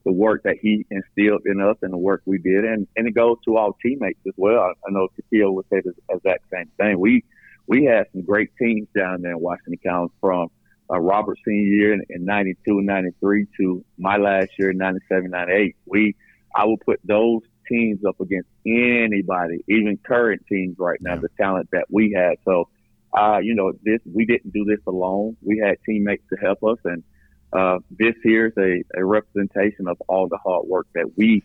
the 0.06 0.12
work 0.12 0.44
that 0.44 0.58
he 0.62 0.86
instilled 0.90 1.42
in 1.46 1.60
us 1.60 1.78
and 1.82 1.92
the 1.92 1.98
work 1.98 2.22
we 2.26 2.38
did. 2.38 2.64
And, 2.64 2.88
and 2.96 3.08
it 3.08 3.16
goes 3.16 3.38
to 3.46 3.58
our 3.58 3.72
teammates 3.84 4.20
as 4.28 4.34
well. 4.38 4.60
I, 4.60 4.72
I 4.88 4.92
know 4.92 5.08
Takeo 5.16 5.52
would 5.52 5.66
say 5.72 5.82
the 5.84 5.94
exact 6.10 6.46
same 6.54 6.72
thing. 6.78 7.00
We, 7.00 7.24
we 7.68 7.86
had 7.86 8.06
some 8.14 8.22
great 8.22 8.52
teams 8.58 8.88
down 8.96 9.22
there 9.22 9.32
in 9.32 9.40
Washington 9.40 9.80
County 9.84 10.12
from 10.22 10.50
uh, 10.92 11.00
Robert 11.00 11.40
senior 11.44 11.64
year 11.64 11.94
in, 11.94 12.02
in 12.10 12.26
92 12.26 12.78
and 12.78 12.86
93 12.86 13.48
to 13.58 13.84
my 13.98 14.18
last 14.18 14.52
year 14.60 14.70
in 14.70 14.78
97, 14.78 15.32
98. 15.32 15.76
We, 15.88 16.16
I 16.56 16.66
would 16.66 16.80
put 16.82 17.00
those 17.04 17.42
teams 17.68 18.00
up 18.08 18.20
against 18.22 18.48
anybody, 18.66 19.64
even 19.68 19.98
current 20.06 20.44
teams 20.48 20.76
right 20.78 21.00
now, 21.02 21.16
yeah. 21.16 21.22
the 21.22 21.30
talent 21.38 21.70
that 21.72 21.86
we 21.90 22.14
had. 22.16 22.38
So, 22.46 22.70
uh, 23.18 23.40
you 23.42 23.56
know, 23.56 23.72
this, 23.84 24.00
we 24.12 24.26
didn't 24.26 24.52
do 24.52 24.66
this 24.66 24.80
alone. 24.88 25.38
We 25.42 25.60
had 25.66 25.78
teammates 25.86 26.24
to 26.30 26.36
help 26.40 26.64
us. 26.64 26.78
And, 26.84 27.04
uh, 27.54 27.80
this 27.90 28.16
here 28.24 28.48
is 28.48 28.54
a, 28.58 29.00
a 29.00 29.06
representation 29.06 29.88
of 29.88 30.02
all 30.08 30.28
the 30.28 30.38
hard 30.38 30.68
work 30.68 30.88
that 30.96 31.18
we 31.18 31.44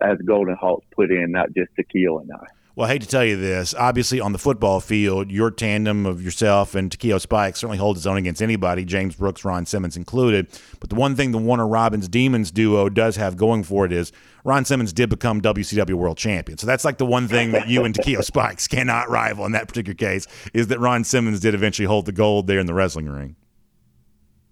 as 0.00 0.18
Golden 0.24 0.56
Hawks 0.56 0.86
put 0.94 1.10
in, 1.10 1.30
not 1.30 1.48
just 1.54 1.70
Takeo 1.76 2.18
and 2.18 2.30
I. 2.32 2.46
Well, 2.76 2.88
I 2.88 2.90
hate 2.90 3.02
to 3.02 3.08
tell 3.08 3.24
you 3.24 3.36
this. 3.36 3.72
Obviously, 3.72 4.18
on 4.18 4.32
the 4.32 4.38
football 4.38 4.80
field, 4.80 5.30
your 5.30 5.52
tandem 5.52 6.06
of 6.06 6.20
yourself 6.20 6.74
and 6.74 6.90
Takeo 6.90 7.18
Spike 7.18 7.54
certainly 7.54 7.78
holds 7.78 8.00
its 8.00 8.06
own 8.06 8.16
against 8.16 8.42
anybody, 8.42 8.84
James 8.84 9.14
Brooks, 9.14 9.44
Ron 9.44 9.64
Simmons 9.64 9.96
included. 9.96 10.48
But 10.80 10.90
the 10.90 10.96
one 10.96 11.14
thing 11.14 11.30
the 11.30 11.38
Warner 11.38 11.68
Robins 11.68 12.08
Demons 12.08 12.50
duo 12.50 12.88
does 12.88 13.14
have 13.14 13.36
going 13.36 13.62
for 13.62 13.86
it 13.86 13.92
is 13.92 14.10
Ron 14.42 14.64
Simmons 14.64 14.92
did 14.92 15.08
become 15.08 15.40
WCW 15.40 15.94
World 15.94 16.18
Champion. 16.18 16.58
So 16.58 16.66
that's 16.66 16.84
like 16.84 16.98
the 16.98 17.06
one 17.06 17.28
thing 17.28 17.52
that 17.52 17.68
you 17.68 17.84
and 17.84 17.94
Takeo 17.94 18.20
Spikes 18.22 18.66
cannot 18.66 19.08
rival 19.08 19.46
in 19.46 19.52
that 19.52 19.68
particular 19.68 19.94
case 19.94 20.26
is 20.52 20.66
that 20.66 20.80
Ron 20.80 21.04
Simmons 21.04 21.38
did 21.38 21.54
eventually 21.54 21.86
hold 21.86 22.06
the 22.06 22.12
gold 22.12 22.48
there 22.48 22.58
in 22.58 22.66
the 22.66 22.74
wrestling 22.74 23.08
ring. 23.08 23.36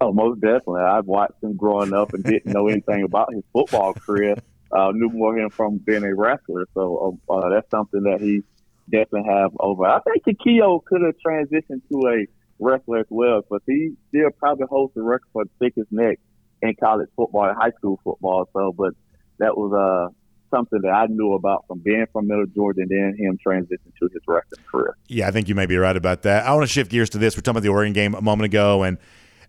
Oh, 0.00 0.12
most 0.12 0.40
definitely. 0.40 0.82
I've 0.82 1.06
watched 1.06 1.42
him 1.42 1.56
growing 1.56 1.92
up 1.92 2.12
and 2.14 2.22
didn't 2.22 2.52
know 2.52 2.68
anything 2.68 3.02
about 3.02 3.34
his 3.34 3.42
football 3.52 3.94
career 3.94 4.36
uh, 4.72 4.90
knew 4.92 5.10
more 5.10 5.36
him 5.36 5.50
from 5.50 5.78
being 5.78 6.04
a 6.04 6.14
wrestler. 6.14 6.66
So 6.74 7.18
uh, 7.28 7.32
uh, 7.32 7.48
that's 7.50 7.70
something 7.70 8.02
that 8.04 8.20
he 8.20 8.42
definitely 8.90 9.30
have 9.30 9.52
over. 9.60 9.84
I 9.86 10.00
think 10.00 10.24
Takeo 10.24 10.80
could 10.80 11.02
have 11.02 11.14
transitioned 11.24 11.82
to 11.90 12.08
a 12.08 12.26
wrestler 12.58 12.98
as 12.98 13.06
well, 13.10 13.42
but 13.48 13.62
he 13.66 13.92
still 14.08 14.30
probably 14.38 14.66
holds 14.68 14.94
the 14.94 15.02
record 15.02 15.28
for 15.32 15.44
the 15.44 15.50
thickest 15.58 15.92
neck 15.92 16.18
in 16.62 16.74
college 16.82 17.08
football 17.16 17.48
and 17.48 17.56
high 17.56 17.72
school 17.72 18.00
football. 18.04 18.48
So, 18.52 18.72
but 18.72 18.94
that 19.38 19.56
was 19.56 19.72
uh, 19.72 20.12
something 20.54 20.80
that 20.82 20.90
I 20.90 21.06
knew 21.06 21.34
about 21.34 21.64
from 21.66 21.80
being 21.80 22.06
from 22.12 22.28
Middle 22.28 22.46
Georgia 22.46 22.82
and 22.82 22.90
then 22.90 23.16
him 23.18 23.38
transitioning 23.44 23.94
to 23.98 24.08
his 24.12 24.22
wrestling 24.26 24.64
career. 24.70 24.96
Yeah, 25.08 25.28
I 25.28 25.30
think 25.32 25.48
you 25.48 25.54
may 25.54 25.66
be 25.66 25.76
right 25.76 25.96
about 25.96 26.22
that. 26.22 26.46
I 26.46 26.54
want 26.54 26.62
to 26.62 26.72
shift 26.72 26.90
gears 26.90 27.10
to 27.10 27.18
this. 27.18 27.36
We're 27.36 27.42
talking 27.42 27.58
about 27.58 27.62
the 27.62 27.70
Oregon 27.70 27.92
game 27.92 28.14
a 28.14 28.22
moment 28.22 28.46
ago, 28.46 28.84
and 28.84 28.98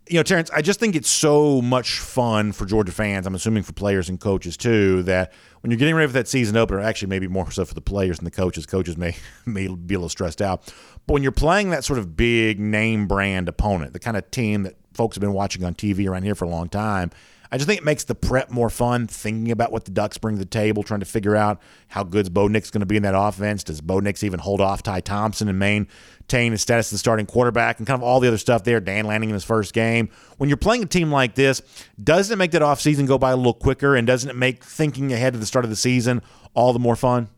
you 0.09 0.17
know, 0.17 0.23
Terrence, 0.23 0.49
I 0.51 0.61
just 0.61 0.79
think 0.79 0.95
it's 0.95 1.09
so 1.09 1.61
much 1.61 1.99
fun 1.99 2.51
for 2.51 2.65
Georgia 2.65 2.91
fans. 2.91 3.25
I'm 3.25 3.35
assuming 3.35 3.63
for 3.63 3.73
players 3.73 4.09
and 4.09 4.19
coaches 4.19 4.57
too. 4.57 5.03
That 5.03 5.31
when 5.61 5.71
you're 5.71 5.77
getting 5.77 5.95
ready 5.95 6.07
for 6.07 6.13
that 6.13 6.27
season 6.27 6.57
opener, 6.57 6.81
actually 6.81 7.07
maybe 7.07 7.27
more 7.27 7.49
so 7.51 7.63
for 7.63 7.73
the 7.73 7.81
players 7.81 8.17
than 8.17 8.25
the 8.25 8.31
coaches. 8.31 8.65
Coaches 8.65 8.97
may 8.97 9.15
may 9.45 9.67
be 9.67 9.95
a 9.95 9.97
little 9.97 10.09
stressed 10.09 10.41
out, 10.41 10.65
but 11.07 11.13
when 11.13 11.23
you're 11.23 11.31
playing 11.31 11.69
that 11.69 11.83
sort 11.85 11.99
of 11.99 12.17
big 12.17 12.59
name 12.59 13.07
brand 13.07 13.47
opponent, 13.47 13.93
the 13.93 13.99
kind 13.99 14.17
of 14.17 14.29
team 14.31 14.63
that 14.63 14.75
folks 14.93 15.15
have 15.15 15.21
been 15.21 15.33
watching 15.33 15.63
on 15.63 15.73
TV 15.73 16.07
around 16.07 16.23
here 16.23 16.35
for 16.35 16.45
a 16.45 16.49
long 16.49 16.69
time, 16.69 17.09
I 17.53 17.57
just 17.57 17.67
think 17.67 17.79
it 17.79 17.83
makes 17.83 18.05
the 18.05 18.15
prep 18.15 18.49
more 18.49 18.71
fun, 18.71 19.05
thinking 19.05 19.51
about 19.51 19.71
what 19.71 19.85
the 19.85 19.91
Ducks 19.91 20.17
bring 20.17 20.37
to 20.37 20.39
the 20.39 20.49
table, 20.49 20.81
trying 20.81 21.01
to 21.01 21.05
figure 21.05 21.35
out 21.35 21.61
how 21.87 22.03
good's 22.03 22.29
Bo 22.29 22.47
Nix 22.47 22.71
going 22.71 22.79
to 22.79 22.87
be 22.87 22.97
in 22.97 23.03
that 23.03 23.13
offense. 23.15 23.63
Does 23.63 23.79
Bo 23.79 23.99
Nix 23.99 24.23
even 24.23 24.39
hold 24.39 24.59
off 24.59 24.81
Ty 24.81 25.01
Thompson 25.01 25.47
and 25.47 25.59
maintain 25.59 26.51
his 26.51 26.63
status 26.63 26.87
as 26.87 26.93
the 26.93 26.97
starting 26.97 27.27
quarterback 27.27 27.77
and 27.77 27.85
kind 27.85 28.01
of 28.01 28.01
all 28.01 28.19
the 28.19 28.27
other 28.27 28.39
stuff 28.39 28.63
there? 28.63 28.79
Dan 28.79 29.05
Lanning 29.05 29.29
in 29.29 29.35
his 29.35 29.43
first 29.43 29.71
game. 29.71 30.09
When 30.39 30.49
you're 30.49 30.57
playing 30.57 30.81
a 30.81 30.87
team 30.87 31.11
like 31.11 31.35
this, 31.35 31.61
doesn't 32.03 32.33
it 32.33 32.37
make 32.37 32.49
that 32.53 32.63
offseason 32.63 33.05
go 33.05 33.19
by 33.19 33.29
a 33.29 33.35
little 33.35 33.53
quicker 33.53 33.95
and 33.95 34.07
doesn't 34.07 34.31
it 34.31 34.35
make 34.35 34.63
thinking 34.63 35.13
ahead 35.13 35.33
to 35.33 35.39
the 35.39 35.45
start 35.45 35.63
of 35.63 35.69
the 35.69 35.77
season 35.77 36.23
all 36.55 36.73
the 36.73 36.79
more 36.79 36.95
fun? 36.95 37.29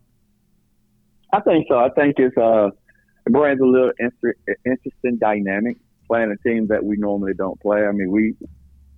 I 1.33 1.41
think 1.41 1.65
so. 1.67 1.77
I 1.77 1.89
think 1.89 2.15
it's 2.19 2.37
uh, 2.37 2.67
it 2.67 3.33
brings 3.33 3.59
a 3.59 3.65
little 3.65 3.91
inter- 3.99 4.35
interesting 4.65 5.17
dynamic 5.19 5.75
playing 6.07 6.31
a 6.31 6.47
team 6.47 6.67
that 6.67 6.85
we 6.85 6.95
normally 6.95 7.33
don't 7.37 7.59
play. 7.59 7.85
I 7.85 7.91
mean, 7.91 8.11
we 8.11 8.35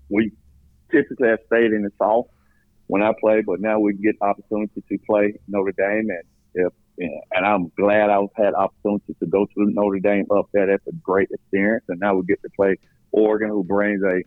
we 0.10 0.32
typically 0.92 1.30
have 1.30 1.40
stayed 1.48 1.72
in 1.72 1.84
the 1.84 1.92
South 2.00 2.28
when 2.88 3.04
I 3.04 3.12
play, 3.20 3.42
but 3.46 3.60
now 3.60 3.80
we 3.80 3.94
get 3.94 4.16
opportunity 4.22 4.82
to 4.90 4.98
play 5.06 5.34
Notre 5.48 5.74
Dame, 5.78 6.10
and 6.10 6.24
if 6.54 6.74
and 7.00 7.46
I'm 7.46 7.72
glad 7.78 8.10
I've 8.10 8.30
had 8.36 8.54
opportunity 8.56 9.14
to 9.20 9.28
go 9.28 9.46
to 9.46 9.52
Notre 9.56 10.00
Dame 10.00 10.26
up 10.36 10.50
there. 10.52 10.66
That's 10.66 10.88
a 10.88 10.94
great 10.94 11.30
experience, 11.32 11.86
and 11.90 12.00
now 12.00 12.16
we 12.16 12.26
get 12.26 12.42
to 12.42 12.50
play 12.56 12.78
Oregon, 13.12 13.50
who 13.50 13.64
brings 13.64 14.02
a 14.04 14.24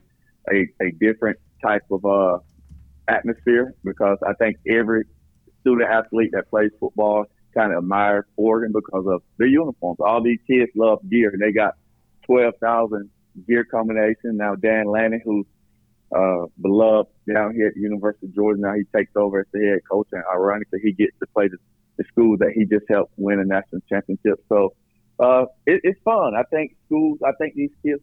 a, 0.53 0.67
a 0.83 0.91
different 1.01 1.39
type 1.63 1.83
of 1.91 2.05
uh, 2.05 2.39
atmosphere 3.09 3.75
because 3.85 4.19
I 4.27 4.33
think 4.35 4.57
every 4.69 5.05
student 5.61 5.91
athlete 5.91 6.31
that 6.33 6.49
plays 6.49 6.71
football 6.79 7.27
kind 7.55 7.73
of 7.73 7.79
admires 7.79 8.25
Oregon 8.37 8.73
because 8.73 9.05
of 9.07 9.23
their 9.39 9.49
uniforms. 9.49 9.99
All 10.01 10.23
these 10.23 10.39
kids 10.47 10.71
love 10.77 11.01
gear, 11.11 11.31
and 11.31 11.43
they 11.43 11.53
got 11.53 11.75
twelve 12.25 12.55
thousand 12.61 13.11
gear 13.47 13.65
combination. 13.65 14.37
Now 14.37 14.55
Dan 14.55 14.87
Lanning, 14.87 15.23
who's 15.25 15.47
uh, 16.15 16.47
beloved 16.61 17.11
down 17.33 17.55
here 17.55 17.69
at 17.69 17.75
the 17.75 17.81
University 17.81 18.27
of 18.27 18.35
Georgia. 18.35 18.61
Now 18.61 18.75
he 18.75 18.85
takes 18.97 19.13
over 19.17 19.41
as 19.41 19.47
the 19.53 19.61
head 19.61 19.81
coach, 19.91 20.09
and 20.13 20.23
ironically, 20.33 20.81
he 20.83 20.93
gets 20.93 21.13
to 21.21 21.27
play 21.35 21.49
the, 21.49 21.59
the 21.99 22.05
school 22.05 22.37
that 22.39 22.53
he 22.55 22.65
just 22.65 22.87
helped 22.89 23.13
win 23.17 23.41
a 23.41 23.45
national 23.45 23.81
championship. 23.89 24.45
So 24.49 24.75
uh, 25.19 25.45
it, 25.67 25.81
it's 25.85 26.01
fun. 26.05 26.35
I 26.35 26.43
think 26.45 26.77
schools. 26.87 27.19
I 27.25 27.33
think 27.39 27.55
these 27.55 27.71
kids, 27.85 28.03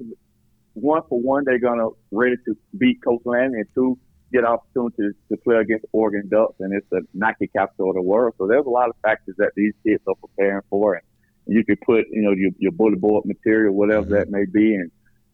one 0.74 1.01
for 1.10 1.20
one, 1.20 1.43
they're 1.45 1.60
gonna 1.60 1.89
ready 2.12 2.36
to 2.45 2.55
beat 2.78 3.03
Coach 3.03 3.22
Land, 3.26 3.55
and 3.55 3.66
two, 3.74 3.97
get 4.32 4.45
opportunity 4.45 4.95
to, 4.97 5.12
to 5.36 5.41
play 5.41 5.58
against 5.58 5.86
Oregon 5.91 6.28
Ducks, 6.30 6.55
and 6.60 6.74
it's 6.74 6.88
the 6.91 7.01
Nike 7.14 7.47
capital 7.47 7.89
of 7.89 7.95
the 7.95 8.01
world. 8.01 8.36
So 8.38 8.47
there's 8.47 8.66
a 8.66 8.70
lot 8.70 8.89
of 8.89 8.95
factors 9.01 9.36
that 9.38 9.51
these 9.55 9.74
kids 9.86 10.03
are 10.08 10.16
preparing 10.16 10.62
for, 10.70 10.95
and 10.95 11.03
you 11.45 11.64
could 11.66 11.80
put, 11.82 12.05
you 12.12 12.22
know, 12.22 12.32
your, 12.32 12.51
your 12.58 12.72
bullet 12.72 12.99
board 12.99 13.26
material, 13.26 13.74
whatever 13.74 14.05
mm-hmm. 14.05 14.14
that 14.14 14.30
may 14.30 14.45
be, 14.45 14.76
and 14.76 14.91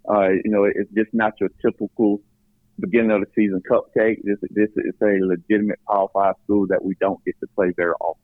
uh, 0.09 0.29
you 0.29 0.51
know, 0.51 0.63
it's 0.63 0.91
just 0.93 1.13
not 1.13 1.33
your 1.39 1.49
typical 1.61 2.21
beginning 2.79 3.11
of 3.11 3.21
the 3.21 3.27
season 3.35 3.61
cupcake. 3.69 4.17
This 4.23 4.37
this 4.51 4.69
is 4.75 4.93
a 5.01 5.25
legitimate 5.25 5.79
Power 5.89 6.07
Five 6.13 6.35
school 6.43 6.67
that 6.67 6.83
we 6.83 6.95
don't 6.99 7.23
get 7.25 7.39
to 7.39 7.47
play 7.55 7.71
very 7.75 7.93
often. 7.99 8.21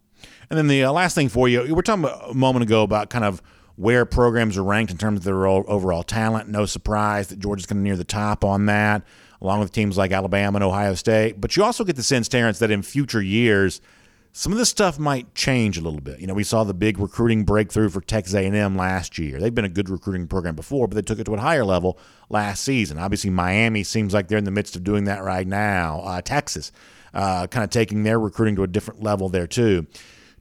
And 0.49 0.57
then 0.57 0.67
the 0.67 0.83
uh, 0.83 0.91
last 0.91 1.15
thing 1.15 1.29
for 1.29 1.47
you, 1.47 1.61
we 1.63 1.71
were 1.71 1.81
talking 1.81 2.05
a 2.05 2.33
moment 2.33 2.63
ago 2.63 2.83
about 2.83 3.09
kind 3.09 3.23
of 3.23 3.41
where 3.75 4.05
programs 4.05 4.57
are 4.57 4.63
ranked 4.63 4.91
in 4.91 4.97
terms 4.97 5.19
of 5.19 5.23
their 5.23 5.47
overall 5.47 6.03
talent. 6.03 6.49
No 6.49 6.65
surprise 6.65 7.29
that 7.29 7.39
Georgia's 7.39 7.65
going 7.65 7.77
to 7.77 7.83
near 7.83 7.95
the 7.95 8.03
top 8.03 8.43
on 8.43 8.65
that, 8.65 9.03
along 9.41 9.61
with 9.61 9.71
teams 9.71 9.97
like 9.97 10.11
Alabama 10.11 10.57
and 10.57 10.63
Ohio 10.63 10.95
State. 10.95 11.39
But 11.39 11.55
you 11.55 11.63
also 11.63 11.85
get 11.85 11.95
the 11.95 12.03
sense, 12.03 12.27
Terrence, 12.27 12.59
that 12.59 12.71
in 12.71 12.81
future 12.81 13.21
years– 13.21 13.79
some 14.31 14.51
of 14.51 14.57
this 14.57 14.69
stuff 14.69 14.99
might 14.99 15.33
change 15.33 15.77
a 15.77 15.81
little 15.81 16.01
bit. 16.01 16.19
You 16.19 16.27
know, 16.27 16.33
we 16.33 16.43
saw 16.43 16.63
the 16.63 16.73
big 16.73 16.99
recruiting 16.99 17.43
breakthrough 17.43 17.89
for 17.89 18.01
Texas 18.01 18.35
A&M 18.35 18.77
last 18.77 19.17
year. 19.17 19.39
They've 19.39 19.53
been 19.53 19.65
a 19.65 19.69
good 19.69 19.89
recruiting 19.89 20.27
program 20.27 20.55
before, 20.55 20.87
but 20.87 20.95
they 20.95 21.01
took 21.01 21.19
it 21.19 21.25
to 21.25 21.33
a 21.33 21.39
higher 21.39 21.65
level 21.65 21.97
last 22.29 22.63
season. 22.63 22.99
Obviously, 22.99 23.31
Miami 23.31 23.83
seems 23.83 24.13
like 24.13 24.27
they're 24.27 24.37
in 24.37 24.43
the 24.43 24.51
midst 24.51 24.75
of 24.75 24.83
doing 24.83 25.05
that 25.05 25.23
right 25.23 25.47
now. 25.47 26.01
Uh, 26.01 26.21
Texas, 26.21 26.71
uh, 27.13 27.47
kind 27.47 27.63
of 27.63 27.69
taking 27.71 28.03
their 28.03 28.19
recruiting 28.19 28.55
to 28.55 28.63
a 28.63 28.67
different 28.67 29.01
level 29.01 29.29
there 29.29 29.47
too. 29.47 29.87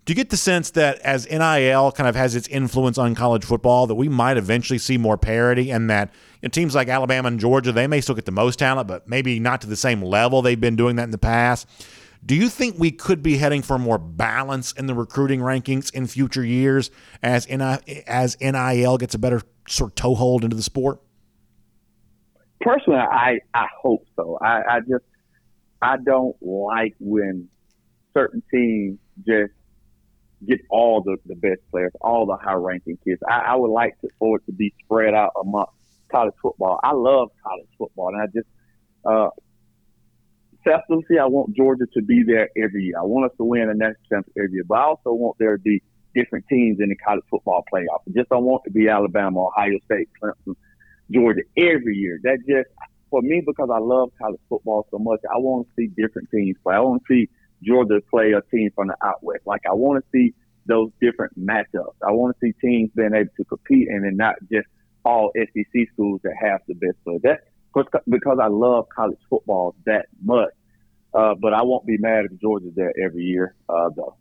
Do 0.05 0.13
you 0.13 0.15
get 0.15 0.31
the 0.31 0.39
sense 0.39 0.71
that 0.71 0.99
as 1.01 1.29
NIL 1.31 1.93
kind 1.93 2.09
of 2.09 2.17
has 2.17 2.35
its 2.35 2.49
influence 2.49 2.97
on 2.97 3.15
college 3.15 3.45
football, 3.45 3.87
that 3.87 3.95
we 3.95 4.09
might 4.09 4.39
eventually 4.39 4.79
see 4.79 4.97
more 4.97 5.19
parity, 5.19 5.71
and 5.71 5.91
that 5.91 6.13
you 6.41 6.47
know, 6.47 6.51
teams 6.51 6.75
like 6.75 6.89
Alabama 6.89 7.29
and 7.29 7.39
Georgia 7.39 7.73
they 7.73 7.87
may 7.87 8.01
still 8.01 8.15
get 8.15 8.25
the 8.25 8.33
most 8.33 8.59
talent, 8.59 8.89
but 8.89 9.07
maybe 9.07 9.39
not 9.39 9.61
to 9.63 9.67
the 9.67 9.77
same 9.77 10.03
level 10.03 10.41
they've 10.41 10.61
been 10.61 10.77
doing 10.77 10.97
that 10.97 11.05
in 11.05 11.11
the 11.11 11.19
past? 11.19 11.67
Do 12.25 12.35
you 12.35 12.49
think 12.49 12.79
we 12.79 12.91
could 12.91 13.23
be 13.23 13.37
heading 13.37 13.63
for 13.63 13.79
more 13.79 13.99
balance 13.99 14.73
in 14.73 14.87
the 14.87 14.95
recruiting 14.95 15.41
rankings 15.41 15.93
in 15.95 16.07
future 16.07 16.45
years 16.45 16.91
as 17.23 17.49
NIL 17.49 18.99
gets 18.99 19.15
a 19.15 19.19
better 19.19 19.43
sort 19.67 19.93
of 19.93 19.95
toehold 19.95 20.45
into 20.45 20.57
the 20.57 20.63
sport? 20.63 21.01
Personally, 22.61 22.99
I 22.99 23.39
I 23.55 23.67
hope 23.81 24.05
so. 24.17 24.39
I, 24.43 24.77
I 24.77 24.81
just 24.81 25.05
I 25.81 25.97
don't 25.97 26.37
like 26.41 26.97
when 26.99 27.49
certain 28.15 28.43
teams 28.53 28.99
just 29.27 29.53
get 30.47 30.61
all 30.71 31.03
the, 31.03 31.17
the 31.27 31.35
best 31.35 31.61
players, 31.71 31.93
all 32.01 32.27
the 32.27 32.37
high 32.37 32.55
ranking 32.55 32.99
kids. 33.05 33.21
I, 33.29 33.53
I 33.53 33.57
would 33.57 33.71
like 33.71 34.01
to, 34.01 34.09
for 34.19 34.39
it 34.39 34.47
to 34.47 34.53
be 34.53 34.75
spread 34.85 35.15
out 35.15 35.33
among 35.41 35.67
college 36.11 36.35
football. 36.43 36.81
I 36.83 36.93
love 36.93 37.31
college 37.43 37.69
football, 37.77 38.09
and 38.09 38.23
I 38.23 38.27
just 38.27 38.49
uh, 39.05 39.31
selflessly, 40.65 41.19
I 41.19 41.27
want 41.27 41.57
Georgia 41.57 41.87
to 41.95 42.03
be 42.03 42.23
there 42.27 42.49
every 42.57 42.85
year. 42.85 42.99
I 42.99 43.05
want 43.05 43.31
us 43.31 43.37
to 43.39 43.45
win 43.45 43.69
a 43.69 43.75
national 43.75 44.03
championship 44.09 44.33
every 44.37 44.53
year, 44.53 44.65
but 44.67 44.79
I 44.79 44.85
also 44.85 45.13
want 45.13 45.37
there 45.39 45.57
to 45.57 45.63
be 45.63 45.83
different 46.15 46.47
teams 46.49 46.79
in 46.81 46.89
the 46.89 46.97
college 46.97 47.25
football 47.31 47.65
playoff. 47.73 48.01
I 48.09 48.13
just 48.15 48.29
don't 48.29 48.45
want 48.45 48.65
to 48.65 48.71
be 48.71 48.89
Alabama, 48.89 49.47
Ohio 49.47 49.79
State, 49.85 50.09
Clemson, 50.23 50.57
Georgia 51.11 51.43
every 51.57 51.97
year. 51.97 52.21
That 52.23 52.39
just 52.47 52.69
for 53.11 53.23
me 53.23 53.43
because 53.47 53.69
I 53.73 53.79
love 53.79 54.11
college 54.21 54.41
football 54.49 54.87
so 54.91 54.99
much. 54.99 55.21
I 55.33 55.39
want 55.39 55.67
to 55.67 55.73
see 55.77 55.87
different 56.01 56.31
teams 56.31 56.57
play. 56.63 56.75
I 56.75 56.81
want 56.81 57.03
to 57.07 57.15
see 57.15 57.29
Georgia 57.63 58.01
play 58.11 58.33
a 58.33 58.43
team 58.55 58.71
from 58.75 58.89
the 58.89 58.97
out 59.03 59.23
west. 59.23 59.47
Like 59.47 59.63
I 59.69 59.75
want 59.75 60.05
to 60.05 60.11
see 60.13 60.35
those 60.67 60.91
different 61.01 61.39
matchups. 61.39 61.97
I 62.07 62.13
want 62.13 62.37
to 62.37 62.47
see 62.47 62.53
teams 62.61 62.91
being 62.95 63.15
able 63.15 63.31
to 63.37 63.45
compete 63.45 63.89
and 63.89 64.05
then 64.05 64.17
not 64.17 64.37
just 64.53 64.69
all 65.05 65.33
SEC 65.35 65.89
schools 65.95 66.21
that 66.25 66.35
have 66.41 66.61
the 66.69 66.75
best 66.75 67.03
players. 67.05 67.21
That's 67.23 67.41
because 68.09 68.39
I 68.43 68.49
love 68.49 68.87
college 68.95 69.19
football 69.29 69.75
that 69.87 70.07
much. 70.23 70.51
Uh, 71.15 71.35
but 71.35 71.55
I 71.55 71.63
won't 71.63 71.87
be 71.87 71.97
mad 71.97 72.27
if 72.31 72.39
Georgia's 72.39 72.75
there 72.75 72.93
every 73.03 73.25
year, 73.25 73.55
uh, 73.69 73.89
though. 73.97 74.17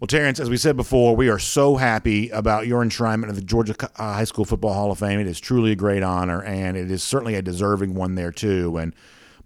Well, 0.00 0.06
Terrence, 0.08 0.40
as 0.40 0.50
we 0.50 0.56
said 0.56 0.76
before, 0.76 1.14
we 1.14 1.28
are 1.28 1.38
so 1.38 1.76
happy 1.76 2.28
about 2.30 2.66
your 2.66 2.84
enshrinement 2.84 3.28
of 3.28 3.36
the 3.36 3.42
Georgia 3.42 3.74
uh, 3.96 4.14
High 4.14 4.24
School 4.24 4.44
Football 4.44 4.74
Hall 4.74 4.90
of 4.90 4.98
Fame. 4.98 5.20
It 5.20 5.26
is 5.26 5.38
truly 5.38 5.72
a 5.72 5.76
great 5.76 6.02
honor, 6.02 6.42
and 6.42 6.76
it 6.76 6.90
is 6.90 7.02
certainly 7.02 7.34
a 7.34 7.42
deserving 7.42 7.94
one 7.94 8.14
there, 8.14 8.32
too. 8.32 8.76
And 8.78 8.94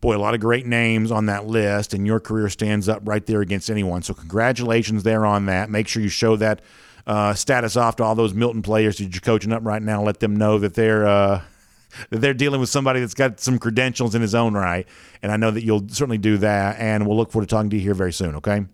boy, 0.00 0.16
a 0.16 0.18
lot 0.18 0.34
of 0.34 0.40
great 0.40 0.66
names 0.66 1.10
on 1.10 1.26
that 1.26 1.46
list, 1.46 1.94
and 1.94 2.06
your 2.06 2.20
career 2.20 2.48
stands 2.48 2.88
up 2.88 3.02
right 3.04 3.24
there 3.26 3.40
against 3.40 3.70
anyone. 3.70 4.02
So, 4.02 4.14
congratulations 4.14 5.02
there 5.02 5.26
on 5.26 5.46
that. 5.46 5.68
Make 5.68 5.88
sure 5.88 6.02
you 6.02 6.08
show 6.08 6.36
that 6.36 6.62
uh, 7.06 7.34
status 7.34 7.76
off 7.76 7.96
to 7.96 8.04
all 8.04 8.14
those 8.14 8.34
Milton 8.34 8.62
players 8.62 8.98
that 8.98 9.04
you're 9.12 9.20
coaching 9.20 9.52
up 9.52 9.64
right 9.64 9.82
now. 9.82 10.02
Let 10.02 10.20
them 10.20 10.36
know 10.36 10.58
that 10.58 10.74
they're. 10.74 11.06
Uh, 11.06 11.42
they're 12.10 12.34
dealing 12.34 12.60
with 12.60 12.68
somebody 12.68 13.00
that's 13.00 13.14
got 13.14 13.40
some 13.40 13.58
credentials 13.58 14.14
in 14.14 14.22
his 14.22 14.34
own 14.34 14.54
right. 14.54 14.86
And 15.22 15.32
I 15.32 15.36
know 15.36 15.50
that 15.50 15.64
you'll 15.64 15.88
certainly 15.88 16.18
do 16.18 16.38
that. 16.38 16.78
And 16.78 17.06
we'll 17.06 17.16
look 17.16 17.30
forward 17.30 17.48
to 17.48 17.54
talking 17.54 17.70
to 17.70 17.76
you 17.76 17.82
here 17.82 17.94
very 17.94 18.12
soon, 18.12 18.36
okay? 18.36 18.64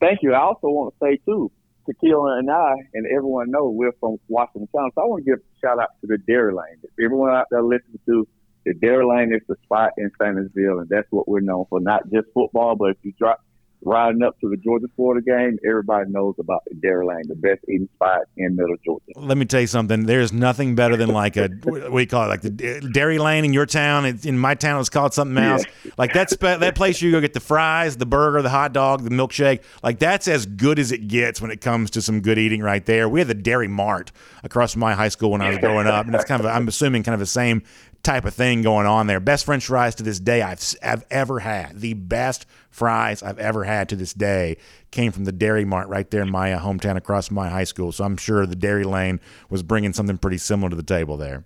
Thank 0.00 0.20
you. 0.22 0.32
I 0.32 0.40
also 0.40 0.68
want 0.68 0.94
to 0.94 1.06
say, 1.06 1.20
too, 1.26 1.50
Takeo 1.86 2.26
and 2.26 2.50
I 2.50 2.74
and 2.94 3.06
everyone 3.06 3.50
know 3.50 3.68
we're 3.68 3.92
from 4.00 4.18
Washington 4.28 4.68
County. 4.74 4.92
So 4.94 5.02
I 5.02 5.06
want 5.06 5.24
to 5.24 5.30
give 5.30 5.40
a 5.40 5.66
shout 5.66 5.78
out 5.78 5.90
to 6.00 6.06
the 6.06 6.18
Dairy 6.18 6.52
Lane. 6.52 6.78
If 6.82 6.90
everyone 7.04 7.30
out 7.30 7.46
there 7.50 7.62
listening 7.62 8.00
to 8.06 8.26
the 8.64 8.74
Dairy 8.74 9.04
Lane 9.04 9.32
is 9.34 9.42
the 9.48 9.56
spot 9.64 9.92
in 9.96 10.10
Sandersville, 10.20 10.80
and 10.80 10.88
that's 10.88 11.06
what 11.10 11.28
we're 11.28 11.40
known 11.40 11.64
for. 11.70 11.80
Not 11.80 12.02
just 12.12 12.28
football, 12.34 12.76
but 12.76 12.90
if 12.90 12.96
you 13.02 13.12
drop 13.18 13.42
riding 13.82 14.22
up 14.22 14.38
to 14.40 14.48
the 14.48 14.56
Georgia 14.56 14.86
Florida 14.96 15.24
game, 15.24 15.58
everybody 15.66 16.10
knows 16.10 16.34
about 16.38 16.62
the 16.66 16.74
Dairy 16.74 17.06
Lane, 17.06 17.22
the 17.26 17.34
best 17.34 17.60
eating 17.68 17.88
spot 17.94 18.20
in 18.36 18.56
Middle 18.56 18.76
Georgia. 18.84 19.04
Let 19.16 19.38
me 19.38 19.44
tell 19.44 19.60
you 19.60 19.66
something. 19.66 20.06
There's 20.06 20.32
nothing 20.32 20.74
better 20.74 20.96
than 20.96 21.08
like 21.10 21.36
a 21.36 21.48
what 21.62 21.90
do 21.90 21.98
you 21.98 22.06
call 22.06 22.24
it, 22.24 22.28
like 22.28 22.42
the 22.42 22.50
Dairy 22.92 23.18
Lane 23.18 23.44
in 23.44 23.52
your 23.52 23.66
town. 23.66 24.04
in 24.06 24.38
my 24.38 24.54
town, 24.54 24.76
it 24.76 24.78
was 24.78 24.90
called 24.90 25.14
something 25.14 25.42
else. 25.42 25.64
Yeah. 25.84 25.92
Like 25.96 26.12
that's 26.12 26.36
that 26.36 26.74
place 26.74 27.00
you 27.00 27.10
go 27.10 27.20
get 27.20 27.32
the 27.32 27.40
fries, 27.40 27.96
the 27.96 28.06
burger, 28.06 28.42
the 28.42 28.50
hot 28.50 28.72
dog, 28.72 29.02
the 29.02 29.10
milkshake. 29.10 29.62
Like 29.82 29.98
that's 29.98 30.28
as 30.28 30.46
good 30.46 30.78
as 30.78 30.92
it 30.92 31.08
gets 31.08 31.40
when 31.40 31.50
it 31.50 31.60
comes 31.60 31.90
to 31.92 32.02
some 32.02 32.20
good 32.20 32.38
eating 32.38 32.62
right 32.62 32.84
there. 32.84 33.08
We 33.08 33.20
had 33.20 33.28
the 33.28 33.34
Dairy 33.34 33.68
Mart 33.68 34.12
across 34.42 34.76
my 34.76 34.94
high 34.94 35.08
school 35.08 35.30
when 35.30 35.40
I 35.40 35.50
was 35.50 35.58
growing 35.58 35.86
up, 35.86 36.06
and 36.06 36.14
it's 36.14 36.24
kind 36.24 36.40
of 36.40 36.46
I'm 36.46 36.68
assuming 36.68 37.02
kind 37.02 37.14
of 37.14 37.20
the 37.20 37.26
same 37.26 37.62
type 38.02 38.24
of 38.24 38.34
thing 38.34 38.62
going 38.62 38.86
on 38.86 39.06
there. 39.06 39.20
Best 39.20 39.44
French 39.44 39.66
fries 39.66 39.94
to 39.96 40.02
this 40.02 40.18
day 40.18 40.42
I've, 40.42 40.62
I've 40.82 41.04
ever 41.10 41.40
had. 41.40 41.80
The 41.80 41.94
best 41.94 42.46
fries 42.70 43.22
I've 43.22 43.38
ever 43.38 43.64
had 43.64 43.88
to 43.90 43.96
this 43.96 44.14
day 44.14 44.56
came 44.90 45.12
from 45.12 45.24
the 45.24 45.32
Dairy 45.32 45.64
Mart 45.64 45.88
right 45.88 46.10
there 46.10 46.22
in 46.22 46.30
my 46.30 46.52
uh, 46.52 46.60
hometown 46.60 46.96
across 46.96 47.26
from 47.26 47.34
my 47.34 47.48
high 47.48 47.64
school. 47.64 47.92
So 47.92 48.04
I'm 48.04 48.16
sure 48.16 48.46
the 48.46 48.56
Dairy 48.56 48.84
Lane 48.84 49.20
was 49.50 49.62
bringing 49.62 49.92
something 49.92 50.16
pretty 50.16 50.38
similar 50.38 50.70
to 50.70 50.76
the 50.76 50.82
table 50.82 51.16
there. 51.16 51.44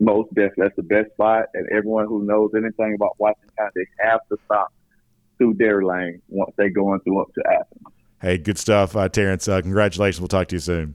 most 0.00 0.28
definitely. 0.30 0.64
That's 0.64 0.76
the 0.76 0.82
best 0.82 1.10
spot, 1.12 1.46
and 1.54 1.68
everyone 1.70 2.06
who 2.06 2.24
knows 2.24 2.50
anything 2.56 2.94
about 2.94 3.16
Washington 3.18 3.50
County, 3.58 3.72
they 3.76 4.08
have 4.08 4.20
to 4.30 4.36
stop 4.46 4.72
through 5.36 5.54
Dairy 5.54 5.84
Lane 5.84 6.20
once 6.28 6.52
they 6.56 6.68
go 6.68 6.94
into 6.94 7.18
up 7.20 7.32
to 7.34 7.42
Athens. 7.46 7.94
Hey, 8.20 8.38
good 8.38 8.58
stuff, 8.58 8.96
uh, 8.96 9.08
Terrence. 9.08 9.46
Uh, 9.46 9.60
congratulations. 9.60 10.20
We'll 10.20 10.28
talk 10.28 10.48
to 10.48 10.56
you 10.56 10.60
soon. 10.60 10.94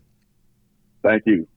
Thank 1.04 1.24
you. 1.26 1.48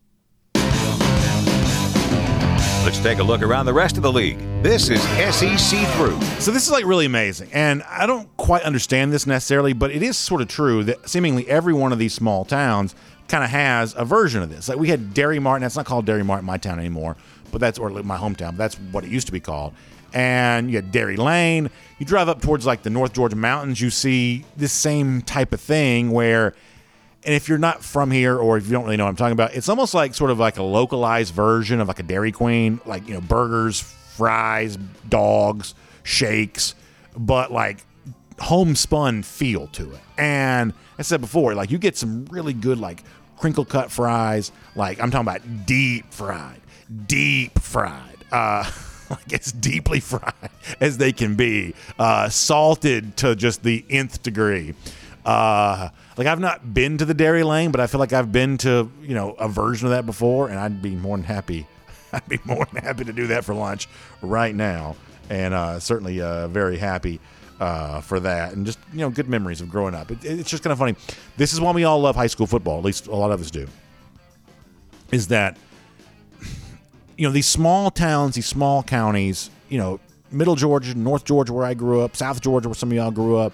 Let's 2.97 3.05
take 3.05 3.19
a 3.19 3.23
look 3.23 3.43
around 3.43 3.67
the 3.67 3.75
rest 3.75 3.99
of 3.99 4.03
the 4.03 4.11
league. 4.11 4.39
This 4.63 4.89
is 4.89 5.03
SEC 5.03 5.87
Through. 5.97 6.19
So 6.41 6.51
this 6.51 6.65
is 6.65 6.71
like 6.71 6.87
really 6.87 7.05
amazing, 7.05 7.51
and 7.53 7.83
I 7.83 8.07
don't 8.07 8.35
quite 8.39 8.63
understand 8.63 9.13
this 9.13 9.27
necessarily, 9.27 9.75
but 9.75 9.91
it 9.91 10.03
is 10.03 10.17
sort 10.17 10.41
of 10.41 10.49
true 10.49 10.83
that 10.85 11.07
seemingly 11.07 11.47
every 11.47 11.75
one 11.75 11.93
of 11.93 11.99
these 11.99 12.15
small 12.15 12.47
towns 12.47 12.95
kind 13.29 13.45
of 13.45 13.51
has 13.51 13.95
a 13.99 14.07
version 14.07 14.43
of 14.43 14.49
this. 14.49 14.71
Like 14.71 14.79
we 14.79 14.89
had 14.89 15.13
Dairy 15.13 15.39
Martin. 15.39 15.61
That's 15.61 15.77
not 15.77 15.85
called 15.85 16.07
Dairy 16.07 16.25
Martin, 16.25 16.47
my 16.47 16.57
town 16.57 16.79
anymore, 16.79 17.19
but 17.53 17.61
that's 17.61 17.79
or 17.79 17.91
my 17.91 18.17
hometown. 18.17 18.53
But 18.53 18.57
that's 18.57 18.77
what 18.77 19.05
it 19.05 19.11
used 19.11 19.27
to 19.27 19.33
be 19.33 19.41
called. 19.41 19.75
And 20.15 20.71
you 20.71 20.77
had 20.77 20.91
Dairy 20.91 21.19
Lane. 21.19 21.69
You 21.99 22.07
drive 22.07 22.31
up 22.31 22.41
towards 22.41 22.65
like 22.65 22.83
the 22.83 22.89
North 22.89 23.13
Georgia 23.13 23.37
mountains, 23.37 23.79
you 23.79 23.91
see 23.91 24.47
this 24.57 24.73
same 24.73 25.21
type 25.21 25.53
of 25.53 25.61
thing 25.61 26.13
where 26.13 26.55
and 27.27 27.35
if 27.35 27.49
you're 27.49 27.59
not 27.59 27.83
from 27.83 28.13
here 28.13 28.39
or 28.39 28.57
if 28.57 28.67
you 28.67 28.73
don't 28.73 28.85
really 28.85 28.97
know 28.97 29.05
what 29.05 29.11
I'm 29.11 29.17
talking 29.17 29.33
about, 29.33 29.55
it's 29.55 29.69
almost 29.69 29.95
like 29.95 30.15
sort 30.15 30.31
of 30.31 30.39
like 30.39 30.59
a 30.59 30.63
localized 30.63 31.35
version 31.35 31.81
of 31.81 31.89
like 31.89 31.99
a 31.99 32.05
Dairy 32.05 32.31
Queen, 32.31 32.81
like, 32.87 33.09
you 33.09 33.15
know, 33.15 33.21
burgers, 33.21 33.81
fries, 33.81 34.77
dogs, 35.09 35.75
shakes, 36.05 36.77
but 37.17 37.51
like 37.51 37.85
homespun 38.39 39.25
feel 39.25 39.67
to 39.69 39.93
it. 39.93 40.01
And 40.17 40.73
I 41.01 41.03
said 41.03 41.21
before, 41.21 41.55
like 41.57 41.73
you 41.73 41.79
get 41.79 41.97
some 41.97 42.27
really 42.27 42.53
good 42.53 42.79
like 42.79 43.03
crinkle 43.37 43.65
cut 43.65 43.91
fries, 43.91 44.53
like 44.77 45.01
I'm 45.01 45.11
talking 45.11 45.27
about 45.27 45.67
deep 45.67 46.13
fried, 46.13 46.61
deep 47.07 47.59
fried. 47.59 48.19
Uh 48.31 48.71
like 49.11 49.33
as 49.33 49.53
deeply 49.53 50.01
fried 50.01 50.33
as 50.81 50.99
they 50.99 51.13
can 51.13 51.35
be, 51.35 51.75
uh, 51.99 52.29
salted 52.29 53.17
to 53.17 53.37
just 53.37 53.63
the 53.63 53.85
nth 53.91 54.23
degree. 54.23 54.75
Uh, 55.27 55.89
like 56.17 56.29
I've 56.29 56.39
not 56.39 56.73
been 56.73 56.99
to 56.99 57.05
the 57.05 57.13
Dairy 57.13 57.43
Lane, 57.43 57.73
but 57.73 57.81
I 57.81 57.89
feel 57.89 57.99
like 57.99 58.13
I've 58.13 58.31
been 58.31 58.59
to 58.59 58.89
you 59.03 59.15
know 59.15 59.33
a 59.33 59.49
version 59.49 59.89
of 59.89 59.91
that 59.91 60.07
before, 60.07 60.49
and 60.49 60.59
I'd 60.59 60.81
be 60.81 60.95
more 60.95 61.17
than 61.17 61.27
happy. 61.27 61.67
I'd 62.13 62.29
be 62.29 62.39
more 62.45 62.65
than 62.73 62.85
happy 62.85 63.05
to 63.05 63.13
do 63.13 63.27
that 63.27 63.45
for 63.45 63.53
lunch 63.53 63.89
right 64.23 64.55
now, 64.55 64.95
and 65.29 65.53
uh, 65.53 65.81
certainly 65.81 66.21
uh, 66.21 66.47
very 66.47 66.79
happy 66.79 67.19
uh, 67.59 68.01
for 68.03 68.21
that, 68.21 68.53
and 68.53 68.65
just 68.65 68.79
you 68.93 69.01
know 69.01 69.11
good 69.11 69.29
memories 69.29 69.61
of 69.61 69.69
growing 69.69 69.97
up. 69.97 70.13
It, 70.13 70.25
it's 70.25 70.49
just 70.49 70.63
kind 70.63 70.71
of 70.71 70.79
funny. 70.79 70.95
This 71.37 71.53
is 71.53 71.61
why 71.61 71.73
we 71.73 71.83
all 71.83 72.01
love 72.01 72.15
high 72.15 72.29
school 72.29 72.47
football. 72.47 72.79
At 72.79 72.85
least 72.85 73.09
a 73.09 73.17
lot 73.17 73.33
of 73.33 73.41
us 73.41 73.51
do. 73.51 73.67
Is 75.11 75.27
that 75.29 75.57
you 77.19 77.27
know 77.27 77.33
these 77.33 77.49
small 77.49 77.91
towns, 77.91 78.37
these 78.37 78.47
small 78.47 78.85
counties, 78.85 79.51
you 79.71 79.79
know, 79.79 79.99
Middle 80.31 80.55
Georgia, 80.55 80.95
North 80.95 81.25
Georgia, 81.25 81.53
where 81.53 81.67
I 81.67 81.75
grew 81.75 82.03
up, 82.03 82.15
South 82.15 82.41
Georgia, 82.41 82.69
where 82.69 82.77
some 82.77 82.93
of 82.93 82.97
y'all 82.97 83.11
grew 83.11 83.39
up 83.39 83.53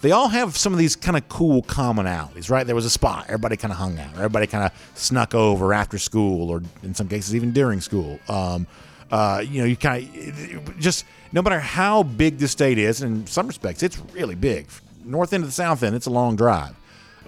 they 0.00 0.12
all 0.12 0.28
have 0.28 0.56
some 0.56 0.72
of 0.72 0.78
these 0.78 0.96
kind 0.96 1.16
of 1.16 1.28
cool 1.28 1.62
commonalities, 1.62 2.50
right? 2.50 2.66
There 2.66 2.74
was 2.74 2.86
a 2.86 2.90
spot, 2.90 3.24
everybody 3.26 3.56
kind 3.56 3.72
of 3.72 3.78
hung 3.78 3.98
out, 3.98 4.14
everybody 4.14 4.46
kind 4.46 4.64
of 4.64 4.92
snuck 4.94 5.34
over 5.34 5.74
after 5.74 5.98
school, 5.98 6.50
or 6.50 6.62
in 6.82 6.94
some 6.94 7.08
cases 7.08 7.34
even 7.34 7.52
during 7.52 7.80
school. 7.80 8.18
Um, 8.28 8.66
uh, 9.10 9.44
you 9.46 9.60
know, 9.60 9.66
you 9.66 9.76
kind 9.76 10.08
of 10.56 10.78
just 10.78 11.04
no 11.32 11.42
matter 11.42 11.60
how 11.60 12.02
big 12.02 12.38
the 12.38 12.48
state 12.48 12.78
is, 12.78 13.02
in 13.02 13.26
some 13.26 13.46
respects, 13.46 13.82
it's 13.82 13.98
really 14.12 14.34
big. 14.34 14.68
North 15.04 15.32
end 15.32 15.42
to 15.42 15.46
the 15.46 15.52
south 15.52 15.82
end, 15.82 15.94
it's 15.94 16.06
a 16.06 16.10
long 16.10 16.36
drive, 16.36 16.74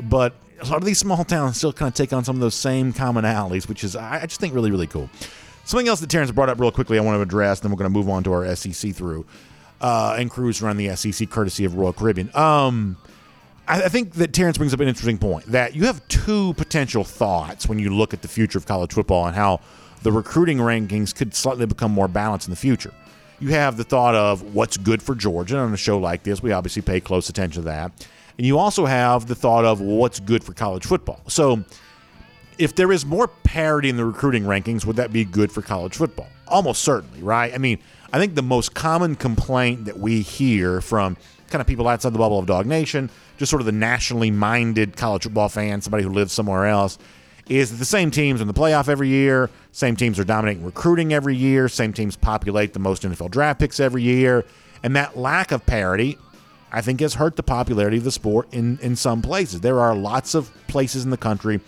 but 0.00 0.34
a 0.60 0.66
lot 0.66 0.76
of 0.76 0.84
these 0.84 0.98
small 0.98 1.24
towns 1.24 1.56
still 1.56 1.72
kind 1.72 1.88
of 1.88 1.94
take 1.94 2.12
on 2.12 2.24
some 2.24 2.36
of 2.36 2.40
those 2.40 2.54
same 2.54 2.92
commonalities, 2.92 3.68
which 3.68 3.84
is 3.84 3.96
I 3.96 4.24
just 4.24 4.40
think 4.40 4.54
really 4.54 4.70
really 4.70 4.86
cool. 4.86 5.10
Something 5.64 5.88
else 5.88 6.00
that 6.00 6.10
Terrence 6.10 6.30
brought 6.30 6.48
up 6.48 6.58
real 6.58 6.72
quickly, 6.72 6.98
I 6.98 7.02
want 7.02 7.18
to 7.18 7.22
address, 7.22 7.60
then 7.60 7.70
we're 7.70 7.76
going 7.76 7.92
to 7.92 7.96
move 7.96 8.08
on 8.08 8.24
to 8.24 8.32
our 8.32 8.56
SEC 8.56 8.94
through 8.94 9.24
uh, 9.82 10.16
and 10.18 10.30
cruise 10.30 10.62
around 10.62 10.78
the 10.78 10.94
SEC 10.96 11.28
courtesy 11.28 11.64
of 11.64 11.74
Royal 11.74 11.92
Caribbean. 11.92 12.34
Um, 12.34 12.96
I, 13.66 13.82
I 13.82 13.88
think 13.88 14.14
that 14.14 14.32
Terrence 14.32 14.56
brings 14.56 14.72
up 14.72 14.80
an 14.80 14.88
interesting 14.88 15.18
point 15.18 15.46
that 15.46 15.74
you 15.74 15.86
have 15.86 16.06
two 16.08 16.54
potential 16.54 17.04
thoughts 17.04 17.68
when 17.68 17.78
you 17.78 17.94
look 17.94 18.14
at 18.14 18.22
the 18.22 18.28
future 18.28 18.56
of 18.58 18.64
college 18.64 18.92
football 18.92 19.26
and 19.26 19.34
how 19.34 19.60
the 20.02 20.12
recruiting 20.12 20.58
rankings 20.58 21.14
could 21.14 21.34
slightly 21.34 21.66
become 21.66 21.90
more 21.90 22.08
balanced 22.08 22.46
in 22.46 22.50
the 22.50 22.56
future. 22.56 22.94
You 23.40 23.48
have 23.48 23.76
the 23.76 23.84
thought 23.84 24.14
of 24.14 24.54
what's 24.54 24.76
good 24.76 25.02
for 25.02 25.16
Georgia 25.16 25.58
on 25.58 25.74
a 25.74 25.76
show 25.76 25.98
like 25.98 26.22
this. 26.22 26.42
We 26.42 26.52
obviously 26.52 26.82
pay 26.82 27.00
close 27.00 27.28
attention 27.28 27.62
to 27.62 27.68
that. 27.68 28.06
And 28.38 28.46
you 28.46 28.58
also 28.58 28.86
have 28.86 29.26
the 29.26 29.34
thought 29.34 29.64
of 29.64 29.80
what's 29.80 30.20
good 30.20 30.44
for 30.44 30.52
college 30.54 30.86
football. 30.86 31.20
So, 31.26 31.64
if 32.58 32.76
there 32.76 32.92
is 32.92 33.04
more 33.04 33.28
parity 33.28 33.88
in 33.88 33.96
the 33.96 34.04
recruiting 34.04 34.44
rankings, 34.44 34.84
would 34.84 34.96
that 34.96 35.12
be 35.12 35.24
good 35.24 35.50
for 35.50 35.62
college 35.62 35.96
football? 35.96 36.28
Almost 36.46 36.82
certainly, 36.82 37.22
right? 37.22 37.52
I 37.52 37.58
mean, 37.58 37.78
I 38.12 38.18
think 38.18 38.34
the 38.34 38.42
most 38.42 38.74
common 38.74 39.16
complaint 39.16 39.86
that 39.86 39.98
we 39.98 40.20
hear 40.20 40.80
from 40.80 41.16
kind 41.48 41.60
of 41.60 41.66
people 41.66 41.88
outside 41.88 42.12
the 42.12 42.18
bubble 42.18 42.38
of 42.38 42.46
DawgNation, 42.46 43.10
just 43.38 43.50
sort 43.50 43.60
of 43.62 43.66
the 43.66 43.72
nationally 43.72 44.30
minded 44.30 44.96
college 44.96 45.22
football 45.22 45.48
fan, 45.48 45.80
somebody 45.80 46.04
who 46.04 46.10
lives 46.10 46.32
somewhere 46.32 46.66
else, 46.66 46.98
is 47.48 47.70
that 47.70 47.76
the 47.76 47.84
same 47.84 48.10
teams 48.10 48.40
in 48.40 48.46
the 48.46 48.54
playoff 48.54 48.88
every 48.88 49.08
year, 49.08 49.50
same 49.72 49.96
teams 49.96 50.18
are 50.18 50.24
dominating 50.24 50.64
recruiting 50.64 51.12
every 51.12 51.34
year, 51.34 51.68
same 51.68 51.92
teams 51.92 52.16
populate 52.16 52.72
the 52.72 52.78
most 52.78 53.02
NFL 53.02 53.30
draft 53.30 53.60
picks 53.60 53.80
every 53.80 54.02
year, 54.02 54.44
and 54.82 54.94
that 54.94 55.16
lack 55.16 55.50
of 55.50 55.64
parity, 55.66 56.18
I 56.70 56.80
think, 56.82 57.00
has 57.00 57.14
hurt 57.14 57.36
the 57.36 57.42
popularity 57.42 57.96
of 57.96 58.04
the 58.04 58.12
sport 58.12 58.48
in 58.52 58.78
in 58.80 58.96
some 58.96 59.22
places. 59.22 59.60
There 59.60 59.80
are 59.80 59.94
lots 59.94 60.34
of 60.34 60.50
places 60.68 61.04
in 61.04 61.10
the 61.10 61.16
country, 61.16 61.60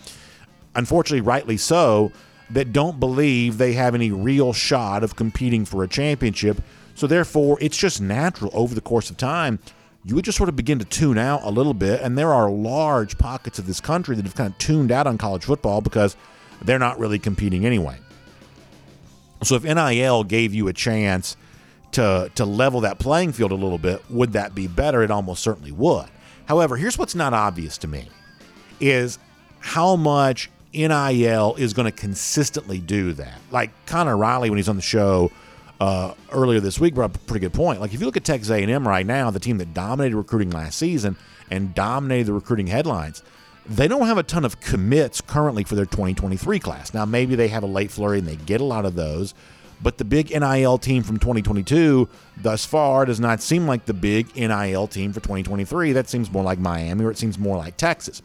unfortunately, 0.75 1.21
rightly 1.21 1.57
so, 1.57 2.11
that 2.49 2.71
don't 2.71 2.99
believe 2.99 3.57
they 3.57 3.73
have 3.73 3.95
any 3.95 4.11
real 4.11 4.53
shot 4.53 5.03
of 5.03 5.15
competing 5.15 5.65
for 5.65 5.83
a 5.83 5.87
championship. 5.87 6.61
So, 6.93 7.07
therefore, 7.07 7.57
it's 7.59 7.77
just 7.77 7.99
natural 7.99 8.51
over 8.53 8.75
the 8.75 8.81
course 8.81 9.09
of 9.09 9.17
time, 9.17 9.59
you 10.03 10.15
would 10.15 10.25
just 10.25 10.37
sort 10.37 10.49
of 10.49 10.55
begin 10.55 10.79
to 10.79 10.85
tune 10.85 11.17
out 11.17 11.41
a 11.43 11.49
little 11.49 11.73
bit. 11.73 12.01
And 12.01 12.17
there 12.17 12.33
are 12.33 12.49
large 12.49 13.17
pockets 13.17 13.57
of 13.57 13.65
this 13.65 13.81
country 13.81 14.15
that 14.15 14.25
have 14.25 14.35
kind 14.35 14.51
of 14.51 14.57
tuned 14.59 14.91
out 14.91 15.07
on 15.07 15.17
college 15.17 15.43
football 15.43 15.81
because 15.81 16.15
they're 16.61 16.79
not 16.79 16.99
really 16.99 17.19
competing 17.19 17.65
anyway. 17.65 17.97
So, 19.43 19.55
if 19.55 19.63
NIL 19.63 20.23
gave 20.23 20.53
you 20.53 20.67
a 20.67 20.73
chance 20.73 21.35
to, 21.93 22.31
to 22.35 22.45
level 22.45 22.81
that 22.81 22.99
playing 22.99 23.31
field 23.33 23.51
a 23.51 23.55
little 23.55 23.77
bit, 23.77 24.01
would 24.09 24.33
that 24.33 24.53
be 24.53 24.67
better? 24.67 25.01
It 25.01 25.11
almost 25.11 25.41
certainly 25.41 25.71
would. 25.71 26.07
However, 26.45 26.77
here's 26.77 26.97
what's 26.97 27.15
not 27.15 27.33
obvious 27.33 27.77
to 27.79 27.87
me 27.87 28.09
is 28.79 29.17
how 29.59 29.95
much 29.95 30.49
NIL 30.75 31.55
is 31.55 31.73
going 31.73 31.85
to 31.85 31.91
consistently 31.91 32.79
do 32.79 33.13
that. 33.13 33.39
Like 33.51 33.71
Connor 33.85 34.17
Riley, 34.17 34.49
when 34.49 34.57
he's 34.57 34.69
on 34.69 34.75
the 34.75 34.81
show 34.81 35.31
uh, 35.79 36.13
earlier 36.31 36.59
this 36.59 36.79
week, 36.79 36.93
brought 36.93 37.11
up 37.11 37.15
a 37.15 37.19
pretty 37.19 37.45
good 37.45 37.53
point. 37.53 37.81
Like 37.81 37.93
if 37.93 37.99
you 37.99 38.05
look 38.05 38.17
at 38.17 38.23
Texas 38.23 38.49
A&M 38.49 38.87
right 38.87 39.05
now, 39.05 39.31
the 39.31 39.39
team 39.39 39.57
that 39.57 39.73
dominated 39.73 40.15
recruiting 40.17 40.51
last 40.51 40.77
season 40.77 41.15
and 41.49 41.73
dominated 41.73 42.25
the 42.27 42.33
recruiting 42.33 42.67
headlines, 42.67 43.23
they 43.67 43.87
don't 43.87 44.07
have 44.07 44.17
a 44.17 44.23
ton 44.23 44.45
of 44.45 44.59
commits 44.59 45.21
currently 45.21 45.63
for 45.63 45.75
their 45.75 45.85
2023 45.85 46.59
class. 46.59 46.93
Now 46.93 47.05
maybe 47.05 47.35
they 47.35 47.47
have 47.47 47.63
a 47.63 47.67
late 47.67 47.91
flurry 47.91 48.19
and 48.19 48.27
they 48.27 48.35
get 48.35 48.61
a 48.61 48.65
lot 48.65 48.85
of 48.85 48.95
those, 48.95 49.33
but 49.81 49.97
the 49.97 50.05
big 50.05 50.29
NIL 50.29 50.77
team 50.77 51.03
from 51.03 51.17
2022 51.17 52.07
thus 52.37 52.65
far 52.65 53.05
does 53.05 53.19
not 53.19 53.41
seem 53.41 53.67
like 53.67 53.85
the 53.85 53.93
big 53.93 54.35
NIL 54.35 54.87
team 54.87 55.13
for 55.13 55.19
2023. 55.19 55.93
That 55.93 56.07
seems 56.07 56.31
more 56.31 56.43
like 56.43 56.59
Miami 56.59 57.03
or 57.03 57.11
it 57.11 57.17
seems 57.17 57.37
more 57.39 57.57
like 57.57 57.77
Texas. 57.77 58.21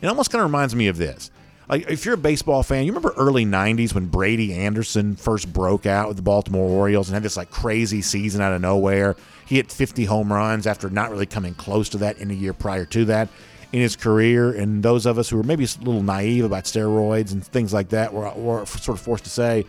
It 0.00 0.06
almost 0.08 0.30
kind 0.30 0.40
of 0.42 0.48
reminds 0.48 0.74
me 0.74 0.88
of 0.88 0.98
this 0.98 1.30
like 1.68 1.88
if 1.88 2.04
you're 2.04 2.14
a 2.14 2.18
baseball 2.18 2.62
fan, 2.62 2.84
you 2.84 2.92
remember 2.92 3.14
early 3.16 3.44
'90s 3.44 3.94
when 3.94 4.06
Brady 4.06 4.54
Anderson 4.54 5.16
first 5.16 5.52
broke 5.52 5.86
out 5.86 6.08
with 6.08 6.16
the 6.16 6.22
Baltimore 6.22 6.68
Orioles 6.68 7.08
and 7.08 7.14
had 7.14 7.22
this 7.22 7.36
like 7.36 7.50
crazy 7.50 8.02
season 8.02 8.40
out 8.40 8.52
of 8.52 8.60
nowhere. 8.60 9.16
He 9.46 9.56
hit 9.56 9.70
50 9.70 10.04
home 10.04 10.32
runs 10.32 10.66
after 10.66 10.88
not 10.88 11.10
really 11.10 11.26
coming 11.26 11.54
close 11.54 11.88
to 11.90 11.98
that 11.98 12.18
in 12.18 12.30
a 12.30 12.34
year 12.34 12.52
prior 12.52 12.84
to 12.86 13.04
that 13.06 13.28
in 13.72 13.80
his 13.80 13.96
career. 13.96 14.52
And 14.52 14.82
those 14.82 15.06
of 15.06 15.18
us 15.18 15.28
who 15.28 15.36
were 15.36 15.42
maybe 15.42 15.64
a 15.64 15.84
little 15.84 16.02
naive 16.02 16.44
about 16.44 16.64
steroids 16.64 17.32
and 17.32 17.44
things 17.44 17.72
like 17.72 17.90
that 17.90 18.12
were, 18.12 18.30
were 18.32 18.66
sort 18.66 18.98
of 18.98 19.00
forced 19.00 19.24
to 19.24 19.30
say, 19.30 19.64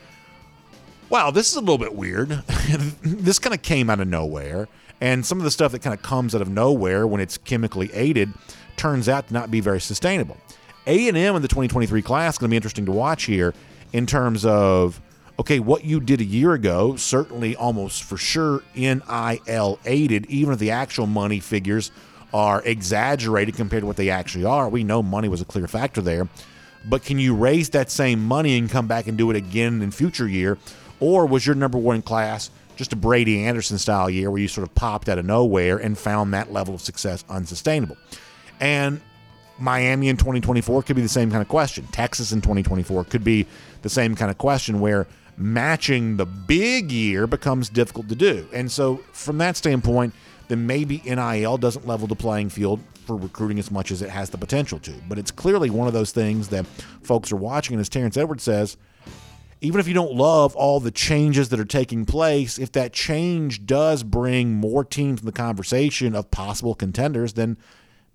"Wow, 1.10 1.32
this 1.32 1.50
is 1.50 1.56
a 1.56 1.60
little 1.60 1.78
bit 1.78 1.96
weird. 1.96 2.30
this 3.04 3.40
kind 3.40 3.54
of 3.54 3.62
came 3.62 3.90
out 3.90 4.00
of 4.00 4.08
nowhere." 4.08 4.68
And 5.02 5.26
some 5.26 5.38
of 5.38 5.44
the 5.44 5.52
stuff 5.52 5.74
that 5.74 5.82
kind 5.82 5.94
of 5.94 6.02
comes 6.02 6.34
out 6.34 6.42
of 6.42 6.50
nowhere 6.50 7.06
when 7.06 7.20
it's 7.20 7.38
chemically 7.38 7.92
aided 7.94 8.34
turns 8.78 9.10
out 9.10 9.28
to 9.28 9.34
not 9.34 9.52
be 9.52 9.60
very 9.60 9.82
sustainable. 9.82 10.38
A&M 10.86 11.16
in 11.16 11.42
the 11.42 11.48
2023 11.48 12.02
class 12.02 12.38
going 12.38 12.50
to 12.50 12.52
be 12.52 12.58
interesting 12.58 12.86
to 12.86 12.92
watch 12.92 13.24
here 13.24 13.54
in 13.94 14.06
terms 14.06 14.46
of 14.46 15.02
okay, 15.40 15.60
what 15.60 15.84
you 15.84 16.00
did 16.00 16.22
a 16.22 16.26
year 16.26 16.54
ago, 16.54 16.96
certainly 16.96 17.56
almost 17.56 18.04
for 18.04 18.18
sure 18.18 18.62
NIL 18.76 19.80
aided, 19.86 20.26
even 20.28 20.54
if 20.54 20.60
the 20.60 20.72
actual 20.72 21.08
money 21.08 21.40
figures 21.40 21.92
are 22.34 22.62
exaggerated 22.64 23.56
compared 23.56 23.82
to 23.82 23.88
what 23.88 23.98
they 23.98 24.10
actually 24.10 24.46
are. 24.46 24.70
We 24.70 24.84
know 24.84 25.02
money 25.02 25.28
was 25.30 25.42
a 25.42 25.46
clear 25.46 25.68
factor 25.68 26.02
there. 26.02 26.28
But 26.86 27.04
can 27.04 27.18
you 27.18 27.36
raise 27.36 27.70
that 27.72 27.90
same 27.90 28.24
money 28.24 28.58
and 28.58 28.70
come 28.70 28.88
back 28.88 29.08
and 29.08 29.18
do 29.18 29.30
it 29.30 29.36
again 29.36 29.82
in 29.82 29.92
future 29.92 30.28
year? 30.28 30.58
Or 31.00 31.26
was 31.26 31.46
your 31.46 31.56
number 31.56 31.78
one 31.78 32.02
class 32.02 32.50
just 32.76 32.92
a 32.92 32.96
Brady 32.96 33.46
Anderson 33.46 33.78
style 33.78 34.10
year 34.10 34.30
where 34.30 34.42
you 34.42 34.48
sort 34.48 34.68
of 34.68 34.76
popped 34.76 35.08
out 35.08 35.18
of 35.18 35.26
nowhere 35.26 35.78
and 35.78 35.98
found 35.98 36.34
that 36.34 36.52
level 36.52 36.76
of 36.76 36.82
success 36.82 37.24
unsustainable? 37.30 37.98
And 38.60 39.02
Miami 39.64 40.10
in 40.10 40.18
2024 40.18 40.84
could 40.84 40.96
be 40.96 41.02
the 41.02 41.10
same 41.10 41.32
kind 41.32 41.42
of 41.42 41.48
question. 41.48 41.88
Texas 41.92 42.32
in 42.32 42.42
2024 42.42 43.06
could 43.06 43.24
be 43.24 43.48
the 43.82 43.90
same 43.90 44.16
kind 44.16 44.30
of 44.30 44.38
question 44.38 44.80
where 44.80 45.08
matching 45.38 46.18
the 46.18 46.26
big 46.26 46.92
year 46.92 47.26
becomes 47.26 47.70
difficult 47.70 48.10
to 48.10 48.16
do. 48.16 48.48
And 48.54 48.72
so, 48.72 48.98
from 49.14 49.38
that 49.40 49.56
standpoint, 49.56 50.14
then 50.50 50.68
maybe 50.68 51.02
NIL 51.06 51.58
doesn't 51.58 51.88
level 51.88 52.08
the 52.08 52.16
playing 52.16 52.50
field 52.50 52.82
for 53.06 53.16
recruiting 53.16 53.60
as 53.60 53.72
much 53.72 53.92
as 53.92 54.02
it 54.02 54.10
has 54.10 54.30
the 54.30 54.38
potential 54.38 54.80
to. 54.80 54.94
But 55.08 55.18
it's 55.18 55.32
clearly 55.32 55.70
one 55.70 55.88
of 55.88 55.94
those 55.94 56.12
things 56.12 56.50
that 56.50 56.66
folks 57.02 57.32
are 57.32 57.38
watching. 57.38 57.76
And 57.76 57.82
as 57.82 57.90
Terrence 57.90 58.18
Edwards 58.18 58.44
says, 58.44 58.78
even 59.62 59.80
if 59.80 59.88
you 59.88 59.94
don't 59.94 60.14
love 60.14 60.56
all 60.58 60.82
the 60.82 60.92
changes 60.92 61.50
that 61.50 61.60
are 61.60 61.66
taking 61.66 62.06
place, 62.06 62.60
if 62.60 62.74
that 62.74 62.92
change 62.92 63.66
does 63.66 64.04
bring 64.04 64.54
more 64.56 64.84
teams 64.84 65.22
in 65.22 65.26
the 65.26 65.32
conversation 65.32 66.16
of 66.16 66.30
possible 66.32 66.76
contenders, 66.76 67.34
then 67.34 67.58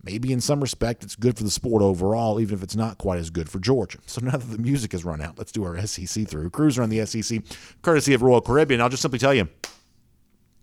maybe 0.03 0.33
in 0.33 0.41
some 0.41 0.61
respect 0.61 1.03
it's 1.03 1.17
good 1.17 1.37
for 1.37 1.45
the 1.45 1.51
sport 1.51 1.83
overall, 1.83 2.41
even 2.41 2.57
if 2.57 2.63
it's 2.63 2.77
not 2.77 2.99
quite 2.99 3.19
as 3.19 3.31
good 3.31 3.49
for 3.49 3.59
Georgia. 3.59 3.99
So 4.07 4.21
now 4.25 4.33
that 4.33 4.51
the 4.51 4.59
music 4.59 4.93
has 4.93 5.05
run 5.05 5.21
out, 5.21 5.39
let's 5.39 5.53
do 5.53 5.65
our 5.65 5.79
SEC 5.87 6.27
through. 6.27 6.51
Cruiser 6.51 6.83
on 6.83 6.91
the 6.91 7.05
SEC, 7.07 7.43
courtesy 7.83 8.15
of 8.15 8.23
Royal 8.23 8.41
Caribbean. 8.41 8.81
I'll 8.81 8.89
just 8.89 9.03
simply 9.03 9.19
tell 9.19 9.35
you. 9.35 9.49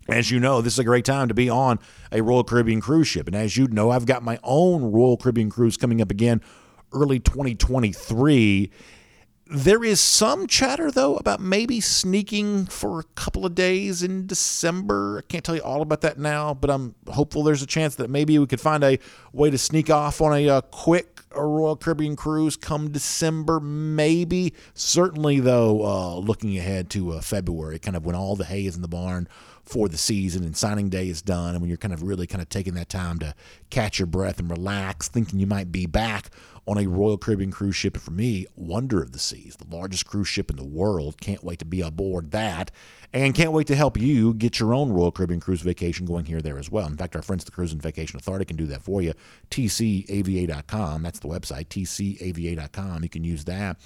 As 0.08 0.30
you 0.30 0.40
know, 0.40 0.62
this 0.62 0.74
is 0.74 0.80
a 0.80 0.84
great 0.84 1.04
time 1.04 1.30
to 1.30 1.34
be 1.34 1.50
on 1.50 1.80
a 2.12 2.22
Royal 2.22 2.44
Caribbean 2.44 2.80
cruise 2.80 3.08
ship. 3.08 3.26
And 3.26 3.36
as 3.36 3.58
you 3.58 3.68
know, 3.68 3.90
I've 3.90 4.06
got 4.06 4.22
my 4.22 4.38
own 4.44 4.92
Royal 4.92 5.18
Caribbean 5.18 5.50
cruise 5.50 5.78
coming 5.78 6.00
up 6.00 6.12
again 6.12 6.42
early 6.94 7.20
2023. 7.20 8.72
There 9.48 9.84
is 9.84 10.00
some 10.00 10.48
chatter, 10.48 10.90
though, 10.90 11.18
about 11.18 11.40
maybe 11.40 11.80
sneaking 11.80 12.66
for 12.66 13.00
a 13.00 13.04
couple 13.14 13.46
of 13.46 13.54
days 13.54 14.02
in 14.02 14.26
December. 14.26 15.20
I 15.20 15.22
can't 15.32 15.44
tell 15.44 15.56
you 15.56 15.62
all 15.62 15.84
about 15.84 16.02
that 16.02 16.18
now, 16.18 16.56
but 16.56 16.72
I'm 16.72 16.96
hopeful 17.08 17.44
there's 17.44 17.62
a 17.62 17.68
chance 17.68 17.94
that 17.96 18.10
maybe 18.10 18.40
we 18.40 18.48
could 18.48 18.60
find 18.60 18.84
a 18.84 18.98
way 19.34 19.52
to 19.52 19.58
sneak 19.60 19.92
off 19.92 20.20
on 20.20 20.34
a, 20.34 20.50
uh, 20.50 20.62
quick 20.62 21.16
Royal 21.36 21.76
Caribbean 21.76 22.16
cruise 22.16 22.56
come 22.56 22.92
December, 22.92 23.60
maybe. 23.60 24.54
Certainly, 24.74 25.42
though, 25.42 25.84
uh, 25.84 26.16
looking 26.16 26.58
ahead 26.58 26.90
to 26.92 27.14
uh, 27.14 27.22
February, 27.22 27.78
kind 27.78 27.96
of 27.96 28.06
when 28.06 28.16
all 28.16 28.36
the 28.36 28.46
hay 28.46 28.66
is 28.66 28.76
in 28.76 28.82
the 28.82 28.88
barn 28.88 29.28
for 29.64 29.90
the 29.90 29.98
season 29.98 30.44
and 30.44 30.56
signing 30.56 30.90
day 30.90 31.10
is 31.10 31.22
done, 31.22 31.56
and 31.56 31.62
when 31.62 31.70
you're 31.70 31.78
kind 31.78 31.94
of 31.94 32.04
really 32.04 32.28
kind 32.28 32.42
of 32.42 32.50
taking 32.50 32.76
that 32.76 32.90
time 32.90 33.20
to 33.20 33.34
catch 33.70 34.00
your 34.00 34.06
breath 34.06 34.40
and 34.40 34.50
relax, 34.50 35.08
thinking 35.08 35.40
you 35.40 35.48
might 35.48 35.72
be 35.72 35.86
back 35.86 36.30
on 36.68 36.78
a 36.78 36.88
Royal 36.88 37.18
Caribbean 37.18 37.52
cruise 37.52 37.76
ship. 37.76 37.98
For 37.98 38.12
me, 38.12 38.46
Wonder 38.56 39.02
of 39.02 39.12
the 39.12 39.20
Seas, 39.20 39.56
the 39.56 39.76
largest 39.76 40.06
cruise 40.06 40.28
ship 40.28 40.50
in 40.50 40.56
the 40.56 40.66
world. 40.66 41.22
Can't 41.22 41.44
wait 41.44 41.60
to 41.60 41.66
be 41.66 41.82
aboard 41.82 42.32
that. 42.32 42.72
And 43.14 43.34
can't 43.34 43.52
wait 43.52 43.68
to 43.68 43.76
help 43.76 43.98
you 43.98 44.34
get 44.34 44.60
your 44.60 44.74
own 44.74 44.92
Royal 44.92 45.12
Caribbean 45.12 45.40
cruise 45.40 45.62
vacation 45.62 46.06
going 46.06 46.26
here 46.26 46.42
there 46.42 46.58
as 46.58 46.70
well. 46.70 46.88
In 46.88 46.98
fact, 46.98 47.16
our 47.16 47.22
friends 47.22 47.44
at 47.44 47.46
the 47.46 47.52
Cruise 47.52 47.72
and 47.72 47.82
Vacation 47.82 48.18
Authority 48.18 48.46
can 48.46 48.58
do 48.58 48.66
that 48.68 48.82
for 48.82 49.02
you. 49.02 49.14
TCAVA.com. 49.52 51.04
That's 51.04 51.20
the 51.20 51.28
website, 51.28 51.68
TCAVA.com. 51.68 53.04
You 53.04 53.10
can 53.10 53.24
use 53.24 53.46
that 53.46 53.78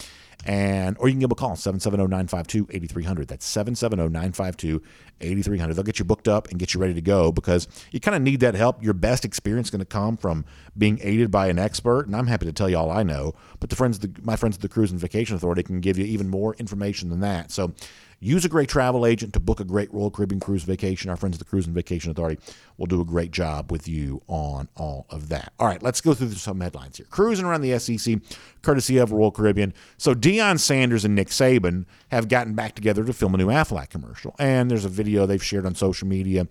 and 0.46 0.96
or 1.00 1.08
you 1.08 1.14
can 1.14 1.20
give 1.20 1.30
them 1.30 1.38
a 1.38 1.40
call 1.40 1.56
770-952-8300 1.56 3.28
that's 3.28 3.56
770-952-8300 3.56 5.76
they'll 5.76 5.84
get 5.84 6.00
you 6.00 6.06
booked 6.06 6.30
up 6.30 6.48
and 6.50 6.60
get 6.60 6.74
you 6.74 6.80
ready 6.80 6.94
to 6.94 7.02
go 7.02 7.30
because 7.32 7.68
you 7.92 8.00
kind 8.00 8.16
of 8.16 8.22
need 8.22 8.40
that 8.40 8.56
help 8.56 8.82
your 8.82 8.94
best 8.94 9.26
experience 9.26 9.68
is 9.68 9.72
going 9.72 9.80
to 9.80 9.86
come 9.86 10.16
from 10.16 10.46
being 10.78 10.98
aided 11.02 11.30
by 11.30 11.48
an 11.48 11.60
expert 11.60 12.08
and 12.08 12.16
i'm 12.16 12.28
happy 12.28 12.46
to 12.46 12.54
tell 12.54 12.69
you 12.70 12.78
all 12.78 12.92
i 12.92 13.04
know 13.04 13.34
but 13.60 13.70
the 13.70 13.76
friends 13.76 14.00
the, 14.00 14.12
my 14.22 14.36
friends 14.36 14.56
at 14.56 14.62
the 14.62 14.70
cruise 14.70 14.92
and 14.92 15.00
vacation 15.00 15.36
authority 15.36 15.64
can 15.64 15.80
give 15.80 15.98
you 15.98 16.06
even 16.06 16.30
more 16.30 16.56
information 16.56 17.10
than 17.10 17.20
that 17.20 17.52
so 17.52 17.74
Use 18.22 18.44
a 18.44 18.50
great 18.50 18.68
travel 18.68 19.06
agent 19.06 19.32
to 19.34 19.40
book 19.40 19.62
a 19.62 19.64
great 19.64 19.94
Royal 19.94 20.12
Caribbean 20.12 20.42
cruise 20.42 20.64
vacation. 20.64 21.10
Our 21.10 21.16
friends 21.16 21.36
at 21.36 21.40
the 21.40 21.46
Cruise 21.46 21.66
and 21.66 21.74
Vacation 21.74 22.12
Authority 22.12 22.42
will 22.78 22.86
do 22.86 23.00
a 23.00 23.06
great 23.06 23.32
job 23.32 23.72
with 23.72 23.88
you 23.88 24.22
on 24.28 24.68
all 24.76 25.06
of 25.10 25.30
that. 25.30 25.54
All 25.58 25.68
right, 25.68 25.82
let's 25.82 26.02
go 26.02 26.14
through 26.14 26.32
some 26.32 26.60
headlines 26.60 26.98
here. 26.98 27.08
Cruising 27.10 27.46
around 27.46 27.62
the 27.62 27.80
SEC, 27.80 28.20
courtesy 28.62 28.98
of 28.98 29.14
Royal 29.14 29.32
Caribbean. 29.32 29.74
So 29.98 30.14
Deion 30.14 30.60
Sanders 30.60 31.06
and 31.06 31.16
Nick 31.16 31.30
Saban 31.30 31.86
have 32.10 32.28
gotten 32.28 32.56
back 32.56 32.76
together 32.76 33.06
to 33.06 33.14
film 33.14 33.36
a 33.36 33.38
new 33.38 33.48
Aflac 33.48 33.90
commercial, 33.90 34.36
and 34.38 34.70
there's 34.70 34.86
a 34.86 34.90
video 34.90 35.26
they've 35.26 35.44
shared 35.44 35.66
on 35.66 35.76
social 35.76 36.08
media 36.08 36.50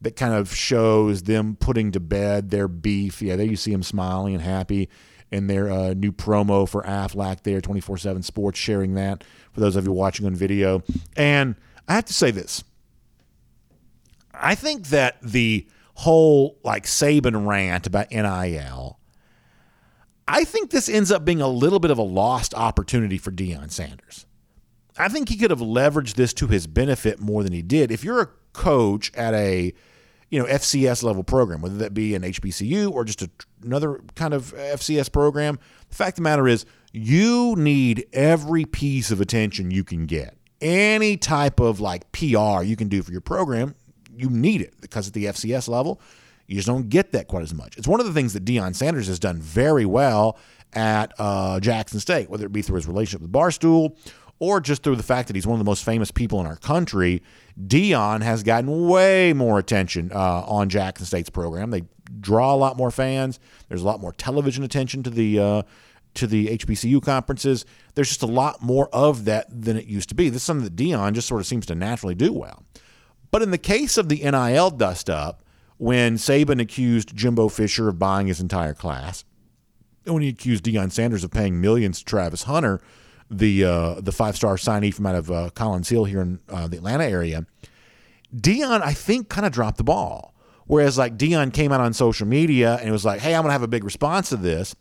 that 0.00 0.14
kind 0.14 0.34
of 0.34 0.54
shows 0.54 1.24
them 1.24 1.56
putting 1.56 1.90
to 1.90 1.98
bed 1.98 2.50
their 2.50 2.68
beef. 2.68 3.20
Yeah, 3.20 3.34
there 3.34 3.46
you 3.46 3.56
see 3.56 3.72
them 3.72 3.82
smiling 3.82 4.34
and 4.34 4.42
happy 4.42 4.88
in 5.30 5.46
their 5.46 5.70
uh, 5.70 5.94
new 5.94 6.12
promo 6.12 6.68
for 6.68 6.82
Aflac 6.82 7.42
there, 7.42 7.60
24 7.60 7.98
7 7.98 8.22
Sports, 8.22 8.58
sharing 8.58 8.94
that 8.94 9.24
for 9.52 9.60
those 9.60 9.76
of 9.76 9.84
you 9.84 9.92
watching 9.92 10.26
on 10.26 10.34
video. 10.34 10.82
And 11.16 11.56
I 11.86 11.94
have 11.94 12.06
to 12.06 12.14
say 12.14 12.30
this 12.30 12.64
I 14.32 14.54
think 14.54 14.88
that 14.88 15.20
the 15.22 15.66
whole 15.94 16.58
like 16.62 16.84
Saban 16.84 17.46
rant 17.46 17.86
about 17.86 18.10
NIL, 18.10 18.98
I 20.26 20.44
think 20.44 20.70
this 20.70 20.88
ends 20.88 21.10
up 21.10 21.24
being 21.24 21.40
a 21.40 21.48
little 21.48 21.80
bit 21.80 21.90
of 21.90 21.98
a 21.98 22.02
lost 22.02 22.54
opportunity 22.54 23.18
for 23.18 23.30
Deion 23.30 23.70
Sanders. 23.70 24.26
I 24.96 25.08
think 25.08 25.28
he 25.28 25.36
could 25.36 25.50
have 25.50 25.60
leveraged 25.60 26.14
this 26.14 26.32
to 26.34 26.48
his 26.48 26.66
benefit 26.66 27.20
more 27.20 27.42
than 27.42 27.52
he 27.52 27.62
did. 27.62 27.92
If 27.92 28.02
you're 28.02 28.20
a 28.20 28.28
coach 28.52 29.12
at 29.14 29.32
a 29.34 29.72
you 30.30 30.38
know 30.38 30.46
FCS 30.46 31.02
level 31.02 31.22
program, 31.22 31.60
whether 31.60 31.76
that 31.78 31.94
be 31.94 32.14
an 32.14 32.22
HBCU 32.22 32.90
or 32.90 33.04
just 33.04 33.22
a, 33.22 33.30
another 33.62 34.00
kind 34.14 34.34
of 34.34 34.54
FCS 34.54 35.10
program. 35.10 35.58
The 35.88 35.94
fact 35.94 36.10
of 36.10 36.16
the 36.16 36.22
matter 36.22 36.46
is, 36.46 36.66
you 36.92 37.54
need 37.56 38.06
every 38.12 38.64
piece 38.64 39.10
of 39.10 39.20
attention 39.20 39.70
you 39.70 39.84
can 39.84 40.06
get. 40.06 40.36
Any 40.60 41.16
type 41.16 41.60
of 41.60 41.80
like 41.80 42.10
PR 42.12 42.62
you 42.62 42.76
can 42.76 42.88
do 42.88 43.02
for 43.02 43.12
your 43.12 43.20
program, 43.20 43.74
you 44.16 44.28
need 44.28 44.60
it 44.60 44.74
because 44.80 45.06
at 45.06 45.14
the 45.14 45.26
FCS 45.26 45.68
level, 45.68 46.00
you 46.46 46.56
just 46.56 46.66
don't 46.66 46.88
get 46.88 47.12
that 47.12 47.28
quite 47.28 47.42
as 47.42 47.54
much. 47.54 47.76
It's 47.76 47.86
one 47.86 48.00
of 48.00 48.06
the 48.06 48.12
things 48.12 48.32
that 48.32 48.44
Deion 48.44 48.74
Sanders 48.74 49.06
has 49.06 49.18
done 49.18 49.40
very 49.40 49.86
well 49.86 50.38
at 50.72 51.12
uh, 51.18 51.60
Jackson 51.60 52.00
State, 52.00 52.28
whether 52.28 52.46
it 52.46 52.52
be 52.52 52.62
through 52.62 52.76
his 52.76 52.86
relationship 52.86 53.22
with 53.22 53.32
Barstool 53.32 53.96
or 54.40 54.60
just 54.60 54.82
through 54.82 54.96
the 54.96 55.02
fact 55.02 55.28
that 55.28 55.36
he's 55.36 55.46
one 55.46 55.54
of 55.54 55.58
the 55.58 55.68
most 55.68 55.84
famous 55.84 56.10
people 56.10 56.40
in 56.40 56.46
our 56.46 56.56
country, 56.56 57.22
Deion 57.60 58.22
has 58.22 58.42
gotten 58.42 58.86
way 58.88 59.32
more 59.32 59.58
attention 59.58 60.12
uh, 60.12 60.42
on 60.42 60.68
Jackson 60.68 61.06
State's 61.06 61.30
program. 61.30 61.70
They 61.70 61.82
draw 62.20 62.54
a 62.54 62.56
lot 62.56 62.76
more 62.76 62.90
fans. 62.90 63.40
There's 63.68 63.82
a 63.82 63.86
lot 63.86 64.00
more 64.00 64.12
television 64.12 64.62
attention 64.64 65.02
to 65.02 65.10
the 65.10 65.38
uh, 65.38 65.62
to 66.14 66.26
the 66.26 66.48
HBCU 66.58 67.02
conferences. 67.02 67.64
There's 67.94 68.08
just 68.08 68.22
a 68.22 68.26
lot 68.26 68.62
more 68.62 68.88
of 68.92 69.24
that 69.26 69.46
than 69.50 69.76
it 69.76 69.86
used 69.86 70.08
to 70.10 70.14
be. 70.14 70.28
This 70.28 70.42
is 70.42 70.46
something 70.46 70.64
that 70.64 70.76
Deion 70.76 71.12
just 71.12 71.28
sort 71.28 71.40
of 71.40 71.46
seems 71.46 71.66
to 71.66 71.74
naturally 71.74 72.14
do 72.14 72.32
well. 72.32 72.64
But 73.30 73.42
in 73.42 73.50
the 73.50 73.58
case 73.58 73.98
of 73.98 74.08
the 74.08 74.22
NIL 74.22 74.70
dust 74.70 75.10
up, 75.10 75.42
when 75.76 76.16
Saban 76.16 76.60
accused 76.60 77.14
Jimbo 77.14 77.48
Fisher 77.48 77.88
of 77.88 77.98
buying 77.98 78.26
his 78.26 78.40
entire 78.40 78.74
class, 78.74 79.24
and 80.04 80.14
when 80.14 80.22
he 80.22 80.30
accused 80.30 80.64
Deion 80.64 80.90
Sanders 80.90 81.22
of 81.22 81.30
paying 81.30 81.60
millions 81.60 81.98
to 81.98 82.04
Travis 82.04 82.44
Hunter, 82.44 82.80
the 83.30 83.64
uh, 83.64 84.00
the 84.00 84.12
five 84.12 84.36
star 84.36 84.56
signee 84.56 84.92
from 84.92 85.06
out 85.06 85.14
of 85.14 85.30
uh, 85.30 85.50
Collins 85.50 85.88
Hill 85.88 86.04
here 86.04 86.20
in 86.20 86.40
uh, 86.48 86.68
the 86.68 86.76
Atlanta 86.76 87.04
area, 87.04 87.46
Deion, 88.34 88.82
I 88.82 88.92
think 88.92 89.28
kind 89.28 89.46
of 89.46 89.52
dropped 89.52 89.78
the 89.78 89.84
ball. 89.84 90.34
Whereas 90.66 90.98
like 90.98 91.16
Deion 91.16 91.52
came 91.52 91.72
out 91.72 91.80
on 91.80 91.94
social 91.94 92.26
media 92.26 92.78
and 92.82 92.92
was 92.92 93.04
like, 93.04 93.20
"Hey, 93.20 93.34
I'm 93.34 93.42
gonna 93.42 93.52
have 93.52 93.62
a 93.62 93.68
big 93.68 93.84
response 93.84 94.28
to 94.30 94.36
this." 94.36 94.74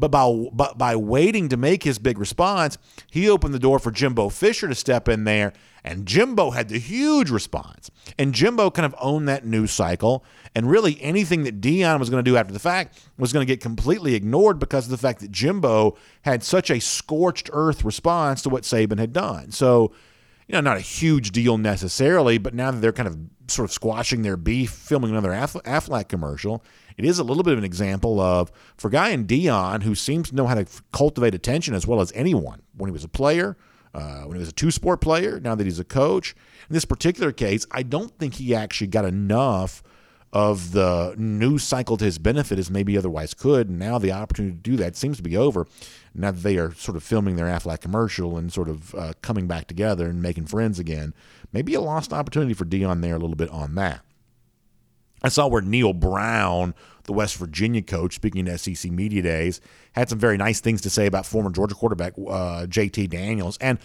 But 0.00 0.10
by 0.10 0.48
but 0.52 0.78
by 0.78 0.96
waiting 0.96 1.48
to 1.50 1.56
make 1.58 1.82
his 1.82 1.98
big 1.98 2.18
response, 2.18 2.78
he 3.10 3.28
opened 3.28 3.52
the 3.52 3.58
door 3.58 3.78
for 3.78 3.90
Jimbo 3.90 4.30
Fisher 4.30 4.66
to 4.66 4.74
step 4.74 5.08
in 5.08 5.24
there, 5.24 5.52
and 5.84 6.06
Jimbo 6.06 6.50
had 6.50 6.70
the 6.70 6.78
huge 6.78 7.30
response. 7.30 7.90
And 8.18 8.34
Jimbo 8.34 8.70
kind 8.70 8.86
of 8.86 8.94
owned 8.98 9.28
that 9.28 9.44
news 9.44 9.70
cycle. 9.72 10.24
And 10.54 10.68
really, 10.68 11.00
anything 11.02 11.44
that 11.44 11.60
Deion 11.60 11.98
was 11.98 12.10
going 12.10 12.24
to 12.24 12.28
do 12.28 12.36
after 12.36 12.52
the 12.52 12.58
fact 12.58 12.98
was 13.18 13.32
going 13.32 13.46
to 13.46 13.52
get 13.52 13.60
completely 13.60 14.14
ignored 14.14 14.58
because 14.58 14.86
of 14.86 14.90
the 14.90 14.98
fact 14.98 15.20
that 15.20 15.30
Jimbo 15.30 15.96
had 16.22 16.42
such 16.42 16.70
a 16.70 16.80
scorched 16.80 17.50
earth 17.52 17.84
response 17.84 18.42
to 18.42 18.48
what 18.48 18.64
Saban 18.64 18.98
had 18.98 19.12
done. 19.12 19.52
So, 19.52 19.92
you 20.48 20.54
know, 20.54 20.60
not 20.60 20.78
a 20.78 20.80
huge 20.80 21.30
deal 21.30 21.58
necessarily, 21.58 22.38
but 22.38 22.54
now 22.54 22.70
that 22.70 22.80
they're 22.80 22.92
kind 22.92 23.06
of 23.06 23.39
sort 23.50 23.68
of 23.68 23.72
squashing 23.72 24.22
their 24.22 24.36
beef, 24.36 24.70
filming 24.70 25.10
another 25.10 25.32
Af- 25.32 25.54
Aflac 25.64 26.08
commercial, 26.08 26.64
it 26.96 27.04
is 27.04 27.18
a 27.18 27.24
little 27.24 27.42
bit 27.42 27.52
of 27.52 27.58
an 27.58 27.64
example 27.64 28.20
of 28.20 28.50
for 28.76 28.88
a 28.88 28.90
guy 28.90 29.10
in 29.10 29.26
Deion 29.26 29.82
who 29.82 29.94
seems 29.94 30.30
to 30.30 30.34
know 30.34 30.46
how 30.46 30.54
to 30.54 30.66
cultivate 30.92 31.34
attention 31.34 31.74
as 31.74 31.86
well 31.86 32.00
as 32.00 32.12
anyone 32.14 32.62
when 32.76 32.88
he 32.88 32.92
was 32.92 33.04
a 33.04 33.08
player, 33.08 33.56
uh, 33.94 34.22
when 34.22 34.36
he 34.36 34.40
was 34.40 34.48
a 34.48 34.52
two 34.52 34.70
sport 34.70 35.00
player, 35.00 35.40
now 35.40 35.54
that 35.54 35.64
he's 35.64 35.78
a 35.78 35.84
coach. 35.84 36.34
In 36.68 36.74
this 36.74 36.84
particular 36.84 37.32
case, 37.32 37.66
I 37.70 37.82
don't 37.82 38.16
think 38.18 38.34
he 38.34 38.54
actually 38.54 38.88
got 38.88 39.04
enough 39.04 39.82
of 40.32 40.72
the 40.72 41.14
news 41.16 41.64
cycle 41.64 41.96
to 41.96 42.04
his 42.04 42.18
benefit 42.18 42.58
as 42.58 42.70
maybe 42.70 42.96
otherwise 42.96 43.34
could. 43.34 43.68
And 43.68 43.78
now 43.78 43.98
the 43.98 44.12
opportunity 44.12 44.54
to 44.54 44.60
do 44.60 44.76
that 44.76 44.96
seems 44.96 45.16
to 45.16 45.22
be 45.22 45.36
over. 45.36 45.66
Now 46.14 46.30
that 46.30 46.42
they 46.42 46.56
are 46.56 46.72
sort 46.74 46.96
of 46.96 47.02
filming 47.02 47.36
their 47.36 47.46
Aflac 47.46 47.80
commercial 47.80 48.36
and 48.36 48.52
sort 48.52 48.68
of 48.68 48.94
uh, 48.94 49.12
coming 49.22 49.46
back 49.46 49.66
together 49.66 50.08
and 50.08 50.22
making 50.22 50.46
friends 50.46 50.78
again, 50.78 51.14
maybe 51.52 51.74
a 51.74 51.80
lost 51.80 52.12
opportunity 52.12 52.54
for 52.54 52.64
Deion 52.64 53.02
there 53.02 53.14
a 53.14 53.18
little 53.18 53.36
bit 53.36 53.50
on 53.50 53.74
that. 53.76 54.02
I 55.22 55.28
saw 55.28 55.46
where 55.48 55.62
Neal 55.62 55.92
Brown, 55.92 56.74
the 57.04 57.12
West 57.12 57.36
Virginia 57.36 57.82
coach, 57.82 58.14
speaking 58.14 58.48
at 58.48 58.60
SEC 58.60 58.90
Media 58.90 59.22
Days, 59.22 59.60
had 59.92 60.08
some 60.08 60.18
very 60.18 60.36
nice 60.36 60.60
things 60.60 60.80
to 60.82 60.90
say 60.90 61.06
about 61.06 61.26
former 61.26 61.50
Georgia 61.50 61.74
quarterback 61.74 62.14
uh, 62.16 62.66
JT 62.66 63.10
Daniels. 63.10 63.58
And 63.58 63.78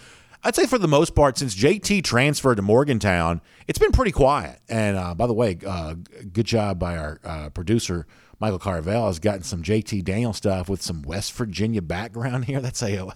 I'd 0.44 0.54
say 0.54 0.66
for 0.66 0.78
the 0.78 0.88
most 0.88 1.14
part, 1.14 1.38
since 1.38 1.54
JT 1.54 2.04
transferred 2.04 2.56
to 2.56 2.62
Morgantown, 2.62 3.40
it's 3.66 3.78
been 3.78 3.92
pretty 3.92 4.12
quiet. 4.12 4.60
And 4.68 4.96
uh, 4.96 5.14
by 5.14 5.26
the 5.26 5.34
way, 5.34 5.58
uh, 5.66 5.94
good 6.32 6.46
job 6.46 6.78
by 6.78 6.96
our 6.96 7.20
uh, 7.24 7.50
producer, 7.50 8.06
Michael 8.38 8.58
Carvell, 8.58 9.08
has 9.08 9.18
gotten 9.18 9.42
some 9.42 9.62
JT 9.62 10.04
Daniel 10.04 10.32
stuff 10.32 10.68
with 10.68 10.80
some 10.80 11.02
West 11.02 11.32
Virginia 11.34 11.82
background 11.82 12.44
here. 12.46 12.60
That's 12.60 12.82
a 12.82 13.08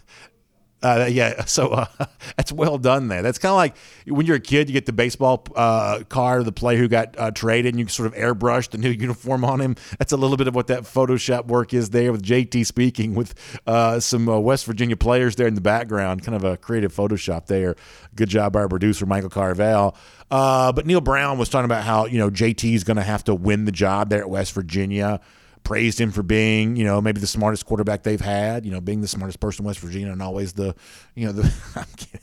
Uh, 0.83 1.09
yeah, 1.11 1.45
so 1.47 1.69
uh, 1.69 1.87
that's 2.37 2.53
well 2.53 2.79
done 2.79 3.09
there. 3.09 3.23
That's 3.23 3.39
kind 3.39 3.51
of 3.51 3.57
like 3.57 3.77
when 4.07 4.27
you're 4.27 4.37
a 4.37 4.41
kid, 4.41 4.69
you 4.69 4.73
get 4.73 4.87
the 4.87 4.93
baseball 4.93 5.47
uh, 5.55 6.03
card 6.09 6.41
of 6.41 6.45
the 6.47 6.53
player 6.53 6.79
who 6.79 6.89
got 6.89 7.19
uh, 7.19 7.31
traded, 7.31 7.75
and 7.75 7.81
you 7.81 7.89
sort 7.89 8.07
of 8.07 8.15
airbrush 8.15 8.71
the 8.71 8.79
new 8.79 8.91
uniform 8.99 9.45
on 9.45 9.61
him. 9.61 9.77
That's 9.99 10.13
a 10.13 10.17
little 10.17 10.37
bit 10.37 10.49
of 10.49 10.55
what 10.55 10.69
that 10.69 10.83
Photoshop 10.83 11.47
work 11.47 11.75
is 11.75 11.91
there 11.91 12.13
with 12.13 12.23
JT 12.23 12.67
speaking 12.67 13.15
with 13.15 13.35
uh, 13.67 14.01
some 14.01 14.29
uh, 14.29 14.39
West 14.39 14.67
Virginia 14.67 14.97
players 14.97 15.37
there 15.37 15.47
in 15.47 15.55
the 15.55 15.61
background. 15.61 16.25
Kind 16.25 16.37
of 16.37 16.45
a 16.45 16.57
creative 16.57 16.95
Photoshop 16.95 17.47
there. 17.47 17.77
Good 18.15 18.29
job 18.29 18.53
by 18.53 18.61
our 18.61 18.69
producer 18.69 19.07
Michael 19.07 19.31
Carvell. 19.31 19.95
but 20.31 20.87
Neal 20.87 21.01
Brown 21.01 21.39
was 21.39 21.49
talking 21.49 21.67
about 21.67 21.85
how 21.85 22.07
you 22.07 22.19
know 22.19 22.31
JT 22.31 22.75
is 22.75 22.85
going 22.85 22.97
to 22.97 23.03
have 23.03 23.25
to 23.25 23.35
win 23.35 23.65
the 23.65 23.73
job 23.73 24.11
there 24.11 24.21
at 24.21 24.31
West 24.31 24.53
Virginia 24.53 25.21
praised 25.65 26.01
him 26.01 26.11
for 26.11 26.23
being, 26.23 26.77
you 26.77 26.85
know, 26.85 27.01
maybe 27.01 27.21
the 27.21 27.27
smartest 27.27 27.67
quarterback 27.67 28.03
they've 28.03 28.21
had, 28.21 28.65
you 28.65 28.71
know, 28.71 28.81
being 28.81 29.01
the 29.01 29.09
smartest 29.09 29.41
person 29.41 29.65
in 29.65 29.67
West 29.67 29.81
Virginia 29.81 30.13
and 30.13 30.23
always 30.23 30.53
the, 30.53 30.75
you 31.15 31.27
know, 31.27 31.33
the, 31.33 31.43
I'm 31.77 31.87
kidding. 31.97 32.21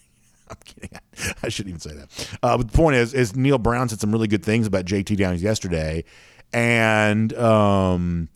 I'm 0.50 0.58
kidding. 0.64 0.90
I 1.44 1.50
shouldn't 1.50 1.70
even 1.70 1.80
say 1.80 1.96
that. 1.96 2.38
Uh, 2.42 2.58
but 2.58 2.72
the 2.72 2.78
point 2.78 2.96
is, 2.96 3.14
is 3.14 3.36
Neal 3.36 3.58
Brown 3.58 3.90
said 3.90 4.00
some 4.00 4.12
really 4.12 4.28
good 4.28 4.44
things 4.44 4.68
about 4.68 4.86
JT 4.86 5.18
Downs 5.18 5.44
yesterday, 5.44 6.04
and 6.54 7.34
um, 7.34 8.30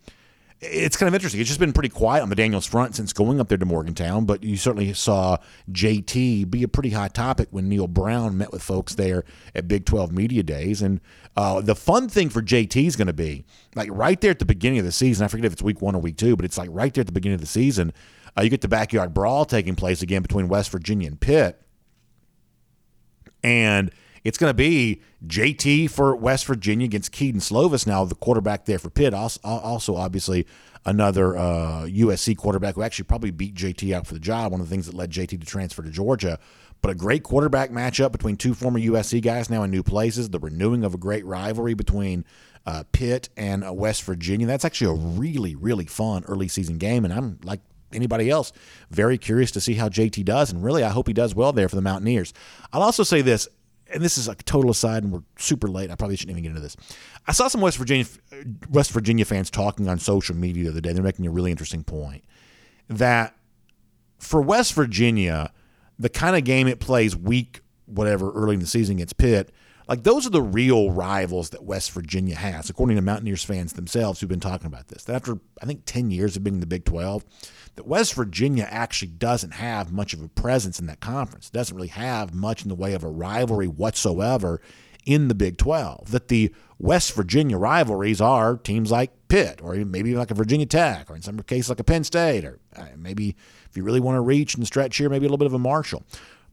it's 0.61 0.95
kind 0.95 1.07
of 1.07 1.15
interesting. 1.15 1.41
It's 1.41 1.49
just 1.49 1.59
been 1.59 1.73
pretty 1.73 1.89
quiet 1.89 2.21
on 2.21 2.29
the 2.29 2.35
Daniels 2.35 2.67
front 2.67 2.95
since 2.95 3.13
going 3.13 3.39
up 3.39 3.49
there 3.49 3.57
to 3.57 3.65
Morgantown, 3.65 4.25
but 4.25 4.43
you 4.43 4.57
certainly 4.57 4.93
saw 4.93 5.37
JT 5.71 6.51
be 6.51 6.61
a 6.61 6.67
pretty 6.67 6.91
hot 6.91 7.15
topic 7.15 7.47
when 7.49 7.67
Neal 7.67 7.87
Brown 7.87 8.37
met 8.37 8.51
with 8.51 8.61
folks 8.61 8.93
there 8.93 9.23
at 9.55 9.67
Big 9.67 9.85
12 9.85 10.11
Media 10.11 10.43
Days. 10.43 10.83
And 10.83 11.01
uh, 11.35 11.61
the 11.61 11.73
fun 11.73 12.07
thing 12.07 12.29
for 12.29 12.43
JT 12.43 12.85
is 12.85 12.95
going 12.95 13.07
to 13.07 13.13
be 13.13 13.43
like 13.73 13.89
right 13.91 14.21
there 14.21 14.29
at 14.29 14.39
the 14.39 14.45
beginning 14.45 14.77
of 14.77 14.85
the 14.85 14.91
season. 14.91 15.25
I 15.25 15.29
forget 15.29 15.45
if 15.45 15.53
it's 15.53 15.63
week 15.63 15.81
one 15.81 15.95
or 15.95 16.01
week 16.01 16.17
two, 16.17 16.35
but 16.35 16.45
it's 16.45 16.59
like 16.59 16.69
right 16.71 16.93
there 16.93 17.01
at 17.01 17.07
the 17.07 17.13
beginning 17.13 17.35
of 17.35 17.41
the 17.41 17.47
season. 17.47 17.91
Uh, 18.37 18.43
you 18.43 18.49
get 18.49 18.61
the 18.61 18.67
backyard 18.67 19.15
brawl 19.15 19.45
taking 19.45 19.75
place 19.75 20.03
again 20.03 20.21
between 20.21 20.47
West 20.47 20.69
Virginia 20.69 21.07
and 21.07 21.19
Pitt. 21.19 21.59
And 23.43 23.91
it's 24.23 24.37
going 24.37 24.49
to 24.49 24.55
be 24.55 25.01
JT 25.25 25.89
for 25.89 26.15
West 26.15 26.45
Virginia 26.45 26.85
against 26.85 27.11
Kedon 27.11 27.41
Slovis. 27.41 27.87
Now, 27.87 28.05
the 28.05 28.15
quarterback 28.15 28.65
there 28.65 28.79
for 28.79 28.89
Pitt, 28.89 29.13
also, 29.13 29.39
also 29.43 29.95
obviously 29.95 30.45
another 30.85 31.37
uh, 31.37 31.85
USC 31.85 32.37
quarterback 32.37 32.75
who 32.75 32.83
actually 32.83 33.05
probably 33.05 33.31
beat 33.31 33.55
JT 33.55 33.93
out 33.93 34.07
for 34.07 34.13
the 34.13 34.19
job. 34.19 34.51
One 34.51 34.61
of 34.61 34.67
the 34.67 34.73
things 34.73 34.85
that 34.87 34.95
led 34.95 35.11
JT 35.11 35.39
to 35.39 35.45
transfer 35.45 35.83
to 35.83 35.89
Georgia. 35.89 36.39
But 36.81 36.91
a 36.91 36.95
great 36.95 37.23
quarterback 37.23 37.69
matchup 37.69 38.11
between 38.11 38.37
two 38.37 38.55
former 38.55 38.79
USC 38.79 39.21
guys 39.21 39.49
now 39.49 39.63
in 39.63 39.69
new 39.69 39.83
places. 39.83 40.29
The 40.29 40.39
renewing 40.39 40.83
of 40.83 40.95
a 40.95 40.97
great 40.97 41.25
rivalry 41.25 41.75
between 41.75 42.25
uh, 42.65 42.83
Pitt 42.91 43.29
and 43.37 43.63
uh, 43.63 43.71
West 43.71 44.03
Virginia. 44.03 44.47
That's 44.47 44.65
actually 44.65 44.91
a 44.91 45.01
really, 45.19 45.55
really 45.55 45.85
fun 45.85 46.23
early 46.27 46.47
season 46.47 46.77
game. 46.79 47.05
And 47.05 47.13
I'm 47.13 47.39
like 47.43 47.61
anybody 47.93 48.29
else, 48.29 48.51
very 48.89 49.17
curious 49.17 49.51
to 49.51 49.61
see 49.61 49.75
how 49.75 49.89
JT 49.89 50.25
does. 50.25 50.51
And 50.51 50.63
really, 50.63 50.83
I 50.83 50.89
hope 50.89 51.07
he 51.07 51.13
does 51.13 51.35
well 51.35 51.53
there 51.53 51.69
for 51.69 51.75
the 51.75 51.81
Mountaineers. 51.81 52.33
I'll 52.73 52.81
also 52.81 53.03
say 53.03 53.21
this 53.21 53.47
and 53.93 54.03
this 54.03 54.17
is 54.17 54.27
a 54.27 54.35
total 54.35 54.71
aside, 54.71 55.03
and 55.03 55.11
we're 55.11 55.23
super 55.37 55.67
late. 55.67 55.91
I 55.91 55.95
probably 55.95 56.15
shouldn't 56.15 56.37
even 56.37 56.43
get 56.43 56.49
into 56.49 56.61
this. 56.61 56.77
I 57.27 57.31
saw 57.31 57.47
some 57.47 57.61
West 57.61 57.77
Virginia 57.77 58.05
uh, 58.31 58.37
West 58.69 58.91
Virginia 58.91 59.25
fans 59.25 59.49
talking 59.49 59.87
on 59.87 59.99
social 59.99 60.35
media 60.35 60.65
the 60.65 60.69
other 60.71 60.81
day. 60.81 60.93
They're 60.93 61.03
making 61.03 61.27
a 61.27 61.31
really 61.31 61.51
interesting 61.51 61.83
point 61.83 62.23
that 62.89 63.35
for 64.19 64.41
West 64.41 64.73
Virginia, 64.73 65.51
the 65.97 66.09
kind 66.09 66.35
of 66.35 66.43
game 66.43 66.67
it 66.67 66.79
plays 66.79 67.15
week 67.15 67.61
whatever 67.85 68.31
early 68.31 68.53
in 68.53 68.59
the 68.59 68.67
season 68.67 68.97
against 68.97 69.17
Pitt, 69.17 69.51
like 69.87 70.03
those 70.03 70.25
are 70.25 70.29
the 70.29 70.41
real 70.41 70.91
rivals 70.91 71.49
that 71.49 71.63
West 71.63 71.91
Virginia 71.91 72.35
has, 72.35 72.69
according 72.69 72.95
to 72.95 73.01
Mountaineers 73.01 73.43
fans 73.43 73.73
themselves 73.73 74.19
who've 74.19 74.29
been 74.29 74.39
talking 74.39 74.67
about 74.67 74.87
this. 74.87 75.03
That 75.03 75.15
after 75.15 75.37
I 75.61 75.65
think 75.65 75.83
ten 75.85 76.11
years 76.11 76.35
of 76.35 76.43
being 76.43 76.55
in 76.55 76.59
the 76.59 76.65
Big 76.65 76.85
Twelve, 76.85 77.25
that 77.75 77.87
West 77.87 78.13
Virginia 78.13 78.67
actually 78.69 79.11
doesn't 79.11 79.53
have 79.53 79.91
much 79.91 80.13
of 80.13 80.21
a 80.21 80.27
presence 80.27 80.79
in 80.79 80.87
that 80.87 80.99
conference. 80.99 81.47
It 81.47 81.53
doesn't 81.53 81.75
really 81.75 81.87
have 81.87 82.33
much 82.33 82.63
in 82.63 82.69
the 82.69 82.75
way 82.75 82.93
of 82.93 83.03
a 83.03 83.09
rivalry 83.09 83.67
whatsoever 83.67 84.61
in 85.05 85.27
the 85.27 85.35
Big 85.35 85.57
12. 85.57 86.11
That 86.11 86.27
the 86.27 86.53
West 86.79 87.13
Virginia 87.13 87.57
rivalries 87.57 88.21
are 88.21 88.57
teams 88.57 88.91
like 88.91 89.11
Pitt, 89.27 89.61
or 89.63 89.75
maybe 89.75 90.15
like 90.15 90.31
a 90.31 90.35
Virginia 90.35 90.65
Tech, 90.65 91.09
or 91.09 91.15
in 91.15 91.21
some 91.21 91.39
cases 91.39 91.69
like 91.69 91.79
a 91.79 91.83
Penn 91.83 92.03
State, 92.03 92.43
or 92.43 92.59
uh, 92.75 92.87
maybe 92.97 93.35
if 93.69 93.77
you 93.77 93.83
really 93.83 93.99
want 93.99 94.17
to 94.17 94.21
reach 94.21 94.55
and 94.55 94.65
stretch 94.67 94.97
here, 94.97 95.09
maybe 95.09 95.25
a 95.25 95.27
little 95.27 95.37
bit 95.37 95.47
of 95.47 95.53
a 95.53 95.59
Marshall. 95.59 96.03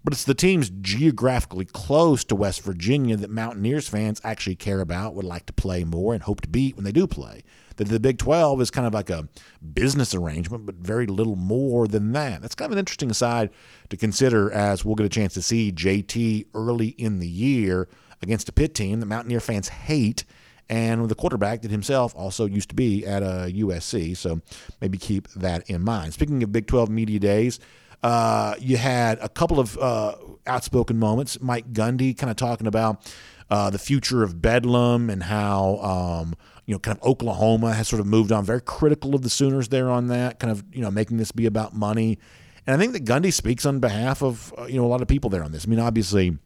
But 0.04 0.12
it's 0.12 0.24
the 0.24 0.34
teams 0.34 0.70
geographically 0.70 1.64
close 1.64 2.22
to 2.24 2.36
West 2.36 2.62
Virginia 2.62 3.16
that 3.16 3.30
Mountaineers 3.30 3.88
fans 3.88 4.20
actually 4.22 4.54
care 4.54 4.80
about, 4.80 5.14
would 5.14 5.24
like 5.24 5.46
to 5.46 5.52
play 5.52 5.82
more, 5.82 6.14
and 6.14 6.22
hope 6.22 6.40
to 6.42 6.48
beat 6.48 6.76
when 6.76 6.84
they 6.84 6.92
do 6.92 7.06
play 7.06 7.42
that 7.78 7.88
the 7.88 7.98
Big 7.98 8.18
12 8.18 8.60
is 8.60 8.70
kind 8.70 8.86
of 8.86 8.94
like 8.94 9.10
a 9.10 9.28
business 9.72 10.14
arrangement, 10.14 10.66
but 10.66 10.76
very 10.76 11.06
little 11.06 11.36
more 11.36 11.88
than 11.88 12.12
that. 12.12 12.42
That's 12.42 12.54
kind 12.54 12.66
of 12.66 12.72
an 12.72 12.78
interesting 12.78 13.10
aside 13.10 13.50
to 13.88 13.96
consider 13.96 14.52
as 14.52 14.84
we'll 14.84 14.94
get 14.94 15.06
a 15.06 15.10
chance 15.10 15.34
to 15.34 15.42
see 15.42 15.72
JT 15.72 16.46
early 16.54 16.88
in 16.88 17.18
the 17.18 17.28
year 17.28 17.88
against 18.22 18.48
a 18.48 18.52
Pitt 18.52 18.74
team 18.74 19.00
that 19.00 19.06
Mountaineer 19.06 19.40
fans 19.40 19.68
hate 19.68 20.24
and 20.68 21.08
the 21.08 21.14
quarterback 21.14 21.62
that 21.62 21.70
himself 21.70 22.14
also 22.14 22.44
used 22.44 22.68
to 22.68 22.74
be 22.74 23.06
at 23.06 23.22
a 23.22 23.26
uh, 23.26 23.46
USC. 23.46 24.16
So 24.16 24.40
maybe 24.80 24.98
keep 24.98 25.28
that 25.30 25.68
in 25.70 25.82
mind. 25.82 26.12
Speaking 26.12 26.42
of 26.42 26.52
Big 26.52 26.66
12 26.66 26.90
media 26.90 27.18
days, 27.18 27.58
uh, 28.02 28.54
you 28.58 28.76
had 28.76 29.18
a 29.20 29.28
couple 29.28 29.58
of 29.58 29.78
uh, 29.78 30.16
outspoken 30.46 30.98
moments. 30.98 31.40
Mike 31.40 31.72
Gundy 31.72 32.16
kind 32.16 32.30
of 32.30 32.36
talking 32.36 32.66
about 32.66 33.10
uh, 33.50 33.70
the 33.70 33.78
future 33.78 34.22
of 34.22 34.42
Bedlam 34.42 35.10
and 35.10 35.22
how 35.22 35.78
um, 35.78 36.34
you 36.68 36.74
know, 36.74 36.78
kind 36.78 36.98
of 36.98 37.02
Oklahoma 37.02 37.72
has 37.72 37.88
sort 37.88 37.98
of 37.98 38.06
moved 38.06 38.30
on, 38.30 38.44
very 38.44 38.60
critical 38.60 39.14
of 39.14 39.22
the 39.22 39.30
Sooners 39.30 39.68
there 39.68 39.88
on 39.88 40.08
that, 40.08 40.38
kind 40.38 40.50
of, 40.50 40.62
you 40.70 40.82
know, 40.82 40.90
making 40.90 41.16
this 41.16 41.32
be 41.32 41.46
about 41.46 41.74
money. 41.74 42.18
And 42.66 42.76
I 42.76 42.78
think 42.78 42.92
that 42.92 43.06
Gundy 43.06 43.32
speaks 43.32 43.64
on 43.64 43.80
behalf 43.80 44.22
of, 44.22 44.52
uh, 44.58 44.66
you 44.66 44.74
know, 44.74 44.84
a 44.84 44.86
lot 44.86 45.00
of 45.00 45.08
people 45.08 45.30
there 45.30 45.42
on 45.42 45.50
this. 45.50 45.64
I 45.64 45.70
mean, 45.70 45.80
obviously, 45.80 46.36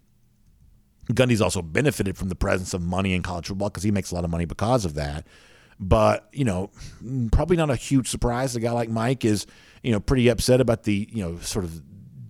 Gundy's 1.08 1.40
also 1.40 1.60
benefited 1.60 2.16
from 2.16 2.28
the 2.28 2.36
presence 2.36 2.72
of 2.72 2.82
money 2.82 3.14
in 3.14 3.22
college 3.22 3.48
football 3.48 3.68
because 3.68 3.82
he 3.82 3.90
makes 3.90 4.12
a 4.12 4.14
lot 4.14 4.22
of 4.22 4.30
money 4.30 4.44
because 4.44 4.84
of 4.84 4.94
that. 4.94 5.26
But, 5.80 6.28
you 6.32 6.44
know, 6.44 6.70
probably 7.32 7.56
not 7.56 7.70
a 7.70 7.74
huge 7.74 8.08
surprise. 8.08 8.54
A 8.54 8.60
guy 8.60 8.70
like 8.70 8.90
Mike 8.90 9.24
is, 9.24 9.44
you 9.82 9.90
know, 9.90 9.98
pretty 9.98 10.28
upset 10.28 10.60
about 10.60 10.84
the, 10.84 11.08
you 11.12 11.24
know, 11.24 11.38
sort 11.40 11.64
of 11.64 11.82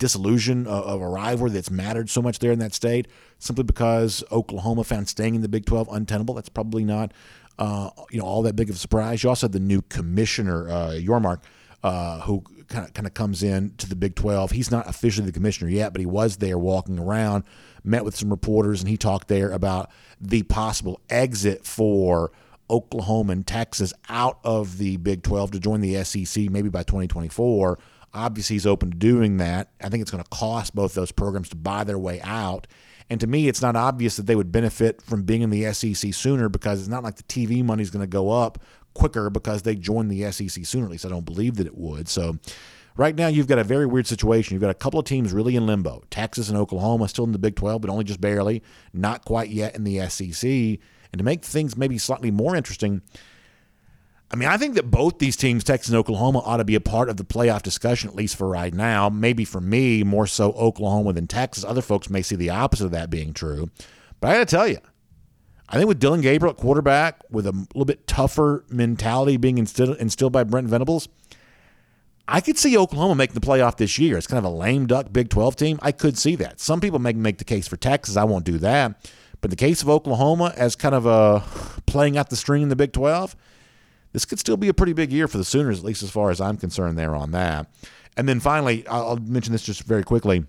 disillusion 0.03 0.67
of, 0.67 0.85
of 0.85 1.01
a 1.03 1.09
rivalry 1.09 1.51
that's 1.51 1.71
mattered 1.71 2.11
so 2.11 2.21
much 2.21 2.39
there 2.39 2.51
in 2.53 2.59
that 2.59 2.73
state 2.75 3.07
simply 3.39 3.63
because 3.63 4.25
Oklahoma 4.33 4.83
found 4.83 5.09
staying 5.09 5.35
in 5.35 5.43
the 5.43 5.49
Big 5.49 5.65
12 5.65 5.89
untenable. 5.93 6.35
That's 6.35 6.49
probably 6.49 6.85
not 6.85 7.13
uh, 7.59 7.91
you 8.11 8.19
know, 8.19 8.25
all 8.25 8.43
that 8.43 8.57
big 8.57 8.71
of 8.71 8.77
a 8.77 8.79
surprise. 8.79 9.23
You 9.23 9.29
also 9.29 9.47
had 9.47 9.53
the 9.53 9.61
new 9.61 9.83
commissioner, 9.83 10.69
uh, 10.69 10.91
Yormark, 10.93 11.41
uh, 11.83 12.21
who 12.21 12.43
kind 12.69 12.87
of 12.87 12.95
kind 12.95 13.07
of 13.07 13.15
comes 13.15 13.43
in 13.43 13.75
to 13.77 13.89
the 13.89 13.97
Big 13.97 14.15
12. 14.15 14.53
He's 14.53 14.71
not 14.71 14.89
officially 14.89 15.27
the 15.27 15.33
commissioner 15.33 15.71
yet, 15.71 15.93
but 15.93 16.01
he 16.01 16.07
was 16.07 16.39
there 16.39 16.59
walking 16.59 16.99
around, 16.99 17.45
met 17.85 18.05
with 18.05 18.17
some 18.17 18.31
reporters, 18.31 18.81
and 18.81 18.89
he 18.89 18.97
talked 18.97 19.29
there 19.29 19.51
about 19.51 19.91
the 20.21 20.43
possible 20.45 21.01
exit 21.11 21.65
for 21.65 22.33
Oklahoma 22.71 23.33
and 23.33 23.47
Texas 23.47 23.93
out 24.09 24.39
of 24.45 24.79
the 24.79 24.97
Big 24.97 25.23
12 25.23 25.53
to 25.53 25.61
join 25.61 25.81
the 25.81 26.03
SEC 26.05 26.51
maybe 26.51 26.69
by 26.69 26.83
2024. 26.83 27.79
Obviously, 28.15 28.55
he's 28.55 28.67
open 28.67 28.91
to 28.91 28.97
doing 28.97 29.39
that. 29.39 29.71
I 29.81 29.89
think 29.89 30.03
it's 30.03 30.11
going 30.11 30.23
to 30.23 30.31
cost 30.31 30.75
both 30.75 30.95
those 30.95 31.13
programs 31.13 31.49
to 31.51 31.57
buy 31.57 31.85
their 31.85 31.99
way 31.99 32.21
out. 32.23 32.67
And 33.11 33.21
to 33.21 33.27
me, 33.27 33.49
it's 33.49 33.63
not 33.63 33.77
obvious 33.77 34.17
that 34.17 34.27
they 34.27 34.37
would 34.37 34.53
benefit 34.53 35.03
from 35.03 35.23
being 35.23 35.43
in 35.43 35.51
the 35.51 35.73
SEC 35.73 36.15
sooner 36.15 36.49
because 36.49 36.81
it's 36.81 36.89
not 36.89 37.03
like 37.03 37.17
the 37.17 37.23
TV 37.25 37.65
money 37.65 37.83
is 37.83 37.91
going 37.91 38.03
to 38.03 38.07
go 38.07 38.31
up 38.31 38.59
quicker 38.95 39.31
because 39.31 39.63
they 39.63 39.75
joined 39.75 40.11
the 40.11 40.31
SEC 40.31 40.65
sooner. 40.65 40.87
At 40.87 40.93
least 40.93 41.07
I 41.07 41.09
don't 41.09 41.25
believe 41.25 41.57
that 41.57 41.67
it 41.67 41.77
would. 41.77 42.09
So 42.09 42.39
right 42.97 43.15
now, 43.15 43.29
you've 43.29 43.47
got 43.47 43.59
a 43.59 43.65
very 43.65 43.87
weird 43.87 44.07
situation. 44.07 44.55
You've 44.55 44.63
got 44.63 44.71
a 44.71 44.75
couple 44.75 45.01
of 45.01 45.07
teams 45.07 45.33
really 45.33 45.57
in 45.57 45.67
limbo 45.67 46.03
Texas 46.11 46.49
and 46.49 46.59
Oklahoma 46.59 47.09
still 47.09 47.25
in 47.25 47.33
the 47.33 47.39
Big 47.39 47.57
12, 47.57 47.81
but 47.83 47.91
only 47.91 48.05
just 48.05 48.21
barely, 48.21 48.63
not 48.93 49.25
quite 49.25 49.51
yet 49.51 49.75
in 49.75 49.85
the 49.85 50.09
SEC. 50.09 50.49
And 50.49 51.19
to 51.19 51.25
make 51.25 51.45
things 51.45 51.77
maybe 51.77 51.99
slightly 51.99 52.31
more 52.31 52.57
interesting, 52.57 53.03
I 54.33 54.37
mean, 54.37 54.49
I 54.49 54.57
think 54.57 54.77
that 54.77 54.91
both 54.91 55.19
these 55.19 55.37
teams, 55.37 55.63
Texas 55.63 55.91
and 55.91 55.99
Oklahoma, 55.99 56.39
ought 56.39 56.57
to 56.57 56.65
be 56.65 56.75
a 56.75 56.81
part 56.81 57.11
of 57.11 57.19
the 57.19 57.25
playoff 57.25 57.61
discussion, 57.63 58.09
at 58.09 58.17
least 58.17 58.35
for 58.37 58.49
right 58.49 58.73
now. 58.73 59.11
Maybe 59.11 59.45
for 59.45 59.61
me, 59.61 60.03
more 60.03 60.27
so 60.27 60.53
Oklahoma 60.53 61.13
than 61.13 61.27
Texas. 61.27 61.65
Other 61.65 61.83
folks 61.83 62.09
may 62.09 62.23
see 62.23 62.37
the 62.37 62.49
opposite 62.49 62.87
of 62.87 62.91
that 62.93 63.11
being 63.11 63.35
true. 63.35 63.69
But 64.21 64.31
I 64.31 64.33
got 64.35 64.49
to 64.49 64.57
tell 64.57 64.67
you, 64.67 64.79
I 65.69 65.77
think 65.77 65.87
with 65.87 65.99
Dillon 65.99 66.23
Gabriel 66.23 66.55
at 66.55 66.59
quarterback, 66.59 67.21
with 67.31 67.47
a 67.47 67.53
little 67.53 67.85
bit 67.85 68.07
tougher 68.07 68.65
mentality 68.71 69.37
being 69.37 69.59
instilled, 69.59 69.99
instilled 69.99 70.33
by 70.33 70.45
Brent 70.45 70.67
Venables, 70.67 71.09
I 72.27 72.41
could 72.41 72.57
see 72.57 72.79
Oklahoma 72.79 73.17
making 73.17 73.35
the 73.35 73.41
playoff 73.41 73.77
this 73.77 73.99
year. 73.99 74.17
It's 74.17 74.27
kind 74.27 74.39
of 74.39 74.51
a 74.51 74.55
lame 74.55 74.87
duck 74.87 75.13
Big 75.13 75.29
12 75.29 75.57
team. 75.57 75.79
I 75.83 75.93
could 75.93 76.17
see 76.17 76.37
that. 76.37 76.59
Some 76.59 76.81
people 76.81 76.99
may 76.99 77.13
make 77.13 77.37
the 77.37 77.45
case 77.45 77.69
for 77.69 77.77
Texas. 77.77 78.17
I 78.17 78.25
won't 78.25 78.47
do 78.47 78.57
that. 78.59 78.99
But 79.43 79.49
in 79.49 79.51
the 79.51 79.57
case 79.57 79.83
of 79.83 79.91
Oklahoma, 79.91 80.55
as 80.57 80.75
kind 80.75 80.95
of 80.95 81.05
a 81.05 81.41
playing 81.85 82.17
out 82.17 82.31
the 82.31 82.37
string 82.37 82.63
in 82.63 82.69
the 82.71 82.77
Big 82.77 82.93
12, 82.93 83.37
this 84.13 84.25
could 84.25 84.39
still 84.39 84.57
be 84.57 84.69
a 84.69 84.75
pretty 84.75 84.93
big 84.93 85.13
year 85.13 85.29
for 85.29 85.39
the 85.39 85.45
Sooners, 85.45 85.79
at 85.79 85.85
least 85.85 86.03
as 86.03 86.11
far 86.11 86.31
as 86.31 86.41
I'm 86.41 86.57
concerned 86.57 86.99
there 86.99 87.15
on 87.15 87.31
that. 87.33 87.67
And 88.17 88.29
then 88.29 88.41
finally, 88.41 88.87
I'll 88.87 89.17
mention 89.17 89.53
this 89.53 89.63
just 89.63 89.83
very 89.85 90.03
quickly. 90.03 90.45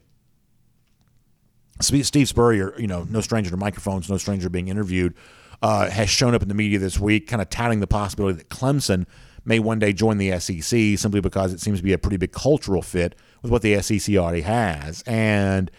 Steve 1.81 2.27
Spurrier, 2.27 2.73
you 2.77 2.87
know, 2.87 3.05
no 3.09 3.21
stranger 3.21 3.49
to 3.49 3.57
microphones, 3.57 4.09
no 4.09 4.17
stranger 4.17 4.49
being 4.49 4.67
interviewed, 4.67 5.15
uh, 5.61 5.89
has 5.89 6.09
shown 6.09 6.35
up 6.35 6.41
in 6.41 6.47
the 6.47 6.53
media 6.53 6.77
this 6.77 6.99
week, 6.99 7.27
kind 7.27 7.41
of 7.41 7.49
touting 7.49 7.79
the 7.79 7.87
possibility 7.87 8.37
that 8.37 8.49
Clemson 8.49 9.05
may 9.45 9.59
one 9.59 9.79
day 9.79 9.91
join 9.93 10.17
the 10.17 10.37
SEC 10.39 10.97
simply 10.97 11.21
because 11.21 11.53
it 11.53 11.59
seems 11.59 11.79
to 11.79 11.83
be 11.83 11.93
a 11.93 11.97
pretty 11.97 12.17
big 12.17 12.31
cultural 12.31 12.81
fit 12.81 13.15
with 13.41 13.51
what 13.51 13.61
the 13.61 13.81
SEC 13.81 14.15
already 14.15 14.41
has. 14.41 15.03
And 15.07 15.71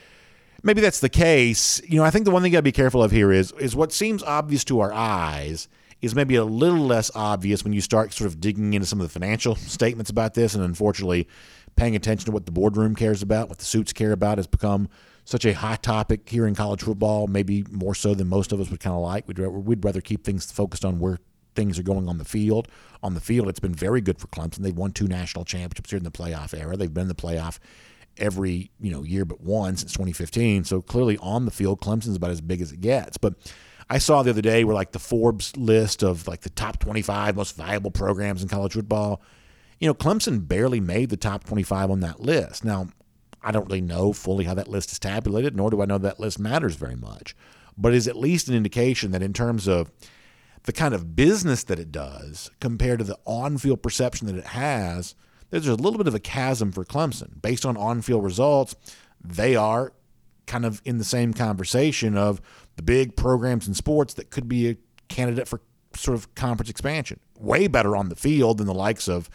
maybe 0.63 0.81
that's 0.81 1.01
the 1.01 1.09
case. 1.09 1.81
You 1.87 1.97
know, 1.97 2.05
I 2.05 2.11
think 2.11 2.25
the 2.25 2.31
one 2.31 2.43
thing 2.43 2.53
you 2.53 2.57
got 2.57 2.61
to 2.61 2.63
be 2.63 2.73
careful 2.73 3.03
of 3.03 3.11
here 3.11 3.33
is 3.33 3.53
is 3.53 3.77
what 3.77 3.93
seems 3.93 4.23
obvious 4.23 4.65
to 4.65 4.81
our 4.81 4.93
eyes 4.93 5.69
is 6.05 6.15
maybe 6.15 6.37
a 6.37 6.45
little 6.45 6.85
less 6.87 7.11
obvious 7.15 7.65
when 7.65 7.73
you 7.73 7.81
start 7.81 8.13
sort 8.13 8.29
of 8.29 8.41
digging 8.41 8.75
into 8.75 8.87
some 8.87 9.01
of 9.01 9.07
the 9.07 9.13
financial 9.13 9.55
statements 9.57 10.11
about 10.11 10.35
this 10.35 10.55
and 10.55 10.65
unfortunately 10.65 11.29
paying 11.77 11.97
attention 11.97 12.27
to 12.27 12.33
what 12.33 12.47
the 12.47 12.53
boardroom 12.53 12.95
cares 12.95 13.23
about, 13.23 13.49
what 13.49 13.59
the 13.59 13.65
suits 13.65 13.93
care 13.93 14.13
about 14.13 14.39
has 14.39 14.47
become 14.47 14.89
such 15.25 15.45
a 15.45 15.53
hot 15.55 15.83
topic 15.83 16.29
here 16.29 16.47
in 16.47 16.55
college 16.55 16.83
football, 16.83 17.27
maybe 17.27 17.65
more 17.71 17.95
so 17.95 18.15
than 18.15 18.29
most 18.29 18.53
of 18.53 18.61
us 18.61 18.71
would 18.71 18.81
kind 18.81 18.95
of 18.95 19.01
like. 19.01 19.27
We'd, 19.27 19.39
we'd 19.39 19.85
rather 19.85 20.01
keep 20.01 20.25
things 20.25 20.51
focused 20.53 20.85
on 20.85 20.99
where 20.99 21.19
things 21.55 21.79
are 21.79 21.83
going 21.83 22.09
on 22.09 22.19
the 22.19 22.25
field. 22.25 22.69
On 23.03 23.15
the 23.15 23.21
field, 23.21 23.49
it's 23.49 23.61
been 23.61 23.75
very 23.75 24.01
good 24.01 24.19
for 24.19 24.27
Clemson. 24.29 24.59
They've 24.59 24.77
won 24.77 24.93
two 24.93 25.09
national 25.09 25.45
championships 25.45 25.91
here 25.91 25.97
in 25.97 26.05
the 26.05 26.11
playoff 26.11 26.59
era. 26.59 26.77
They've 26.77 26.93
been 26.93 27.03
in 27.03 27.09
the 27.09 27.15
playoff 27.15 27.59
every 28.17 28.71
you 28.81 28.93
know 28.93 29.03
year 29.03 29.25
but 29.25 29.41
one 29.41 29.77
since 29.77 29.93
2015. 29.93 30.65
So 30.65 30.83
clearly 30.83 31.17
on 31.19 31.47
the 31.47 31.51
field, 31.51 31.81
Clemson's 31.81 32.17
about 32.17 32.31
as 32.31 32.41
big 32.41 32.61
as 32.61 32.73
it 32.73 32.81
gets. 32.81 33.17
But 33.17 33.35
I 33.89 33.99
saw 33.99 34.23
the 34.23 34.31
other 34.31 34.43
day 34.43 34.65
where 34.65 34.75
like 34.75 34.93
the 34.93 34.99
Forbes 34.99 35.57
list 35.57 36.03
of 36.03 36.27
like 36.27 36.41
the 36.41 36.51
top 36.51 36.79
25 36.79 37.37
most 37.37 37.57
valuable 37.57 37.91
programs 37.91 38.43
in 38.43 38.49
college 38.49 38.73
football. 38.73 39.23
You 39.79 39.89
know, 39.89 39.95
Clemson 39.95 40.47
barely 40.47 40.81
made 40.81 41.11
the 41.11 41.17
top 41.17 41.45
25 41.45 41.91
on 41.91 42.01
that 42.01 42.21
list. 42.21 42.65
Now, 42.65 42.89
I 43.43 43.53
don't 43.53 43.67
really 43.67 43.83
know 43.83 44.13
fully 44.13 44.45
how 44.45 44.55
that 44.55 44.69
list 44.69 44.93
is 44.93 44.99
tabulated, 44.99 45.55
nor 45.55 45.71
do 45.71 45.83
I 45.83 45.85
know 45.85 45.99
that 45.99 46.21
list 46.21 46.39
matters 46.39 46.77
very 46.77 46.97
much. 46.97 47.37
But 47.77 47.93
is 47.93 48.09
at 48.09 48.17
least 48.17 48.49
an 48.49 48.55
indication 48.55 49.11
that 49.11 49.23
in 49.23 49.33
terms 49.33 49.69
of 49.69 49.91
the 50.63 50.73
kind 50.73 50.95
of 50.95 51.15
business 51.15 51.65
that 51.65 51.79
it 51.79 51.93
does 51.93 52.51
compared 52.61 53.01
to 53.01 53.05
the 53.05 53.19
on 53.27 53.59
field 53.59 53.83
perception 53.83 54.27
that 54.29 54.37
it 54.37 54.47
has, 54.47 55.15
there's 55.51 55.69
a 55.69 55.75
little 55.75 55.99
bit 55.99 56.09
of 56.09 56.15
a 56.15 56.21
chasm 56.21 56.73
for 56.73 56.85
Clemson. 56.85 57.43
Based 57.43 57.67
on 57.67 57.77
on 57.77 58.01
field 58.01 58.25
results, 58.25 58.75
they 59.23 59.55
are 59.55 59.93
kind 60.47 60.65
of 60.65 60.81
in 60.85 60.99
the 60.99 61.05
same 61.05 61.35
conversation 61.35 62.17
of 62.17 62.41
the 62.77 62.83
big 62.83 63.17
programs 63.17 63.69
in 63.69 63.75
sports 63.75 64.15
that 64.15 64.31
could 64.31 64.49
be 64.49 64.69
a 64.69 64.77
candidate 65.09 65.49
for 65.49 65.61
sort 65.95 66.17
of 66.17 66.35
conference 66.35 66.71
expansion. 66.71 67.21
Way 67.39 67.67
better 67.67 67.97
on 67.97 68.09
the 68.09 68.17
field 68.17 68.59
than 68.59 68.67
the 68.67 68.75
likes 68.75 69.09
of 69.09 69.31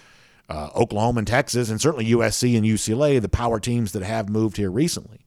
uh, 0.49 0.69
Oklahoma 0.75 1.19
and 1.19 1.27
Texas, 1.27 1.69
and 1.69 1.79
certainly 1.79 2.05
USC 2.07 2.57
and 2.57 2.65
UCLA, 2.65 3.21
the 3.21 3.29
power 3.29 3.59
teams 3.59 3.91
that 3.91 4.03
have 4.03 4.29
moved 4.29 4.57
here 4.57 4.71
recently. 4.71 5.19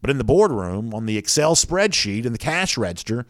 But 0.00 0.10
in 0.10 0.18
the 0.18 0.24
boardroom, 0.24 0.92
on 0.92 1.06
the 1.06 1.16
Excel 1.16 1.54
spreadsheet, 1.54 2.26
in 2.26 2.32
the 2.32 2.38
cash 2.38 2.76
register, 2.76 3.24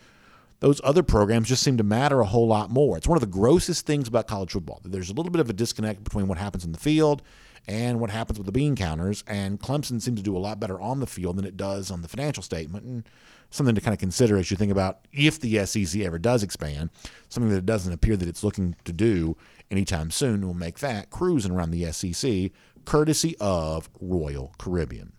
those 0.60 0.80
other 0.82 1.02
programs 1.02 1.48
just 1.48 1.62
seem 1.62 1.76
to 1.76 1.84
matter 1.84 2.20
a 2.20 2.26
whole 2.26 2.46
lot 2.46 2.70
more. 2.70 2.96
It's 2.96 3.06
one 3.06 3.16
of 3.16 3.20
the 3.20 3.26
grossest 3.26 3.86
things 3.86 4.08
about 4.08 4.26
college 4.26 4.52
football. 4.52 4.80
There's 4.82 5.10
a 5.10 5.12
little 5.12 5.30
bit 5.30 5.40
of 5.40 5.50
a 5.50 5.52
disconnect 5.52 6.02
between 6.02 6.26
what 6.26 6.38
happens 6.38 6.64
in 6.64 6.72
the 6.72 6.78
field 6.78 7.22
and 7.66 8.00
what 8.00 8.10
happens 8.10 8.38
with 8.38 8.46
the 8.46 8.52
bean 8.52 8.76
counters, 8.76 9.24
and 9.26 9.60
Clemson 9.60 10.00
seems 10.00 10.18
to 10.18 10.22
do 10.22 10.36
a 10.36 10.38
lot 10.38 10.60
better 10.60 10.80
on 10.80 11.00
the 11.00 11.06
field 11.06 11.36
than 11.36 11.44
it 11.44 11.56
does 11.56 11.90
on 11.90 12.02
the 12.02 12.08
financial 12.08 12.42
statement. 12.42 12.84
And 12.84 13.08
something 13.54 13.74
to 13.74 13.80
kind 13.80 13.94
of 13.94 14.00
consider 14.00 14.36
as 14.36 14.50
you 14.50 14.56
think 14.56 14.72
about 14.72 15.06
if 15.12 15.38
the 15.38 15.64
SEC 15.64 16.00
ever 16.02 16.18
does 16.18 16.42
expand, 16.42 16.90
something 17.28 17.50
that 17.50 17.58
it 17.58 17.66
doesn't 17.66 17.92
appear 17.92 18.16
that 18.16 18.28
it's 18.28 18.42
looking 18.42 18.74
to 18.84 18.92
do 18.92 19.36
anytime 19.70 20.10
soon 20.10 20.44
will 20.44 20.54
make 20.54 20.80
that 20.80 21.10
cruising 21.10 21.52
around 21.52 21.70
the 21.70 21.90
SEC 21.92 22.50
courtesy 22.84 23.36
of 23.40 23.88
Royal 24.00 24.52
Caribbean. 24.58 25.12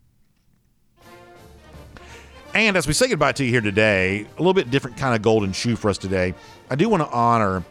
And 2.53 2.77
as 2.77 2.87
we 2.87 2.93
say 2.93 3.07
goodbye 3.07 3.33
to 3.33 3.43
you 3.43 3.51
here 3.51 3.61
today, 3.61 4.27
a 4.35 4.39
little 4.39 4.53
bit 4.53 4.69
different 4.69 4.97
kind 4.97 5.15
of 5.15 5.21
golden 5.21 5.51
shoe 5.51 5.75
for 5.75 5.89
us 5.89 5.97
today. 5.97 6.33
I 6.69 6.75
do 6.75 6.89
want 6.89 7.03
to 7.03 7.09
honor 7.09 7.63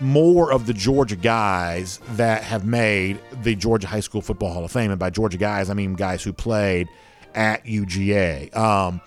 more 0.00 0.52
of 0.52 0.66
the 0.66 0.72
Georgia 0.74 1.16
guys 1.16 1.98
that 2.12 2.42
have 2.42 2.64
made 2.64 3.18
the 3.42 3.54
Georgia 3.54 3.86
High 3.86 4.00
School 4.00 4.22
Football 4.22 4.52
Hall 4.52 4.64
of 4.64 4.72
Fame. 4.72 4.90
And 4.90 5.00
by 5.00 5.10
Georgia 5.10 5.38
guys, 5.38 5.68
I 5.70 5.74
mean 5.74 5.94
guys 5.94 6.22
who 6.22 6.32
played 6.32 6.88
at 7.34 7.64
UGA. 7.64 8.54
Um, 8.56 9.00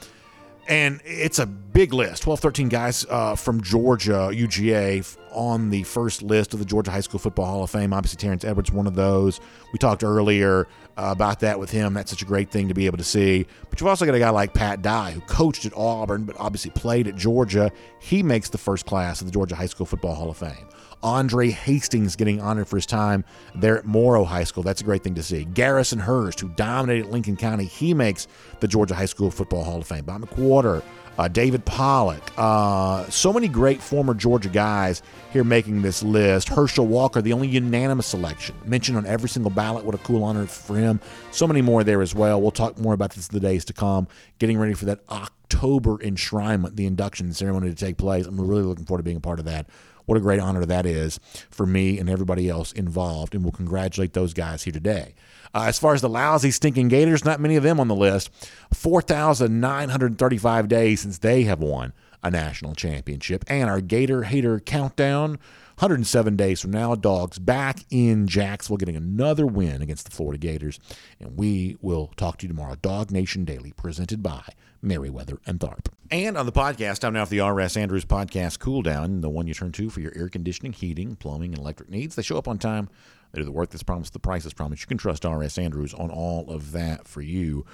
and 0.72 1.02
it's 1.04 1.38
a 1.38 1.46
big 1.46 1.94
list 1.94 2.24
12 2.24 2.40
13 2.40 2.70
guys 2.70 3.06
uh, 3.10 3.36
from 3.36 3.62
georgia 3.62 4.30
uga 4.32 5.18
on 5.32 5.70
the 5.70 5.84
first 5.84 6.22
list 6.22 6.54
of 6.54 6.60
the 6.60 6.66
georgia 6.66 6.92
high 6.92 7.02
school 7.02 7.20
football 7.20 7.46
hall 7.46 7.64
of 7.64 7.70
fame. 7.70 7.94
Obviously 7.94 8.18
terrence 8.18 8.44
edwards 8.44 8.72
one 8.72 8.88
of 8.88 8.96
those. 8.96 9.40
We 9.74 9.80
talked 9.80 10.04
earlier 10.04 10.68
about 11.04 11.40
that 11.40 11.60
with 11.60 11.72
him 11.72 11.94
that's 11.94 12.12
such 12.12 12.22
a 12.22 12.26
great 12.26 12.50
thing 12.50 12.68
to 12.68 12.74
be 12.74 12.86
able 12.86 12.98
to 12.98 13.04
see 13.04 13.46
but 13.70 13.80
you've 13.80 13.88
also 13.88 14.06
got 14.06 14.16
a 14.16 14.20
guy 14.20 14.30
like 14.30 14.54
pat 14.54 14.82
dye 14.82 15.12
who 15.12 15.22
coached 15.22 15.66
at 15.66 15.74
auburn 15.76 16.24
but 16.24 16.36
obviously 16.40 16.72
played 16.72 17.08
at 17.08 17.16
georgia 17.16 17.72
he 18.00 18.22
makes 18.22 18.50
the 18.50 18.58
first 18.58 18.86
class 18.86 19.22
of 19.22 19.28
the 19.28 19.32
georgia 19.32 19.56
high 19.56 19.66
school 19.66 19.86
football 19.86 20.16
hall 20.16 20.30
of 20.30 20.38
fame 20.38 20.68
Andre 21.04 21.50
Hastings 21.50 22.16
getting 22.16 22.40
honored 22.40 22.68
for 22.68 22.78
his 22.78 22.86
time 22.86 23.26
there 23.56 23.78
at 23.78 23.86
Morrow 23.86 24.24
High 24.24 24.44
School. 24.44 24.64
That's 24.64 24.82
a 24.82 24.84
great 24.84 25.04
thing 25.04 25.16
to 25.16 25.24
see. 25.24 25.46
Garrison 25.46 26.00
Hearst, 26.00 26.40
who 26.40 26.50
dominated 26.50 27.08
Lincoln 27.08 27.36
County, 27.36 27.66
he 27.66 27.94
makes 27.94 28.28
the 28.60 28.68
Georgia 28.68 28.94
High 28.94 29.06
School 29.06 29.32
Football 29.32 29.64
Hall 29.64 29.80
of 29.80 29.88
Fame. 29.88 30.06
Bob 30.06 30.22
McWhorter, 30.22 30.84
uh, 31.18 31.28
David 31.28 31.66
Pollack, 31.66 32.32
uh, 32.38 33.10
so 33.10 33.32
many 33.34 33.48
great 33.48 33.82
former 33.82 34.14
Georgia 34.14 34.50
guys 34.50 35.02
here 35.32 35.44
making 35.44 35.82
this 35.82 36.04
list. 36.04 36.50
Herschel 36.50 36.88
Walker, 36.88 37.22
the 37.22 37.34
only 37.34 37.48
unanimous 37.48 38.08
selection, 38.08 38.56
mentioned 38.66 38.98
on 38.98 39.06
every 39.06 39.30
single 39.30 39.52
ballot. 39.52 39.86
What 39.86 39.96
a 39.96 40.00
cool 40.00 40.24
honor 40.24 40.46
for 40.48 40.76
him. 40.76 41.00
So 41.32 41.48
many 41.48 41.62
more 41.62 41.84
there 41.84 42.02
as 42.02 42.16
well. 42.16 42.42
We'll 42.42 42.52
talk 42.52 42.80
more 42.80 42.94
about 42.94 43.12
this 43.12 43.28
in 43.28 43.34
the 43.34 43.40
days 43.40 43.66
to 43.66 43.74
come. 43.74 44.08
Getting 44.40 44.58
ready 44.58 44.74
for 44.74 44.86
that 44.86 45.00
October 45.10 45.98
enshrinement, 45.98 46.76
the 46.76 46.86
induction 46.86 47.34
ceremony 47.34 47.70
to 47.70 47.76
take 47.76 47.98
place. 47.98 48.26
I'm 48.26 48.40
really 48.40 48.64
looking 48.64 48.86
forward 48.86 49.00
to 49.00 49.04
being 49.04 49.18
a 49.18 49.22
part 49.22 49.40
of 49.40 49.46
that 49.46 49.68
what 50.06 50.18
a 50.18 50.22
great 50.22 50.40
honor 50.40 50.66
that 50.66 50.86
is 50.86 51.20
for 51.50 51.66
me 51.66 52.00
and 52.00 52.10
everybody 52.10 52.50
else 52.50 52.72
involved. 52.74 53.34
And 53.34 53.44
we'll 53.46 53.54
congratulate 53.54 54.12
those 54.12 54.34
guys 54.34 54.64
here 54.64 54.74
today. 54.74 55.14
Uh, 55.54 55.66
as 55.68 55.78
far 55.80 55.94
as 55.94 56.02
the 56.02 56.10
lousy, 56.10 56.52
stinking 56.52 56.88
Gators, 56.88 57.26
not 57.26 57.40
many 57.40 57.56
of 57.56 57.64
them 57.64 57.80
on 57.80 57.88
the 57.88 57.96
list. 57.96 58.30
4,935 58.74 60.68
days 60.68 61.02
since 61.02 61.18
they 61.18 61.44
have 61.44 61.60
won 61.60 61.94
a 62.24 62.32
national 62.32 62.76
championship. 62.76 63.44
And 63.48 63.70
our 63.70 63.82
Gator 63.82 64.24
Hater 64.24 64.60
Countdown 64.60 65.40
107 65.82 66.36
days 66.36 66.62
from 66.62 66.70
now, 66.70 66.94
Dogs 66.94 67.40
back 67.40 67.80
in 67.90 68.28
Jacksonville 68.28 68.78
getting 68.78 68.96
another 68.96 69.48
win 69.48 69.82
against 69.82 70.06
the 70.06 70.12
Florida 70.12 70.38
Gators. 70.38 70.80
And 71.20 71.38
we 71.40 71.76
will 71.82 72.12
talk 72.18 72.38
to 72.38 72.46
you 72.46 72.50
tomorrow. 72.50 72.76
DawgNation 72.76 73.46
Daily, 73.46 73.72
presented 73.72 74.22
by 74.22 74.44
Meriwether 74.84 75.40
and 75.48 75.60
Tharp. 75.60 75.88
And 76.12 76.38
on 76.38 76.46
the 76.46 76.52
podcast, 76.52 77.00
time 77.00 77.14
now 77.14 77.26
for 77.26 77.32
the 77.32 77.40
R.S. 77.40 77.76
Andrews 77.76 78.06
Podcast 78.06 78.60
Cool 78.60 78.84
Down, 78.84 79.22
the 79.22 79.30
one 79.30 79.48
you 79.48 79.56
turn 79.56 79.72
to 79.72 79.90
for 79.90 80.02
your 80.02 80.12
air 80.16 80.30
conditioning, 80.30 80.74
heating, 80.74 81.16
plumbing, 81.16 81.54
and 81.54 81.60
electric 81.60 81.90
needs. 81.90 82.16
They 82.16 82.22
show 82.22 82.38
up 82.38 82.48
on 82.48 82.60
time. 82.60 82.88
They 83.32 83.40
do 83.40 83.46
the 83.46 83.52
work 83.52 83.70
that's 83.70 83.84
promised, 83.84 84.14
the 84.14 84.20
price 84.20 84.46
is 84.46 84.54
promised. 84.54 84.84
You 84.84 84.88
can 84.88 84.98
trust 84.98 85.26
R.S. 85.26 85.58
Andrews 85.58 85.94
on 85.94 86.10
all 86.10 86.50
of 86.50 86.72
that 86.72 87.08
for 87.08 87.22
you. 87.22 87.66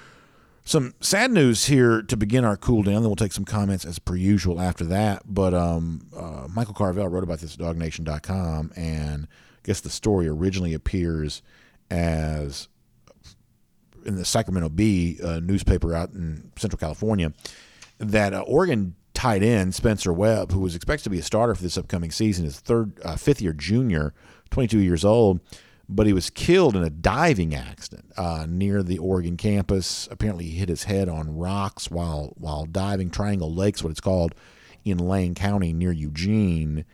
Some 0.64 0.94
sad 1.00 1.30
news 1.30 1.64
here 1.64 2.02
to 2.02 2.16
begin 2.16 2.44
our 2.44 2.56
cool 2.56 2.82
down. 2.82 2.96
Then 2.96 3.04
we'll 3.04 3.16
take 3.16 3.32
some 3.32 3.46
comments 3.46 3.84
as 3.84 3.98
per 3.98 4.14
usual 4.14 4.60
after 4.60 4.84
that. 4.84 5.22
But 5.26 5.54
um, 5.54 6.06
uh, 6.14 6.46
Michael 6.54 6.74
Carvell 6.74 7.10
wrote 7.10 7.24
about 7.24 7.38
this 7.40 7.54
at 7.54 7.60
DawgNation.com, 7.60 8.72
and 8.76 9.24
I 9.24 9.60
guess 9.64 9.80
the 9.80 9.90
story 9.90 10.28
originally 10.28 10.74
appears 10.74 11.42
as 11.90 12.68
in 14.04 14.16
the 14.16 14.24
Sacramento 14.24 14.68
Bee 14.68 15.18
newspaper 15.42 15.94
out 15.94 16.10
in 16.10 16.52
Central 16.56 16.78
California 16.78 17.32
that 17.98 18.32
uh, 18.32 18.40
Oregon 18.42 18.94
tight 19.14 19.42
end 19.42 19.74
Spencer 19.74 20.12
Webb, 20.12 20.52
who 20.52 20.60
was 20.60 20.76
expected 20.76 21.04
to 21.04 21.10
be 21.10 21.18
a 21.18 21.22
starter 21.22 21.54
for 21.54 21.62
this 21.62 21.76
upcoming 21.76 22.10
season, 22.10 22.44
is 22.44 22.60
third, 22.60 22.92
uh, 23.04 23.16
fifth 23.16 23.42
year 23.42 23.52
junior, 23.52 24.14
22 24.50 24.78
years 24.78 25.04
old 25.04 25.40
but 25.88 26.06
he 26.06 26.12
was 26.12 26.28
killed 26.28 26.76
in 26.76 26.82
a 26.82 26.90
diving 26.90 27.54
accident 27.54 28.12
uh, 28.16 28.46
near 28.48 28.82
the 28.82 28.98
Oregon 28.98 29.36
campus. 29.36 30.06
Apparently, 30.10 30.44
he 30.44 30.58
hit 30.58 30.68
his 30.68 30.84
head 30.84 31.08
on 31.08 31.36
rocks 31.36 31.90
while 31.90 32.34
while 32.36 32.66
diving. 32.66 33.10
Triangle 33.10 33.52
Lakes, 33.52 33.82
what 33.82 33.90
it's 33.90 34.00
called, 34.00 34.34
in 34.84 34.98
Lane 34.98 35.34
County 35.34 35.72
near 35.72 35.92
Eugene. 35.92 36.84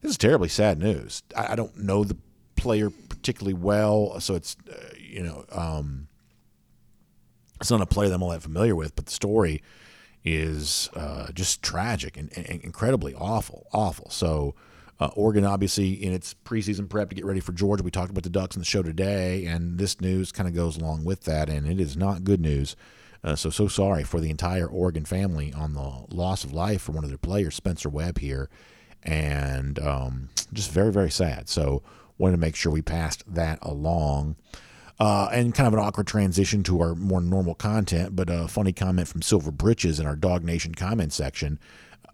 This 0.00 0.12
is 0.12 0.18
terribly 0.18 0.48
sad 0.48 0.78
news. 0.78 1.22
I, 1.36 1.52
I 1.52 1.56
don't 1.56 1.76
know 1.76 2.02
the 2.02 2.16
player 2.56 2.90
particularly 2.90 3.54
well, 3.54 4.18
so 4.18 4.34
it's 4.34 4.56
uh, 4.68 4.94
you 4.98 5.22
know 5.22 5.44
um, 5.52 6.08
it's 7.60 7.70
not 7.70 7.80
a 7.80 7.86
player 7.86 8.08
that 8.08 8.16
I'm 8.16 8.22
all 8.22 8.30
that 8.30 8.42
familiar 8.42 8.74
with, 8.74 8.96
but 8.96 9.06
the 9.06 9.12
story 9.12 9.62
is 10.24 10.90
uh, 10.94 11.30
just 11.32 11.62
tragic 11.62 12.16
and, 12.16 12.36
and 12.36 12.60
incredibly 12.62 13.14
awful, 13.14 13.66
awful. 13.72 14.10
So 14.10 14.54
uh, 15.00 15.08
Oregon, 15.14 15.44
obviously, 15.44 15.92
in 15.92 16.12
its 16.12 16.34
preseason 16.44 16.88
prep 16.88 17.08
to 17.08 17.14
get 17.14 17.24
ready 17.24 17.40
for 17.40 17.52
Georgia. 17.52 17.82
We 17.82 17.90
talked 17.90 18.10
about 18.10 18.22
the 18.22 18.30
Ducks 18.30 18.54
in 18.54 18.60
the 18.60 18.66
show 18.66 18.82
today, 18.82 19.46
and 19.46 19.78
this 19.78 20.00
news 20.00 20.30
kind 20.30 20.48
of 20.48 20.54
goes 20.54 20.76
along 20.76 21.04
with 21.04 21.24
that, 21.24 21.48
and 21.48 21.66
it 21.66 21.80
is 21.80 21.96
not 21.96 22.22
good 22.22 22.40
news. 22.40 22.76
Uh, 23.24 23.34
so, 23.34 23.48
so 23.50 23.66
sorry 23.66 24.04
for 24.04 24.20
the 24.20 24.30
entire 24.30 24.66
Oregon 24.66 25.04
family 25.04 25.52
on 25.54 25.72
the 25.72 26.04
loss 26.14 26.44
of 26.44 26.52
life 26.52 26.82
for 26.82 26.92
one 26.92 27.04
of 27.04 27.10
their 27.10 27.18
players, 27.18 27.54
Spencer 27.54 27.88
Webb, 27.88 28.18
here, 28.18 28.50
and 29.02 29.78
um, 29.78 30.28
just 30.52 30.70
very, 30.70 30.92
very 30.92 31.10
sad. 31.10 31.48
So, 31.48 31.82
wanted 32.18 32.32
to 32.32 32.40
make 32.40 32.54
sure 32.54 32.70
we 32.70 32.82
passed 32.82 33.24
that 33.26 33.58
along. 33.62 34.36
Uh, 34.98 35.30
and 35.32 35.54
kind 35.54 35.66
of 35.66 35.72
an 35.72 35.78
awkward 35.78 36.06
transition 36.06 36.62
to 36.62 36.78
our 36.82 36.94
more 36.94 37.22
normal 37.22 37.54
content, 37.54 38.14
but 38.14 38.28
a 38.28 38.46
funny 38.46 38.72
comment 38.72 39.08
from 39.08 39.22
Silver 39.22 39.50
Britches 39.50 39.98
in 39.98 40.06
our 40.06 40.14
DawgNation 40.14 40.76
comment 40.76 41.14
section 41.14 41.58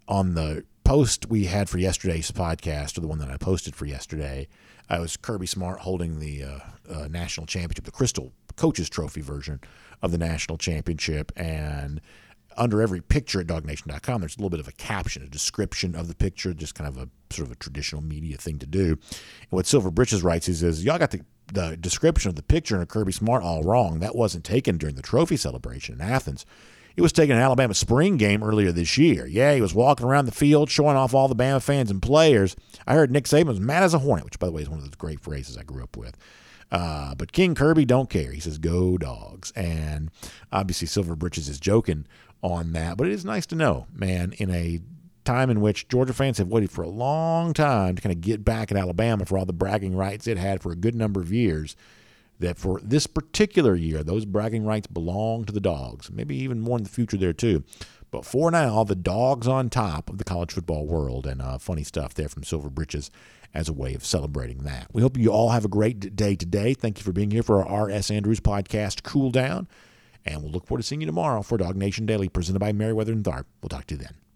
on 0.07 0.35
the 0.35 0.63
post 0.87 1.29
we 1.29 1.43
had 1.43 1.67
for 1.67 1.79
yesterday's 1.79 2.31
podcast, 2.31 2.97
or 2.97 3.01
the 3.01 3.09
one 3.09 3.19
that 3.19 3.29
I 3.29 3.35
posted 3.35 3.75
for 3.75 3.85
yesterday, 3.85 4.47
I 4.89 4.99
was 4.99 5.17
Kirby 5.17 5.45
Smart 5.45 5.81
holding 5.81 6.21
the 6.21 6.45
uh, 6.45 6.59
uh, 6.89 7.07
national 7.09 7.45
championship, 7.45 7.83
the 7.83 7.91
Crystal 7.91 8.31
Coaches 8.55 8.89
Trophy 8.89 9.19
version 9.19 9.59
of 10.01 10.13
the 10.13 10.17
national 10.17 10.57
championship, 10.57 11.33
and 11.35 11.99
under 12.55 12.81
every 12.81 13.01
picture 13.01 13.41
at 13.41 13.47
DawgNation.com, 13.47 14.21
there's 14.21 14.37
a 14.37 14.39
little 14.39 14.49
bit 14.49 14.61
of 14.61 14.69
a 14.69 14.71
caption, 14.71 15.23
a 15.23 15.27
description 15.27 15.93
of 15.93 16.07
the 16.07 16.15
picture, 16.15 16.53
just 16.53 16.73
kind 16.73 16.87
of 16.87 16.95
a 16.95 17.09
sort 17.31 17.47
of 17.47 17.51
a 17.51 17.57
traditional 17.57 18.01
media 18.01 18.37
thing 18.37 18.57
to 18.59 18.65
do. 18.65 18.91
And 18.91 19.49
what 19.49 19.65
Silver 19.65 19.91
Britches 19.91 20.23
writes 20.23 20.47
is, 20.47 20.63
is 20.63 20.85
y'all 20.85 20.97
got 20.97 21.11
the, 21.11 21.19
the 21.51 21.75
description 21.75 22.29
of 22.29 22.35
the 22.35 22.43
picture 22.43 22.77
in 22.77 22.81
a 22.81 22.85
Kirby 22.85 23.11
Smart 23.11 23.43
all 23.43 23.61
wrong. 23.61 23.99
That 23.99 24.15
wasn't 24.15 24.45
taken 24.45 24.77
during 24.77 24.95
the 24.95 25.01
trophy 25.01 25.35
celebration 25.35 25.95
in 25.95 26.01
Athens. 26.01 26.45
It 26.97 27.01
was 27.01 27.13
taking 27.13 27.35
an 27.35 27.41
Alabama 27.41 27.75
spring 27.75 28.17
game 28.17 28.43
earlier 28.43 28.71
this 28.71 28.97
year. 28.97 29.27
Yeah, 29.27 29.53
he 29.53 29.61
was 29.61 29.75
walking 29.75 30.07
around 30.07 30.25
the 30.25 30.31
field 30.31 30.71
showing 30.71 30.97
off 30.97 31.13
all 31.13 31.27
the 31.27 31.35
Bama 31.35 31.61
fans 31.61 31.91
and 31.91 32.01
players. 32.01 32.55
I 32.87 32.95
heard 32.95 33.11
Nick 33.11 33.25
Saban 33.25 33.45
was 33.45 33.59
mad 33.59 33.83
as 33.83 33.93
a 33.93 33.99
hornet, 33.99 34.25
which, 34.25 34.39
by 34.39 34.47
the 34.47 34.51
way, 34.51 34.63
is 34.63 34.69
one 34.69 34.79
of 34.79 34.83
those 34.83 34.95
great 34.95 35.19
phrases 35.19 35.57
I 35.57 35.63
grew 35.63 35.83
up 35.83 35.95
with. 35.95 36.17
Uh, 36.71 37.13
but 37.13 37.31
King 37.31 37.53
Kirby 37.53 37.85
don't 37.85 38.09
care. 38.09 38.31
He 38.31 38.39
says, 38.39 38.57
"Go 38.57 38.97
dogs!" 38.97 39.51
And 39.51 40.09
obviously, 40.51 40.87
Silver 40.87 41.15
Britches 41.15 41.47
is 41.47 41.59
joking 41.59 42.07
on 42.41 42.73
that. 42.73 42.97
But 42.97 43.07
it 43.07 43.13
is 43.13 43.23
nice 43.23 43.45
to 43.47 43.55
know, 43.55 43.85
man, 43.93 44.33
in 44.39 44.49
a 44.49 44.81
time 45.23 45.49
in 45.51 45.61
which 45.61 45.87
Georgia 45.89 46.13
fans 46.13 46.39
have 46.39 46.47
waited 46.47 46.71
for 46.71 46.81
a 46.81 46.89
long 46.89 47.53
time 47.53 47.95
to 47.95 48.01
kind 48.01 48.13
of 48.13 48.21
get 48.21 48.43
back 48.43 48.71
at 48.71 48.77
Alabama 48.77 49.23
for 49.23 49.37
all 49.37 49.45
the 49.45 49.53
bragging 49.53 49.95
rights 49.95 50.25
it 50.25 50.37
had 50.37 50.63
for 50.63 50.71
a 50.71 50.75
good 50.75 50.95
number 50.95 51.21
of 51.21 51.31
years, 51.31 51.75
that 52.39 52.57
for 52.57 52.79
this 52.83 53.07
particular 53.07 53.75
year, 53.75 54.03
those 54.03 54.25
bragging 54.25 54.65
rights 54.65 54.87
belong 54.87 55.45
to 55.45 55.53
the 55.53 55.59
dogs. 55.59 56.11
Maybe 56.11 56.35
even 56.37 56.61
more 56.61 56.77
in 56.77 56.83
the 56.83 56.89
future 56.89 57.17
there, 57.17 57.33
too. 57.33 57.63
But 58.11 58.25
for 58.25 58.51
now, 58.51 58.83
the 58.83 58.95
dogs 58.95 59.47
on 59.47 59.69
top 59.69 60.09
of 60.09 60.17
the 60.17 60.23
college 60.23 60.53
football 60.53 60.85
world, 60.85 61.27
and 61.27 61.41
uh, 61.41 61.57
funny 61.57 61.83
stuff 61.83 62.13
there 62.13 62.29
from 62.29 62.43
Silver 62.43 62.69
Britches 62.69 63.11
as 63.53 63.67
a 63.67 63.73
way 63.73 63.93
of 63.93 64.05
celebrating 64.05 64.59
that. 64.59 64.87
We 64.93 65.01
hope 65.01 65.17
you 65.17 65.31
all 65.31 65.49
have 65.49 65.65
a 65.65 65.69
great 65.69 66.15
day 66.15 66.35
today. 66.35 66.73
Thank 66.73 66.99
you 66.99 67.03
for 67.03 67.11
being 67.11 67.31
here 67.31 67.43
for 67.43 67.61
our 67.61 67.89
R.S. 67.89 68.11
Andrews 68.11 68.39
podcast, 68.39 69.03
Cool 69.03 69.31
Down. 69.31 69.67
And 70.25 70.43
we'll 70.43 70.51
look 70.51 70.67
forward 70.67 70.81
to 70.81 70.87
seeing 70.87 71.01
you 71.01 71.07
tomorrow 71.07 71.41
for 71.41 71.57
DawgNation 71.57 72.05
Daily, 72.05 72.29
presented 72.29 72.59
by 72.59 72.71
Meriwether 72.71 73.13
and 73.13 73.23
Tharp. 73.23 73.45
We'll 73.61 73.69
talk 73.69 73.87
to 73.87 73.95
you 73.95 74.01
then. 74.01 74.26